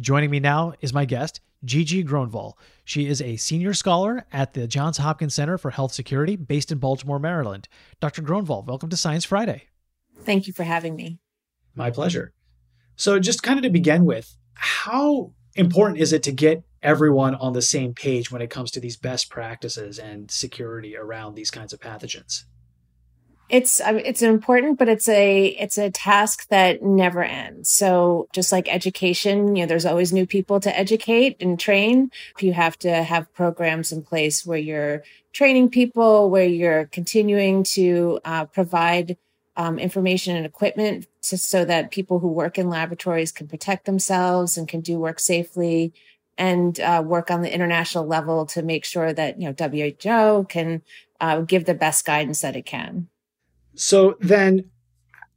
Joining 0.00 0.32
me 0.32 0.40
now 0.40 0.72
is 0.80 0.92
my 0.92 1.04
guest, 1.04 1.40
Gigi 1.64 2.04
Gronvall. 2.04 2.54
She 2.84 3.06
is 3.06 3.22
a 3.22 3.36
senior 3.36 3.74
scholar 3.74 4.26
at 4.32 4.54
the 4.54 4.66
Johns 4.66 4.98
Hopkins 4.98 5.34
Center 5.34 5.56
for 5.58 5.70
Health 5.70 5.92
Security 5.92 6.36
based 6.36 6.70
in 6.70 6.78
Baltimore, 6.78 7.18
Maryland. 7.18 7.68
Dr. 8.00 8.22
Gronvall, 8.22 8.66
welcome 8.66 8.90
to 8.90 8.96
Science 8.96 9.24
Friday. 9.24 9.64
Thank 10.20 10.46
you 10.46 10.52
for 10.52 10.64
having 10.64 10.94
me. 10.94 11.20
My 11.74 11.90
pleasure. 11.90 12.32
So, 12.96 13.18
just 13.18 13.42
kind 13.42 13.58
of 13.58 13.64
to 13.64 13.70
begin 13.70 14.04
with, 14.04 14.36
how 14.54 15.32
important 15.56 15.98
is 15.98 16.12
it 16.12 16.22
to 16.24 16.32
get 16.32 16.62
everyone 16.82 17.34
on 17.36 17.52
the 17.52 17.62
same 17.62 17.94
page 17.94 18.30
when 18.30 18.42
it 18.42 18.50
comes 18.50 18.70
to 18.72 18.80
these 18.80 18.96
best 18.96 19.30
practices 19.30 19.98
and 19.98 20.30
security 20.30 20.96
around 20.96 21.34
these 21.34 21.50
kinds 21.50 21.72
of 21.72 21.80
pathogens? 21.80 22.44
It's 23.48 23.80
it's 23.84 24.22
important 24.22 24.78
but 24.78 24.88
it's 24.88 25.08
a 25.08 25.48
it's 25.48 25.76
a 25.76 25.90
task 25.90 26.48
that 26.48 26.82
never 26.82 27.22
ends 27.22 27.68
so 27.68 28.26
just 28.32 28.50
like 28.50 28.72
education 28.72 29.54
you 29.54 29.62
know 29.62 29.66
there's 29.66 29.84
always 29.84 30.12
new 30.12 30.26
people 30.26 30.60
to 30.60 30.76
educate 30.78 31.36
and 31.40 31.60
train 31.60 32.10
you 32.40 32.52
have 32.52 32.78
to 32.78 33.02
have 33.02 33.32
programs 33.34 33.92
in 33.92 34.02
place 34.02 34.46
where 34.46 34.58
you're 34.58 35.02
training 35.32 35.68
people 35.68 36.30
where 36.30 36.46
you're 36.46 36.86
continuing 36.86 37.62
to 37.62 38.18
uh, 38.24 38.44
provide 38.46 39.16
um, 39.56 39.78
information 39.78 40.36
and 40.36 40.46
equipment 40.46 41.06
to, 41.22 41.38
so 41.38 41.64
that 41.64 41.90
people 41.90 42.18
who 42.18 42.28
work 42.28 42.58
in 42.58 42.68
laboratories 42.68 43.32
can 43.32 43.46
protect 43.46 43.84
themselves 43.84 44.56
and 44.56 44.68
can 44.68 44.80
do 44.80 44.98
work 44.98 45.20
safely 45.20 45.92
and 46.36 46.80
uh, 46.80 47.02
work 47.04 47.30
on 47.30 47.42
the 47.42 47.54
international 47.54 48.06
level 48.06 48.46
to 48.46 48.62
make 48.62 48.84
sure 48.84 49.12
that 49.12 49.40
you 49.40 49.48
know 49.48 49.54
WHO 49.54 50.44
can 50.44 50.82
uh, 51.20 51.40
give 51.40 51.64
the 51.64 51.74
best 51.74 52.04
guidance 52.04 52.40
that 52.40 52.56
it 52.56 52.66
can. 52.66 53.08
So 53.74 54.16
then 54.20 54.70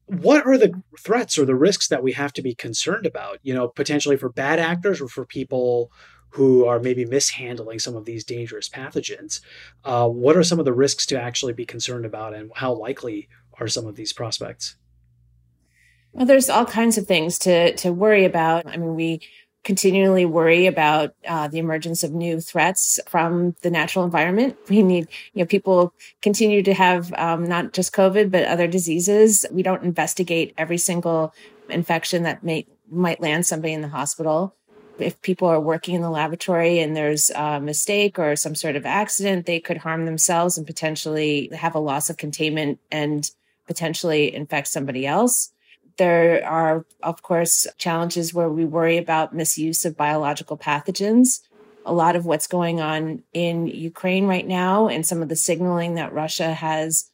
what 0.08 0.46
are 0.46 0.58
the 0.58 0.82
threats 1.00 1.38
or 1.38 1.46
the 1.46 1.56
risks 1.56 1.90
that 1.90 2.04
we 2.04 2.14
have 2.14 2.34
to 2.34 2.42
be 2.42 2.56
concerned 2.56 3.06
about, 3.06 3.40
you 3.44 3.54
know, 3.54 3.68
potentially 3.68 4.16
for 4.18 4.30
bad 4.30 4.58
actors 4.60 5.02
or 5.02 5.08
for 5.08 5.26
people 5.26 5.92
who 6.30 6.66
are 6.66 6.80
maybe 6.80 7.06
mishandling 7.06 7.80
some 7.80 7.96
of 7.96 8.06
these 8.06 8.24
dangerous 8.24 8.70
pathogens? 8.70 9.42
Uh, 9.84 10.08
what 10.08 10.38
are 10.38 10.44
some 10.44 10.60
of 10.60 10.66
the 10.66 10.74
risks 10.74 11.06
to 11.08 11.22
actually 11.22 11.54
be 11.54 11.66
concerned 11.66 12.06
about 12.06 12.34
and 12.34 12.52
how 12.56 12.74
likely 12.74 13.28
are 13.60 13.68
some 13.68 13.86
of 13.86 13.96
these 13.96 14.14
prospects? 14.14 14.78
Well, 16.14 16.26
there's 16.26 16.50
all 16.50 16.66
kinds 16.66 16.98
of 16.98 17.06
things 17.06 17.38
to 17.40 17.76
to 17.76 17.92
worry 17.92 18.26
about. 18.26 18.66
I 18.66 18.78
mean, 18.78 18.96
we 18.96 19.22
continually 19.64 20.26
worry 20.26 20.66
about 20.66 21.14
uh, 21.28 21.48
the 21.48 21.60
emergence 21.60 22.04
of 22.04 22.14
new 22.14 22.40
threats 22.40 23.00
from 23.08 23.56
the 23.64 23.70
natural 23.70 24.06
environment. 24.06 24.58
We 24.70 24.82
need, 24.82 25.08
you 25.34 25.44
know, 25.44 25.46
people 25.46 25.94
continue 26.22 26.64
to 26.64 26.74
have 26.74 27.14
um, 27.14 27.48
not 27.48 27.74
just 27.74 27.94
COVID, 27.94 28.32
but 28.32 28.46
other 28.46 28.68
diseases. 28.68 29.46
We 29.52 29.64
don't 29.64 29.84
investigate 29.84 30.54
every 30.58 30.78
single 30.78 31.34
infection 31.70 32.24
that 32.24 32.44
may, 32.44 32.66
might 32.90 33.22
land 33.22 33.46
somebody 33.46 33.74
in 33.74 33.82
the 33.82 33.88
hospital. 33.88 34.54
If 35.00 35.22
people 35.22 35.48
are 35.48 35.60
working 35.60 35.96
in 35.96 36.02
the 36.02 36.10
laboratory 36.10 36.80
and 36.80 36.96
there's 36.96 37.30
a 37.32 37.60
mistake 37.60 38.18
or 38.18 38.36
some 38.36 38.56
sort 38.56 38.76
of 38.76 38.86
accident, 38.86 39.46
they 39.46 39.60
could 39.60 39.78
harm 39.78 40.06
themselves 40.06 40.58
and 40.58 40.66
potentially 40.66 41.50
have 41.54 41.76
a 41.76 41.80
loss 41.80 42.10
of 42.10 42.18
containment 42.18 42.80
and 42.92 43.30
potentially 43.68 44.34
infect 44.34 44.70
somebody 44.70 45.06
else. 45.06 45.52
There 45.98 46.46
are, 46.46 46.86
of 47.02 47.22
course, 47.24 47.68
challenges 47.78 48.34
where 48.34 48.50
we 48.50 48.66
worry 48.66 48.98
about 48.98 49.36
misuse 49.36 49.86
of 49.86 49.98
biological 49.98 50.58
pathogens. 50.58 51.42
A 51.86 51.94
lot 51.94 52.16
of 52.16 52.26
what's 52.26 52.48
going 52.48 52.82
on 52.82 53.24
in 53.34 53.68
Ukraine 53.68 54.28
right 54.28 54.46
now 54.46 54.88
and 54.88 55.06
some 55.06 55.22
of 55.22 55.30
the 55.30 55.36
signaling 55.36 55.96
that 55.96 56.14
Russia 56.14 56.54
has 56.54 57.10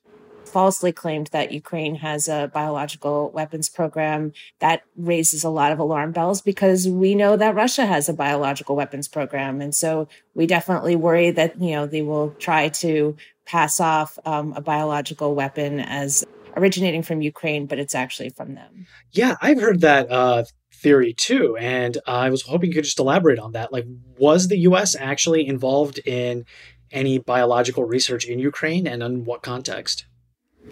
falsely 0.46 0.92
claimed 0.92 1.28
that 1.28 1.52
Ukraine 1.52 1.96
has 1.96 2.28
a 2.28 2.50
biological 2.54 3.32
weapons 3.32 3.70
program 3.70 4.34
that 4.60 4.84
raises 4.96 5.44
a 5.44 5.50
lot 5.50 5.72
of 5.72 5.80
alarm 5.80 6.12
bells 6.12 6.42
because 6.42 6.88
we 6.88 7.16
know 7.16 7.36
that 7.36 7.56
Russia 7.56 7.86
has 7.86 8.08
a 8.08 8.14
biological 8.14 8.76
weapons 8.76 9.08
program. 9.08 9.62
And 9.62 9.74
so 9.74 10.08
we 10.36 10.46
definitely 10.46 10.96
worry 10.96 11.32
that, 11.32 11.60
you 11.60 11.72
know, 11.72 11.88
they 11.88 12.04
will 12.04 12.36
try 12.38 12.70
to 12.70 13.18
pass 13.46 13.80
off 13.80 14.20
um, 14.26 14.54
a 14.56 14.62
biological 14.62 15.34
weapon 15.34 15.80
as 15.80 16.24
originating 16.56 17.04
from 17.04 17.22
Ukraine, 17.22 17.66
but 17.66 17.80
it's 17.80 17.96
actually 17.96 18.30
from 18.30 18.56
them. 18.56 18.88
Yeah, 19.12 19.36
I've 19.42 19.60
heard 19.60 19.82
that 19.82 20.12
uh, 20.12 20.46
theory 20.74 21.14
too, 21.14 21.58
and 21.58 21.98
uh, 22.08 22.12
I 22.12 22.30
was 22.30 22.44
hoping 22.44 22.70
you 22.70 22.76
could 22.76 22.84
just 22.84 23.00
elaborate 23.00 23.40
on 23.40 23.54
that. 23.54 23.72
Like, 23.72 23.86
was 24.18 24.48
the 24.48 24.60
U.S. 24.60 24.96
actually 24.96 25.48
involved 25.48 26.00
in 26.00 26.46
any 26.92 27.18
biological 27.18 27.84
research 27.86 28.26
in 28.26 28.40
Ukraine, 28.40 28.88
and 28.88 29.02
in 29.02 29.26
what 29.26 29.42
context? 29.42 30.06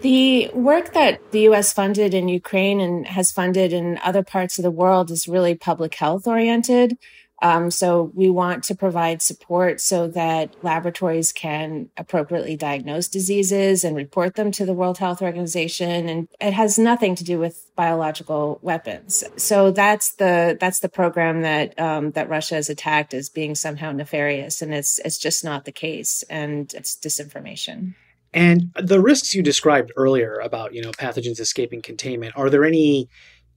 The 0.00 0.48
work 0.54 0.94
that 0.94 1.20
the 1.32 1.40
US 1.48 1.72
funded 1.72 2.14
in 2.14 2.28
Ukraine 2.28 2.80
and 2.80 3.06
has 3.06 3.30
funded 3.30 3.72
in 3.72 3.98
other 4.02 4.22
parts 4.22 4.58
of 4.58 4.62
the 4.62 4.70
world 4.70 5.10
is 5.10 5.28
really 5.28 5.54
public 5.54 5.94
health 5.94 6.26
oriented. 6.26 6.96
Um, 7.42 7.72
so 7.72 8.12
we 8.14 8.30
want 8.30 8.62
to 8.64 8.74
provide 8.76 9.20
support 9.20 9.80
so 9.80 10.06
that 10.08 10.54
laboratories 10.62 11.32
can 11.32 11.90
appropriately 11.96 12.56
diagnose 12.56 13.08
diseases 13.08 13.82
and 13.82 13.96
report 13.96 14.36
them 14.36 14.52
to 14.52 14.64
the 14.64 14.72
World 14.72 14.98
Health 14.98 15.20
Organization. 15.20 16.08
And 16.08 16.28
it 16.40 16.52
has 16.52 16.78
nothing 16.78 17.16
to 17.16 17.24
do 17.24 17.40
with 17.40 17.68
biological 17.74 18.60
weapons. 18.62 19.24
So 19.36 19.72
that's 19.72 20.14
the 20.14 20.56
that's 20.60 20.78
the 20.78 20.88
program 20.88 21.42
that 21.42 21.78
um, 21.80 22.12
that 22.12 22.28
Russia 22.28 22.54
has 22.54 22.70
attacked 22.70 23.12
as 23.12 23.28
being 23.28 23.56
somehow 23.56 23.90
nefarious, 23.90 24.62
and 24.62 24.72
it's 24.72 25.00
it's 25.00 25.18
just 25.18 25.44
not 25.44 25.64
the 25.64 25.72
case, 25.72 26.22
and 26.30 26.72
it's 26.74 26.96
disinformation. 26.96 27.94
And 28.32 28.72
the 28.80 29.00
risks 29.00 29.34
you 29.34 29.42
described 29.42 29.92
earlier 29.96 30.38
about 30.38 30.74
you 30.74 30.82
know 30.82 30.92
pathogens 30.92 31.40
escaping 31.40 31.82
containment, 31.82 32.36
are 32.36 32.48
there 32.48 32.64
any 32.64 33.08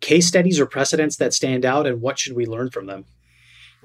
case 0.02 0.28
studies 0.28 0.60
or 0.60 0.66
precedents 0.66 1.18
that 1.18 1.34
stand 1.34 1.66
out, 1.66 1.86
and 1.86 2.02
what 2.02 2.18
should 2.18 2.36
we 2.36 2.48
learn 2.48 2.72
from 2.72 2.88
them? 2.88 3.06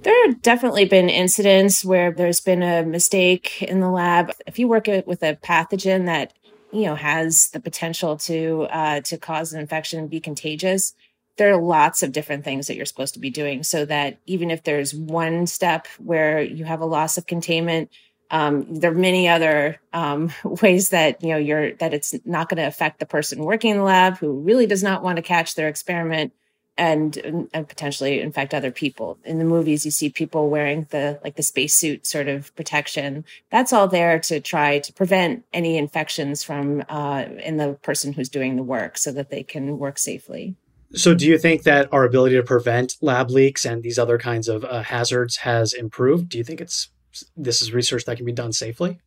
There 0.03 0.27
have 0.27 0.41
definitely 0.41 0.87
been 0.87 1.11
incidents 1.11 1.85
where 1.85 2.11
there's 2.11 2.41
been 2.41 2.63
a 2.63 2.83
mistake 2.83 3.63
in 3.63 3.81
the 3.81 3.91
lab. 3.91 4.33
If 4.47 4.59
you 4.59 4.67
work 4.67 4.87
with 4.87 5.23
a 5.23 5.37
pathogen 5.37 6.07
that 6.07 6.33
you 6.73 6.87
know 6.87 6.95
has 6.95 7.49
the 7.49 7.61
potential 7.61 8.17
to 8.19 8.67
uh, 8.71 9.01
to 9.03 9.19
cause 9.19 9.53
an 9.53 9.61
infection 9.61 10.01
and 10.01 10.09
be 10.09 10.21
contagious, 10.21 10.95
there 11.37 11.53
are 11.53 11.61
lots 11.61 12.03
of 12.03 12.13
different 12.13 12.45
things 12.45 12.67
that 12.67 12.77
you're 12.77 12.87
supposed 12.87 13.15
to 13.15 13.21
be 13.21 13.29
doing 13.29 13.63
so 13.63 13.85
that 13.85 14.19
even 14.25 14.51
if 14.51 14.63
there's 14.63 14.95
one 14.95 15.47
step 15.47 15.87
where 15.99 16.41
you 16.41 16.65
have 16.65 16.81
a 16.81 16.87
loss 16.87 17.19
of 17.19 17.27
containment, 17.27 17.91
um, 18.31 18.67
there 18.75 18.93
are 18.93 18.95
many 18.95 19.29
other 19.29 19.81
um, 19.93 20.33
ways 20.45 20.91
that 20.91 21.23
you 21.23 21.31
know 21.31 21.39
you're 21.39 21.75
that 21.75 21.93
it's 21.93 22.15
not 22.25 22.49
going 22.49 22.57
to 22.57 22.67
affect 22.67 23.01
the 23.01 23.07
person 23.07 23.45
working 23.45 23.73
in 23.73 23.77
the 23.77 23.83
lab 23.83 24.17
who 24.17 24.33
really 24.41 24.67
does 24.67 24.83
not 24.83 25.03
want 25.03 25.17
to 25.17 25.23
catch 25.23 25.57
their 25.57 25.69
experiment 25.69 26.33
and 26.81 27.49
and 27.53 27.69
potentially 27.69 28.21
infect 28.21 28.55
other 28.55 28.71
people. 28.71 29.19
In 29.25 29.39
the 29.39 29.45
movies, 29.45 29.85
you 29.85 29.91
see 29.91 30.09
people 30.09 30.49
wearing 30.49 30.87
the 30.91 31.21
like 31.23 31.37
the 31.37 31.43
spacesuit 31.43 32.07
sort 32.07 32.27
of 32.27 32.57
protection. 32.57 33.27
That's 33.51 33.73
all 33.73 33.87
there 33.87 34.19
to 34.21 34.41
try 34.41 34.79
to 34.79 34.93
prevent 34.95 35.45
any 35.53 35.77
infections 35.77 36.43
from 36.43 36.83
uh, 36.89 37.27
in 37.45 37.59
the 37.59 37.75
person 37.83 38.15
who's 38.15 38.31
doing 38.31 38.57
the 38.57 38.63
work, 38.63 38.97
so 38.97 39.13
that 39.13 39.29
they 39.29 39.43
can 39.43 39.79
work 39.79 39.99
safely. 39.99 40.57
So, 40.95 41.15
do 41.15 41.27
you 41.27 41.39
think 41.39 41.65
that 41.65 41.93
our 41.93 42.05
ability 42.05 42.37
to 42.37 42.43
prevent 42.43 42.97
lab 43.03 43.31
leaks 43.31 43.67
and 43.67 43.83
these 43.83 43.99
other 43.99 44.17
kinds 44.17 44.49
of 44.49 44.65
uh, 44.65 44.83
hazards 44.83 45.37
has 45.39 45.75
improved? 45.75 46.31
Do 46.31 46.39
you 46.39 46.45
think 46.45 46.63
it's 46.63 46.89
this 47.37 47.61
is 47.61 47.75
research 47.75 48.07
that 48.07 48.17
can 48.17 48.25
be 48.25 48.33
done 48.33 48.53
safely? 48.55 49.01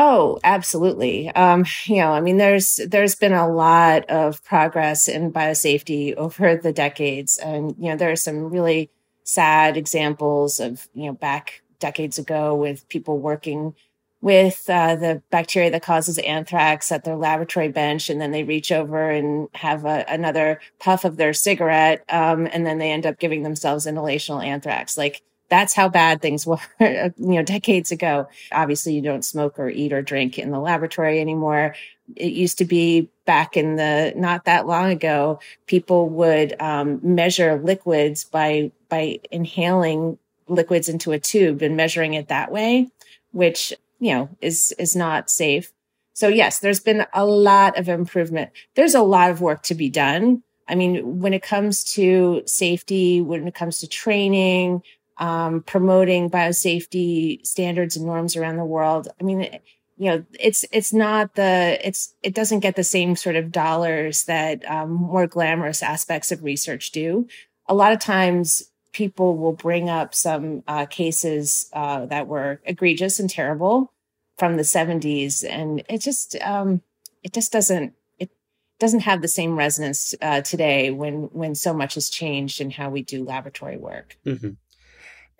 Oh, 0.00 0.38
absolutely. 0.44 1.28
Um, 1.30 1.64
you 1.86 1.96
know, 1.96 2.12
I 2.12 2.20
mean, 2.20 2.36
there's 2.36 2.76
there's 2.86 3.16
been 3.16 3.32
a 3.32 3.48
lot 3.52 4.08
of 4.08 4.44
progress 4.44 5.08
in 5.08 5.32
biosafety 5.32 6.14
over 6.14 6.56
the 6.56 6.72
decades, 6.72 7.36
and 7.38 7.74
you 7.78 7.90
know, 7.90 7.96
there 7.96 8.12
are 8.12 8.16
some 8.16 8.44
really 8.50 8.90
sad 9.24 9.76
examples 9.76 10.60
of 10.60 10.88
you 10.94 11.06
know 11.06 11.14
back 11.14 11.62
decades 11.80 12.16
ago 12.18 12.54
with 12.54 12.88
people 12.88 13.18
working 13.18 13.74
with 14.20 14.70
uh, 14.70 14.94
the 14.96 15.22
bacteria 15.30 15.70
that 15.70 15.82
causes 15.82 16.18
anthrax 16.18 16.92
at 16.92 17.02
their 17.02 17.16
laboratory 17.16 17.68
bench, 17.68 18.08
and 18.08 18.20
then 18.20 18.30
they 18.30 18.44
reach 18.44 18.70
over 18.70 19.10
and 19.10 19.48
have 19.54 19.84
a, 19.84 20.04
another 20.08 20.60
puff 20.78 21.04
of 21.04 21.16
their 21.16 21.32
cigarette, 21.32 22.04
um, 22.08 22.46
and 22.52 22.64
then 22.64 22.78
they 22.78 22.92
end 22.92 23.04
up 23.06 23.18
giving 23.18 23.42
themselves 23.42 23.84
inhalational 23.84 24.44
anthrax. 24.44 24.96
Like 24.96 25.22
that's 25.48 25.74
how 25.74 25.88
bad 25.88 26.20
things 26.20 26.46
were, 26.46 26.58
you 26.80 27.12
know, 27.16 27.42
decades 27.42 27.90
ago. 27.92 28.28
Obviously, 28.52 28.94
you 28.94 29.02
don't 29.02 29.24
smoke 29.24 29.58
or 29.58 29.68
eat 29.68 29.92
or 29.92 30.02
drink 30.02 30.38
in 30.38 30.50
the 30.50 30.60
laboratory 30.60 31.20
anymore. 31.20 31.74
It 32.16 32.32
used 32.32 32.58
to 32.58 32.64
be 32.64 33.10
back 33.26 33.56
in 33.56 33.76
the 33.76 34.12
not 34.16 34.46
that 34.46 34.66
long 34.66 34.90
ago, 34.90 35.40
people 35.66 36.08
would 36.08 36.60
um, 36.60 37.00
measure 37.02 37.60
liquids 37.62 38.24
by 38.24 38.72
by 38.88 39.20
inhaling 39.30 40.18
liquids 40.46 40.88
into 40.88 41.12
a 41.12 41.18
tube 41.18 41.60
and 41.60 41.76
measuring 41.76 42.14
it 42.14 42.28
that 42.28 42.50
way, 42.50 42.88
which 43.32 43.74
you 44.00 44.14
know 44.14 44.28
is 44.40 44.74
is 44.78 44.96
not 44.96 45.30
safe. 45.30 45.72
So 46.14 46.28
yes, 46.28 46.58
there's 46.58 46.80
been 46.80 47.06
a 47.12 47.24
lot 47.24 47.78
of 47.78 47.88
improvement. 47.88 48.50
There's 48.74 48.94
a 48.94 49.02
lot 49.02 49.30
of 49.30 49.40
work 49.40 49.62
to 49.64 49.74
be 49.74 49.90
done. 49.90 50.42
I 50.66 50.74
mean, 50.74 51.20
when 51.20 51.32
it 51.32 51.42
comes 51.42 51.84
to 51.94 52.42
safety, 52.44 53.20
when 53.20 53.46
it 53.46 53.54
comes 53.54 53.78
to 53.78 53.86
training, 53.86 54.82
um, 55.18 55.62
promoting 55.62 56.30
biosafety 56.30 57.44
standards 57.46 57.96
and 57.96 58.06
norms 58.06 58.36
around 58.36 58.56
the 58.56 58.64
world. 58.64 59.08
I 59.20 59.24
mean, 59.24 59.58
you 59.96 60.10
know, 60.10 60.24
it's 60.38 60.64
it's 60.70 60.92
not 60.92 61.34
the 61.34 61.78
it's 61.86 62.14
it 62.22 62.34
doesn't 62.34 62.60
get 62.60 62.76
the 62.76 62.84
same 62.84 63.16
sort 63.16 63.36
of 63.36 63.50
dollars 63.50 64.24
that 64.24 64.68
um, 64.70 64.92
more 64.92 65.26
glamorous 65.26 65.82
aspects 65.82 66.30
of 66.30 66.44
research 66.44 66.92
do. 66.92 67.26
A 67.66 67.74
lot 67.74 67.92
of 67.92 67.98
times, 67.98 68.70
people 68.92 69.36
will 69.36 69.52
bring 69.52 69.88
up 69.88 70.14
some 70.14 70.62
uh, 70.68 70.86
cases 70.86 71.68
uh, 71.72 72.06
that 72.06 72.28
were 72.28 72.60
egregious 72.64 73.20
and 73.20 73.28
terrible 73.28 73.92
from 74.38 74.56
the 74.56 74.62
70s, 74.62 75.44
and 75.48 75.82
it 75.88 76.00
just 76.00 76.36
um, 76.42 76.80
it 77.24 77.32
just 77.32 77.50
doesn't 77.50 77.92
it 78.20 78.30
doesn't 78.78 79.00
have 79.00 79.20
the 79.20 79.28
same 79.28 79.56
resonance 79.56 80.14
uh, 80.22 80.40
today 80.42 80.92
when 80.92 81.24
when 81.32 81.56
so 81.56 81.74
much 81.74 81.94
has 81.94 82.08
changed 82.08 82.60
in 82.60 82.70
how 82.70 82.88
we 82.88 83.02
do 83.02 83.24
laboratory 83.24 83.76
work. 83.76 84.16
Mm-hmm. 84.24 84.50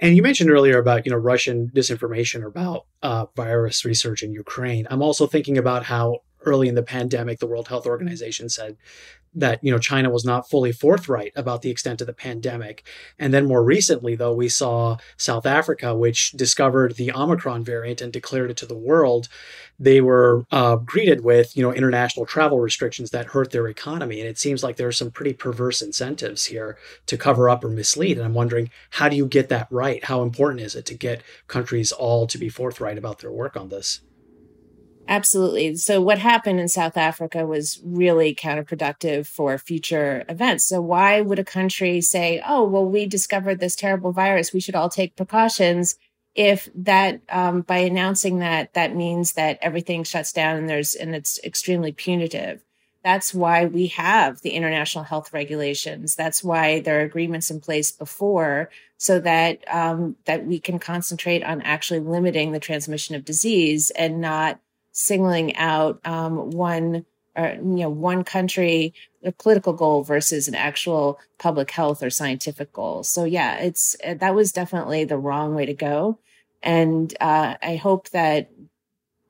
And 0.01 0.17
you 0.17 0.23
mentioned 0.23 0.51
earlier 0.51 0.79
about 0.79 1.05
you 1.05 1.13
know 1.13 1.19
Russian 1.19 1.71
disinformation 1.75 2.45
about 2.45 2.87
uh, 3.03 3.27
virus 3.35 3.85
research 3.85 4.23
in 4.23 4.33
Ukraine. 4.33 4.87
I'm 4.91 5.03
also 5.03 5.27
thinking 5.27 5.59
about 5.59 5.85
how 5.85 6.19
early 6.45 6.69
in 6.69 6.75
the 6.77 6.83
pandemic, 6.83 7.41
the 7.41 7.47
World 7.47 7.69
Health 7.69 7.87
Organization 7.87 8.49
said 8.49 8.77
that 9.35 9.63
you 9.63 9.71
know 9.71 9.79
China 9.79 10.11
was 10.11 10.25
not 10.25 10.49
fully 10.49 10.73
forthright 10.73 11.33
about 11.37 11.63
the 11.63 11.71
extent 11.71 12.01
of 12.01 12.07
the 12.07 12.13
pandemic. 12.13 12.85
And 13.19 13.33
then 13.33 13.47
more 13.47 13.63
recently, 13.63 14.17
though, 14.17 14.35
we 14.35 14.49
saw 14.49 14.97
South 15.17 15.47
Africa, 15.47 15.95
which 15.95 16.33
discovered 16.33 16.97
the 16.97 17.13
Omicron 17.13 17.65
variant 17.65 18.01
and 18.01 18.13
declared 18.13 18.51
it 18.51 18.57
to 18.59 18.67
the 18.67 18.77
world. 18.77 19.29
They 19.79 20.01
were 20.01 20.45
uh, 20.51 20.77
greeted 20.77 21.23
with 21.23 21.57
you 21.57 21.63
know 21.63 21.73
international 21.73 22.27
travel 22.27 22.61
restrictions 22.61 23.11
that 23.11 23.27
hurt 23.27 23.51
their 23.51 23.69
economy, 23.69 24.21
and 24.21 24.29
it 24.29 24.39
seems 24.39 24.63
like 24.63 24.77
there 24.77 24.89
are 24.89 24.93
some 24.93 25.11
pretty 25.11 25.35
perverse 25.35 25.83
incentives 25.83 26.47
here 26.47 26.79
to 27.07 27.17
cover 27.17 27.49
up 27.49 27.65
or 27.65 27.69
mislead. 27.69 28.17
And 28.17 28.27
I'm 28.27 28.35
wondering, 28.35 28.71
how 28.91 29.09
do 29.09 29.17
you 29.17 29.27
get 29.27 29.49
that 29.51 29.69
right? 29.71 30.05
How 30.05 30.23
important 30.23 30.63
is 30.63 30.75
it 30.75 30.87
to 30.87 30.95
get 30.95 31.23
countries 31.47 31.93
all 31.93 32.27
to 32.27 32.39
be 32.39 32.49
forthright 32.49 32.99
about 32.99 33.19
their 33.21 33.33
work 33.33 33.57
on 33.57 33.69
this? 33.69 34.01
Absolutely. 35.09 35.75
So, 35.77 36.03
what 36.03 36.19
happened 36.19 36.61
in 36.61 36.69
South 36.69 36.99
Africa 36.99 37.47
was 37.47 37.81
really 37.83 38.35
counterproductive 38.35 39.27
for 39.27 39.57
future 39.57 40.27
events. 40.29 40.69
So, 40.69 40.83
why 40.83 41.23
would 41.23 41.39
a 41.39 41.45
country 41.45 42.03
say, 42.03 42.43
oh, 42.47 42.65
well, 42.65 42.85
we 42.85 43.07
discovered 43.07 43.59
this 43.59 43.75
terrible 43.75 44.13
virus, 44.13 44.53
we 44.53 44.61
should 44.61 44.75
all 44.75 44.91
take 44.91 45.17
precautions? 45.17 45.97
If 46.35 46.69
that, 46.75 47.23
um, 47.31 47.63
by 47.63 47.79
announcing 47.79 48.41
that, 48.41 48.75
that 48.75 48.95
means 48.95 49.33
that 49.33 49.59
everything 49.63 50.05
shuts 50.05 50.31
down 50.31 50.57
and 50.57 50.69
there's, 50.69 50.95
and 50.95 51.15
it's 51.15 51.41
extremely 51.43 51.91
punitive. 51.91 52.63
That's 53.03 53.33
why 53.33 53.65
we 53.65 53.87
have 53.89 54.43
the 54.43 54.51
international 54.51 55.05
health 55.05 55.33
regulations. 55.33 56.17
That's 56.17 56.45
why 56.45 56.81
there 56.81 57.01
are 57.01 57.05
agreements 57.05 57.51
in 57.51 57.61
place 57.61 57.91
before 57.91 58.69
so 58.99 59.19
that, 59.21 59.65
um, 59.73 60.17
that 60.27 60.45
we 60.45 60.61
can 60.61 60.79
concentrate 60.79 61.43
on 61.43 61.63
actually 61.63 62.01
limiting 62.01 62.53
the 62.53 62.61
transmission 62.61 63.15
of 63.15 63.25
disease 63.25 63.91
and 63.91 64.21
not 64.21 64.61
singling 64.93 65.57
out 65.57 66.01
um, 66.05 66.51
one 66.51 67.05
or 67.39 67.55
you 67.55 67.63
know 67.63 67.89
one 67.89 68.25
country 68.25 68.93
a 69.25 69.33
political 69.33 69.73
goal 69.73 70.03
versus 70.03 70.49
an 70.49 70.55
actual 70.55 71.19
public 71.39 71.71
health 71.71 72.03
or 72.03 72.11
scientific 72.11 72.73
goal. 72.73 73.03
So 73.03 73.25
yeah 73.25 73.59
it's 73.59 73.97
uh, 74.05 74.15
that 74.15 74.35
was 74.35 74.53
definitely 74.53 75.05
the 75.05 75.19
wrong 75.19 75.55
way 75.55 75.67
to 75.67 75.75
go. 75.75 76.19
And 76.63 77.15
uh, 77.21 77.55
i 77.63 77.77
hope 77.77 78.11
that 78.11 78.51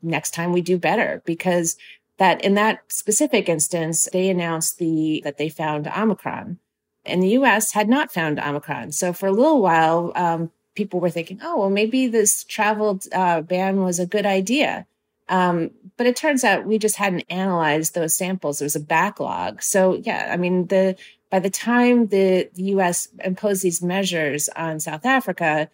next 0.03 0.33
time 0.33 0.53
we 0.53 0.63
do 0.63 0.79
better 0.79 1.23
because 1.27 1.77
that 2.19 2.45
in 2.45 2.55
that 2.55 2.81
specific 2.89 3.49
instance 3.49 4.09
they 4.13 4.29
announced 4.29 4.79
the 4.79 5.21
that 5.25 5.39
they 5.39 5.49
found 5.49 5.87
omicron. 5.87 6.59
And 7.05 7.23
the 7.23 7.29
us 7.31 7.73
had 7.73 7.89
not 7.89 8.13
found 8.13 8.39
omicron. 8.39 8.93
So 8.93 9.13
for 9.13 9.27
a 9.27 9.33
little 9.33 9.63
while 9.63 10.13
um, 10.15 10.51
people 10.75 11.01
were 11.01 11.11
thinking 11.11 11.41
oh 11.43 11.59
well 11.61 11.71
maybe 11.71 12.07
this 12.07 12.45
travel 12.45 13.01
uh, 13.13 13.43
ban 13.43 13.83
was 13.83 13.99
a 13.99 14.07
good 14.07 14.25
idea 14.25 14.87
um, 15.29 15.71
but 15.97 16.07
it 16.07 16.17
turns 16.17 16.45
out 16.45 16.67
we 16.67 16.79
just 16.79 16.97
hadn't 16.97 17.25
analyzed 17.29 17.95
those 17.95 18.17
samples. 18.17 18.59
There 18.59 18.67
was 18.67 18.77
a 18.77 18.81
backlog. 18.81 19.63
So 19.63 19.95
yeah, 19.95 20.31
I 20.33 20.37
mean 20.37 20.67
the 20.67 20.97
by 21.31 21.41
the 21.41 21.51
time 21.51 22.07
the, 22.07 22.49
the 22.55 22.63
U.S. 22.65 23.09
imposed 23.23 23.63
these 23.63 23.83
measures 23.83 24.49
on 24.57 24.81
South 24.81 25.05
Africa, 25.05 25.69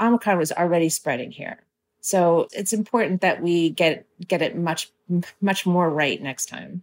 Omicron 0.00 0.38
was 0.38 0.52
already 0.52 0.88
spreading 0.88 1.30
here. 1.30 1.58
So 2.00 2.48
it's 2.52 2.72
important 2.72 3.20
that 3.20 3.42
we 3.42 3.70
get 3.70 4.06
get 4.26 4.42
it 4.42 4.56
much 4.56 4.90
much 5.40 5.66
more 5.66 5.90
right 5.90 6.20
next 6.22 6.46
time. 6.46 6.82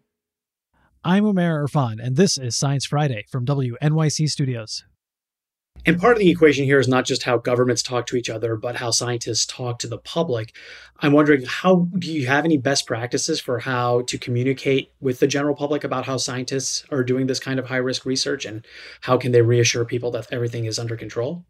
I'm 1.04 1.24
Umair 1.24 1.68
Irfan, 1.68 2.04
and 2.04 2.16
this 2.16 2.38
is 2.38 2.56
Science 2.56 2.86
Friday 2.86 3.26
from 3.30 3.46
WNYC 3.46 4.28
Studios. 4.28 4.84
And 5.88 6.00
part 6.00 6.14
of 6.14 6.20
the 6.20 6.32
equation 6.32 6.66
here 6.66 6.80
is 6.80 6.88
not 6.88 7.06
just 7.06 7.24
how 7.24 7.38
governments 7.38 7.84
talk 7.84 8.08
to 8.08 8.16
each 8.16 8.30
other, 8.30 8.56
but 8.56 8.76
how 8.76 8.90
scientists 8.90 9.46
talk 9.46 9.78
to 9.80 9.88
the 9.88 10.00
public. 10.00 10.56
I'm 11.00 11.14
wondering 11.14 11.44
how 11.46 11.88
do 12.00 12.12
you 12.12 12.26
have 12.26 12.44
any 12.44 12.58
best 12.58 12.88
practices 12.88 13.40
for 13.40 13.60
how 13.60 14.02
to 14.04 14.18
communicate 14.18 14.92
with 15.00 15.20
the 15.20 15.28
general 15.28 15.56
public 15.56 15.84
about 15.84 16.06
how 16.06 16.18
scientists 16.18 16.86
are 16.90 17.04
doing 17.04 17.28
this 17.28 17.40
kind 17.40 17.60
of 17.60 17.68
high 17.68 17.78
risk 17.78 18.06
research 18.06 18.46
and 18.46 18.66
how 19.02 19.18
can 19.18 19.32
they 19.32 19.44
reassure 19.44 19.86
people 19.86 20.10
that 20.12 20.28
everything 20.32 20.66
is 20.66 20.80
under 20.80 20.96
control? 20.96 21.46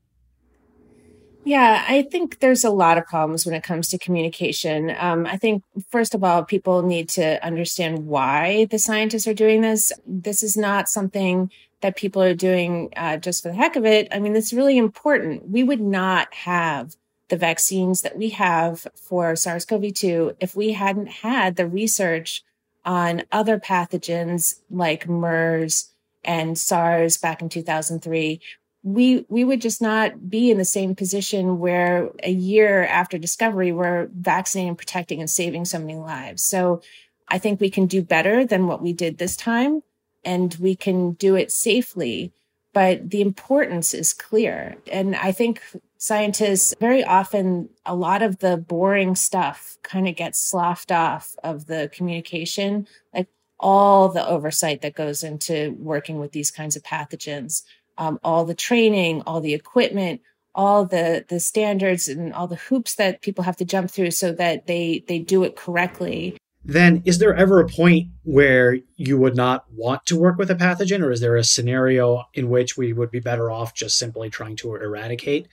Yeah, 1.45 1.85
I 1.87 2.01
think 2.01 2.39
there's 2.39 2.63
a 2.63 2.71
lot 2.71 2.97
of 2.97 3.05
problems 3.05 3.45
when 3.45 3.53
it 3.53 3.63
comes 3.63 3.87
to 3.89 3.99
communication. 3.99 4.95
Um, 4.97 5.27
I 5.27 5.37
think, 5.37 5.63
first 5.91 6.15
of 6.15 6.23
all, 6.23 6.43
people 6.43 6.81
need 6.81 7.07
to 7.09 7.43
understand 7.45 8.07
why 8.07 8.65
the 8.71 8.79
scientists 8.79 9.27
are 9.27 9.33
doing 9.33 9.61
this. 9.61 9.91
This 10.07 10.41
is 10.41 10.57
not 10.57 10.89
something 10.89 11.51
that 11.81 11.95
people 11.95 12.21
are 12.21 12.33
doing 12.33 12.91
uh, 12.95 13.17
just 13.17 13.43
for 13.43 13.49
the 13.49 13.55
heck 13.55 13.75
of 13.75 13.85
it. 13.85 14.07
I 14.11 14.19
mean, 14.19 14.35
it's 14.35 14.53
really 14.53 14.77
important. 14.77 15.49
We 15.49 15.63
would 15.63 15.81
not 15.81 16.33
have 16.33 16.95
the 17.29 17.37
vaccines 17.37 18.01
that 18.01 18.17
we 18.17 18.29
have 18.29 18.87
for 18.95 19.35
SARS 19.35 19.65
CoV 19.65 19.93
2 19.93 20.37
if 20.39 20.55
we 20.55 20.73
hadn't 20.73 21.07
had 21.07 21.55
the 21.55 21.67
research 21.67 22.43
on 22.85 23.23
other 23.31 23.59
pathogens 23.59 24.59
like 24.69 25.09
MERS 25.09 25.91
and 26.23 26.57
SARS 26.57 27.17
back 27.17 27.41
in 27.41 27.49
2003 27.49 28.39
we 28.85 29.25
we 29.29 29.43
would 29.43 29.61
just 29.61 29.81
not 29.81 30.29
be 30.29 30.51
in 30.51 30.59
the 30.59 30.63
same 30.63 30.93
position 30.95 31.57
where 31.57 32.11
a 32.21 32.29
year 32.29 32.85
after 32.85 33.17
discovery 33.17 33.71
we're 33.71 34.07
vaccinating, 34.13 34.75
protecting, 34.75 35.19
and 35.19 35.29
saving 35.29 35.65
so 35.65 35.79
many 35.79 35.95
lives. 35.95 36.43
So 36.43 36.83
I 37.27 37.39
think 37.39 37.59
we 37.59 37.71
can 37.71 37.87
do 37.87 38.03
better 38.03 38.45
than 38.45 38.67
what 38.67 38.83
we 38.83 38.93
did 38.93 39.17
this 39.17 39.35
time, 39.35 39.81
and 40.25 40.55
we 40.59 40.75
can 40.75 41.13
do 41.13 41.35
it 41.35 41.51
safely. 41.51 42.33
But 42.73 43.09
the 43.09 43.21
importance 43.21 43.93
is 43.93 44.13
clear, 44.13 44.75
and 44.91 45.15
I 45.15 45.31
think 45.31 45.61
scientists 45.97 46.75
very 46.79 47.03
often 47.03 47.69
a 47.85 47.95
lot 47.95 48.21
of 48.21 48.39
the 48.39 48.57
boring 48.57 49.15
stuff 49.15 49.77
kind 49.81 50.07
of 50.07 50.15
gets 50.15 50.39
sloughed 50.39 50.91
off 50.91 51.35
of 51.43 51.67
the 51.67 51.89
communication 51.93 52.85
like 53.13 53.27
all 53.59 54.09
the 54.09 54.27
oversight 54.27 54.81
that 54.81 54.93
goes 54.93 55.23
into 55.23 55.73
working 55.79 56.19
with 56.19 56.33
these 56.33 56.51
kinds 56.51 56.75
of 56.75 56.83
pathogens 56.83 57.63
um, 57.97 58.19
all 58.23 58.45
the 58.45 58.55
training, 58.55 59.21
all 59.25 59.41
the 59.41 59.53
equipment, 59.53 60.21
all 60.53 60.85
the 60.85 61.25
the 61.27 61.39
standards 61.39 62.07
and 62.07 62.33
all 62.33 62.47
the 62.47 62.55
hoops 62.55 62.95
that 62.95 63.21
people 63.21 63.43
have 63.43 63.57
to 63.57 63.65
jump 63.65 63.91
through 63.91 64.11
so 64.11 64.31
that 64.33 64.67
they 64.67 65.03
they 65.07 65.19
do 65.19 65.43
it 65.43 65.55
correctly. 65.55 66.37
Then 66.65 67.03
is 67.05 67.19
there 67.19 67.35
ever 67.35 67.59
a 67.59 67.67
point 67.67 68.07
where 68.23 68.79
you 68.95 69.19
would 69.19 69.35
not 69.35 69.65
want 69.71 70.05
to 70.07 70.17
work 70.17 70.37
with 70.37 70.49
a 70.49 70.55
pathogen 70.55 71.03
or 71.03 71.11
is 71.11 71.21
there 71.21 71.35
a 71.35 71.43
scenario 71.43 72.23
in 72.33 72.49
which 72.49 72.75
we 72.75 72.91
would 72.91 73.11
be 73.11 73.19
better 73.19 73.51
off 73.51 73.75
just 73.75 73.99
simply 73.99 74.31
trying 74.31 74.55
to 74.57 74.73
eradicate 74.73 75.47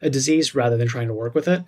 a 0.00 0.08
disease 0.08 0.54
rather 0.54 0.76
than 0.76 0.86
trying 0.86 1.08
to 1.08 1.14
work 1.14 1.34
with 1.34 1.48
it? 1.48 1.64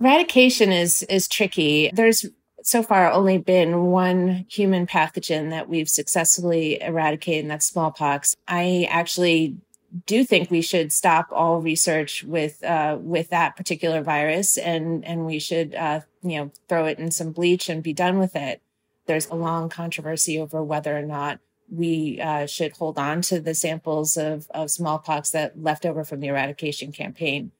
Eradication 0.00 0.72
is 0.72 1.02
is 1.04 1.28
tricky. 1.28 1.90
There's 1.92 2.24
so 2.62 2.82
far 2.82 3.10
only 3.10 3.38
been 3.38 3.86
one 3.86 4.46
human 4.48 4.86
pathogen 4.86 5.50
that 5.50 5.68
we've 5.68 5.88
successfully 5.88 6.80
eradicated, 6.80 7.44
and 7.44 7.50
that's 7.50 7.66
smallpox. 7.66 8.34
I 8.48 8.88
actually 8.90 9.58
do 10.06 10.24
think 10.24 10.50
we 10.50 10.62
should 10.62 10.92
stop 10.92 11.28
all 11.30 11.60
research 11.60 12.24
with 12.24 12.62
uh, 12.64 12.98
with 13.00 13.30
that 13.30 13.56
particular 13.56 14.02
virus, 14.02 14.56
and 14.56 15.04
and 15.04 15.26
we 15.26 15.38
should 15.38 15.74
uh, 15.74 16.00
you 16.22 16.38
know 16.38 16.52
throw 16.68 16.86
it 16.86 16.98
in 16.98 17.10
some 17.10 17.32
bleach 17.32 17.68
and 17.68 17.82
be 17.82 17.92
done 17.92 18.18
with 18.18 18.34
it. 18.34 18.62
There's 19.06 19.28
a 19.28 19.34
long 19.34 19.68
controversy 19.68 20.38
over 20.38 20.62
whether 20.62 20.96
or 20.96 21.02
not 21.02 21.40
we 21.70 22.20
uh, 22.20 22.46
should 22.46 22.76
hold 22.76 22.98
on 22.98 23.22
to 23.22 23.40
the 23.40 23.54
samples 23.54 24.16
of, 24.16 24.46
of 24.50 24.70
smallpox 24.70 25.30
that 25.30 25.60
left 25.60 25.86
over 25.86 26.04
from 26.04 26.20
the 26.20 26.28
eradication 26.28 26.92
campaign. 26.92 27.50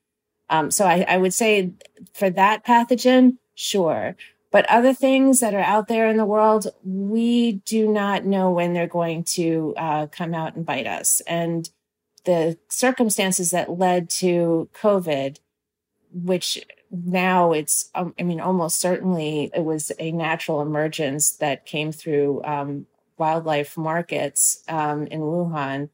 Um, 0.50 0.70
so 0.70 0.84
I, 0.84 1.04
I 1.08 1.16
would 1.16 1.32
say 1.32 1.72
for 2.12 2.28
that 2.28 2.64
pathogen, 2.64 3.38
sure. 3.54 4.16
But 4.50 4.68
other 4.68 4.92
things 4.92 5.40
that 5.40 5.54
are 5.54 5.60
out 5.60 5.88
there 5.88 6.08
in 6.08 6.18
the 6.18 6.26
world, 6.26 6.66
we 6.84 7.52
do 7.64 7.88
not 7.88 8.26
know 8.26 8.50
when 8.50 8.74
they're 8.74 8.86
going 8.86 9.24
to 9.24 9.72
uh, 9.78 10.06
come 10.08 10.34
out 10.34 10.56
and 10.56 10.66
bite 10.66 10.86
us. 10.86 11.22
And 11.26 11.68
the 12.24 12.58
circumstances 12.68 13.50
that 13.50 13.78
led 13.78 14.08
to 14.10 14.68
COVID, 14.80 15.38
which 16.12 16.64
now 16.90 17.52
it's, 17.52 17.90
um, 17.94 18.14
I 18.18 18.22
mean, 18.22 18.40
almost 18.40 18.80
certainly 18.80 19.50
it 19.54 19.64
was 19.64 19.92
a 19.98 20.12
natural 20.12 20.60
emergence 20.60 21.30
that 21.36 21.66
came 21.66 21.90
through 21.90 22.42
um, 22.44 22.86
wildlife 23.16 23.76
markets 23.76 24.62
um, 24.68 25.06
in 25.06 25.20
Wuhan. 25.20 25.88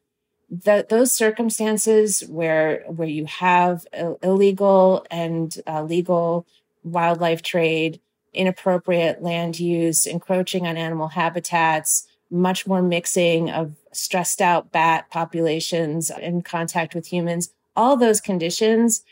That 0.51 0.89
those 0.89 1.13
circumstances 1.13 2.21
where 2.27 2.83
where 2.87 3.09
you 3.09 3.27
have 3.27 3.87
illegal 4.23 5.07
and 5.11 5.55
uh, 5.67 5.83
legal 5.83 6.47
wildlife 6.83 7.43
trade 7.43 8.01
inappropriate 8.33 9.23
land 9.23 9.59
use, 9.59 10.07
encroaching 10.07 10.67
on 10.67 10.77
animal 10.77 11.09
habitats, 11.09 12.08
much 12.31 12.67
more 12.67 12.83
mixing 12.83 13.51
of 13.51 13.75
stressed 13.93 14.41
out 14.41 14.71
bat 14.71 15.11
populations 15.11 16.11
in 16.11 16.43
contact 16.43 16.95
with 16.95 17.07
humans. 17.07 17.51
All 17.75 17.97
those 17.97 18.21
conditions 18.21 19.03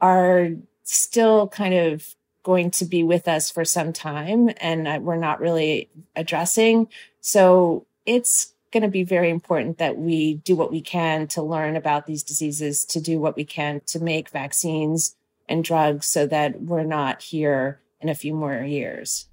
are 0.00 0.50
still 0.82 1.48
kind 1.48 1.74
of 1.74 2.14
going 2.42 2.70
to 2.70 2.84
be 2.84 3.02
with 3.02 3.26
us 3.26 3.50
for 3.50 3.64
some 3.64 3.92
time 3.92 4.50
and 4.58 4.86
uh, 4.86 4.98
we're 5.00 5.16
not 5.16 5.40
really 5.40 5.88
addressing. 6.14 6.88
So 7.20 7.86
it's 8.04 8.52
going 8.70 8.82
to 8.82 8.88
be 8.88 9.04
very 9.04 9.30
important 9.30 9.78
that 9.78 9.96
we 9.96 10.34
do 10.34 10.54
what 10.56 10.70
we 10.70 10.80
can 10.80 11.26
to 11.28 11.42
learn 11.42 11.76
about 11.76 12.06
these 12.06 12.22
diseases, 12.22 12.84
to 12.86 13.00
do 13.00 13.18
what 13.18 13.36
we 13.36 13.44
can 13.44 13.80
to 13.86 14.00
make 14.00 14.28
vaccines 14.28 15.16
and 15.48 15.64
drugs 15.64 16.06
so 16.06 16.26
that 16.26 16.60
we're 16.60 16.84
not 16.84 17.22
here 17.22 17.80
in 18.00 18.08
a 18.08 18.14
few 18.14 18.34
more 18.34 18.62
years. 18.62 19.26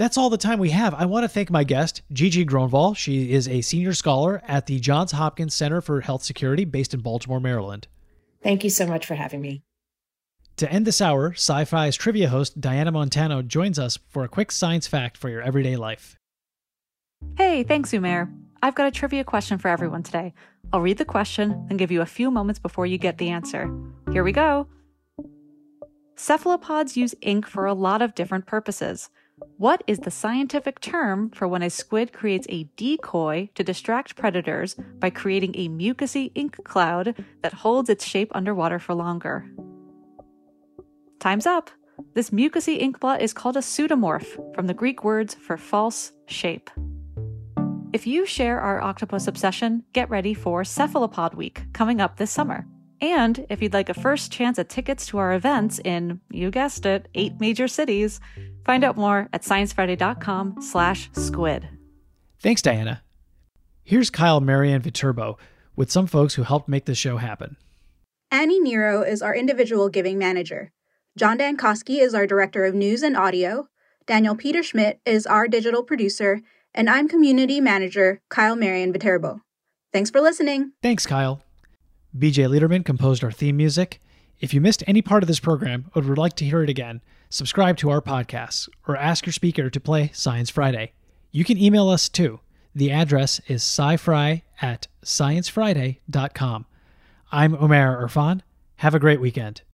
That's 0.00 0.16
all 0.16 0.30
the 0.30 0.38
time 0.38 0.58
we 0.58 0.70
have. 0.70 0.94
I 0.94 1.04
want 1.04 1.24
to 1.24 1.28
thank 1.28 1.50
my 1.50 1.62
guest, 1.62 2.00
Gigi 2.10 2.46
Gronvall. 2.46 2.96
She 2.96 3.32
is 3.32 3.46
a 3.46 3.60
senior 3.60 3.92
scholar 3.92 4.40
at 4.48 4.64
the 4.64 4.80
Johns 4.80 5.12
Hopkins 5.12 5.52
Center 5.52 5.82
for 5.82 6.00
Health 6.00 6.22
Security 6.22 6.64
based 6.64 6.94
in 6.94 7.00
Baltimore, 7.00 7.38
Maryland. 7.38 7.86
Thank 8.42 8.64
you 8.64 8.70
so 8.70 8.86
much 8.86 9.04
for 9.04 9.14
having 9.14 9.42
me. 9.42 9.62
To 10.56 10.72
end 10.72 10.86
this 10.86 11.02
hour, 11.02 11.32
Sci 11.32 11.66
Fi's 11.66 11.96
trivia 11.96 12.30
host 12.30 12.62
Diana 12.62 12.90
Montano 12.90 13.42
joins 13.42 13.78
us 13.78 13.98
for 14.08 14.24
a 14.24 14.28
quick 14.28 14.52
science 14.52 14.86
fact 14.86 15.18
for 15.18 15.28
your 15.28 15.42
everyday 15.42 15.76
life. 15.76 16.16
Hey, 17.36 17.62
thanks, 17.62 17.90
Umair. 17.90 18.34
I've 18.62 18.74
got 18.74 18.86
a 18.86 18.90
trivia 18.90 19.22
question 19.22 19.58
for 19.58 19.68
everyone 19.68 20.02
today. 20.02 20.32
I'll 20.72 20.80
read 20.80 20.96
the 20.96 21.04
question 21.04 21.66
and 21.68 21.78
give 21.78 21.90
you 21.90 22.00
a 22.00 22.06
few 22.06 22.30
moments 22.30 22.58
before 22.58 22.86
you 22.86 22.96
get 22.96 23.18
the 23.18 23.28
answer. 23.28 23.70
Here 24.12 24.24
we 24.24 24.32
go. 24.32 24.66
Cephalopods 26.16 26.96
use 26.96 27.14
ink 27.20 27.46
for 27.46 27.66
a 27.66 27.74
lot 27.74 28.00
of 28.00 28.14
different 28.14 28.46
purposes. 28.46 29.10
What 29.56 29.82
is 29.86 29.98
the 29.98 30.10
scientific 30.10 30.80
term 30.80 31.30
for 31.30 31.46
when 31.46 31.62
a 31.62 31.70
squid 31.70 32.12
creates 32.12 32.46
a 32.48 32.64
decoy 32.76 33.50
to 33.54 33.62
distract 33.62 34.16
predators 34.16 34.74
by 34.98 35.10
creating 35.10 35.54
a 35.54 35.68
mucousy 35.68 36.32
ink 36.34 36.62
cloud 36.64 37.14
that 37.42 37.52
holds 37.52 37.90
its 37.90 38.06
shape 38.06 38.30
underwater 38.34 38.78
for 38.78 38.94
longer? 38.94 39.50
Time's 41.18 41.46
up! 41.46 41.70
This 42.14 42.30
mucousy 42.30 42.78
ink 42.78 42.98
blot 43.00 43.20
is 43.20 43.34
called 43.34 43.56
a 43.56 43.60
pseudomorph, 43.60 44.54
from 44.54 44.66
the 44.66 44.74
Greek 44.74 45.04
words 45.04 45.34
for 45.34 45.58
false 45.58 46.12
shape. 46.26 46.70
If 47.92 48.06
you 48.06 48.24
share 48.24 48.60
our 48.60 48.80
octopus 48.80 49.26
obsession, 49.26 49.84
get 49.92 50.08
ready 50.08 50.32
for 50.32 50.64
Cephalopod 50.64 51.34
Week 51.34 51.64
coming 51.72 52.00
up 52.00 52.16
this 52.16 52.30
summer. 52.30 52.66
And 53.00 53.46
if 53.48 53.62
you'd 53.62 53.72
like 53.72 53.88
a 53.88 53.94
first 53.94 54.30
chance 54.30 54.58
at 54.58 54.68
tickets 54.68 55.06
to 55.06 55.18
our 55.18 55.32
events 55.32 55.78
in, 55.78 56.20
you 56.30 56.50
guessed 56.50 56.84
it, 56.84 57.08
eight 57.14 57.40
major 57.40 57.66
cities, 57.66 58.20
find 58.64 58.84
out 58.84 58.96
more 58.96 59.28
at 59.32 59.42
sciencefriday.com 59.42 60.60
slash 60.60 61.10
squid. 61.12 61.68
Thanks, 62.40 62.62
Diana. 62.62 63.02
Here's 63.82 64.10
Kyle 64.10 64.40
Marian 64.40 64.82
Viterbo 64.82 65.38
with 65.74 65.90
some 65.90 66.06
folks 66.06 66.34
who 66.34 66.42
helped 66.42 66.68
make 66.68 66.84
the 66.84 66.94
show 66.94 67.16
happen. 67.16 67.56
Annie 68.30 68.60
Nero 68.60 69.02
is 69.02 69.22
our 69.22 69.34
individual 69.34 69.88
giving 69.88 70.18
manager. 70.18 70.72
John 71.18 71.38
Dankosky 71.38 72.00
is 72.00 72.14
our 72.14 72.26
director 72.26 72.64
of 72.64 72.74
news 72.74 73.02
and 73.02 73.16
audio. 73.16 73.68
Daniel 74.06 74.36
Peter 74.36 74.62
Schmidt 74.62 75.00
is 75.04 75.26
our 75.26 75.48
digital 75.48 75.82
producer. 75.82 76.40
And 76.74 76.88
I'm 76.88 77.08
community 77.08 77.60
manager 77.60 78.20
Kyle 78.28 78.54
Marian 78.54 78.92
Viterbo. 78.92 79.40
Thanks 79.92 80.10
for 80.10 80.20
listening. 80.20 80.72
Thanks, 80.82 81.04
Kyle. 81.06 81.42
BJ 82.16 82.48
Leiderman 82.48 82.84
composed 82.84 83.22
our 83.22 83.30
theme 83.30 83.56
music. 83.56 84.00
If 84.40 84.52
you 84.52 84.60
missed 84.60 84.82
any 84.86 85.02
part 85.02 85.22
of 85.22 85.26
this 85.28 85.40
program 85.40 85.90
or 85.94 86.02
would 86.02 86.18
like 86.18 86.34
to 86.36 86.44
hear 86.44 86.62
it 86.62 86.70
again, 86.70 87.02
subscribe 87.28 87.76
to 87.78 87.90
our 87.90 88.00
podcast 88.00 88.68
or 88.88 88.96
ask 88.96 89.26
your 89.26 89.32
speaker 89.32 89.70
to 89.70 89.80
play 89.80 90.10
Science 90.12 90.50
Friday. 90.50 90.92
You 91.30 91.44
can 91.44 91.58
email 91.58 91.88
us 91.88 92.08
too. 92.08 92.40
The 92.74 92.90
address 92.90 93.40
is 93.46 93.62
scifry 93.62 94.42
at 94.60 94.88
sciencefriday.com. 95.04 96.66
I'm 97.32 97.56
Umair 97.56 98.02
Irfan. 98.02 98.40
Have 98.76 98.94
a 98.94 99.00
great 99.00 99.20
weekend. 99.20 99.62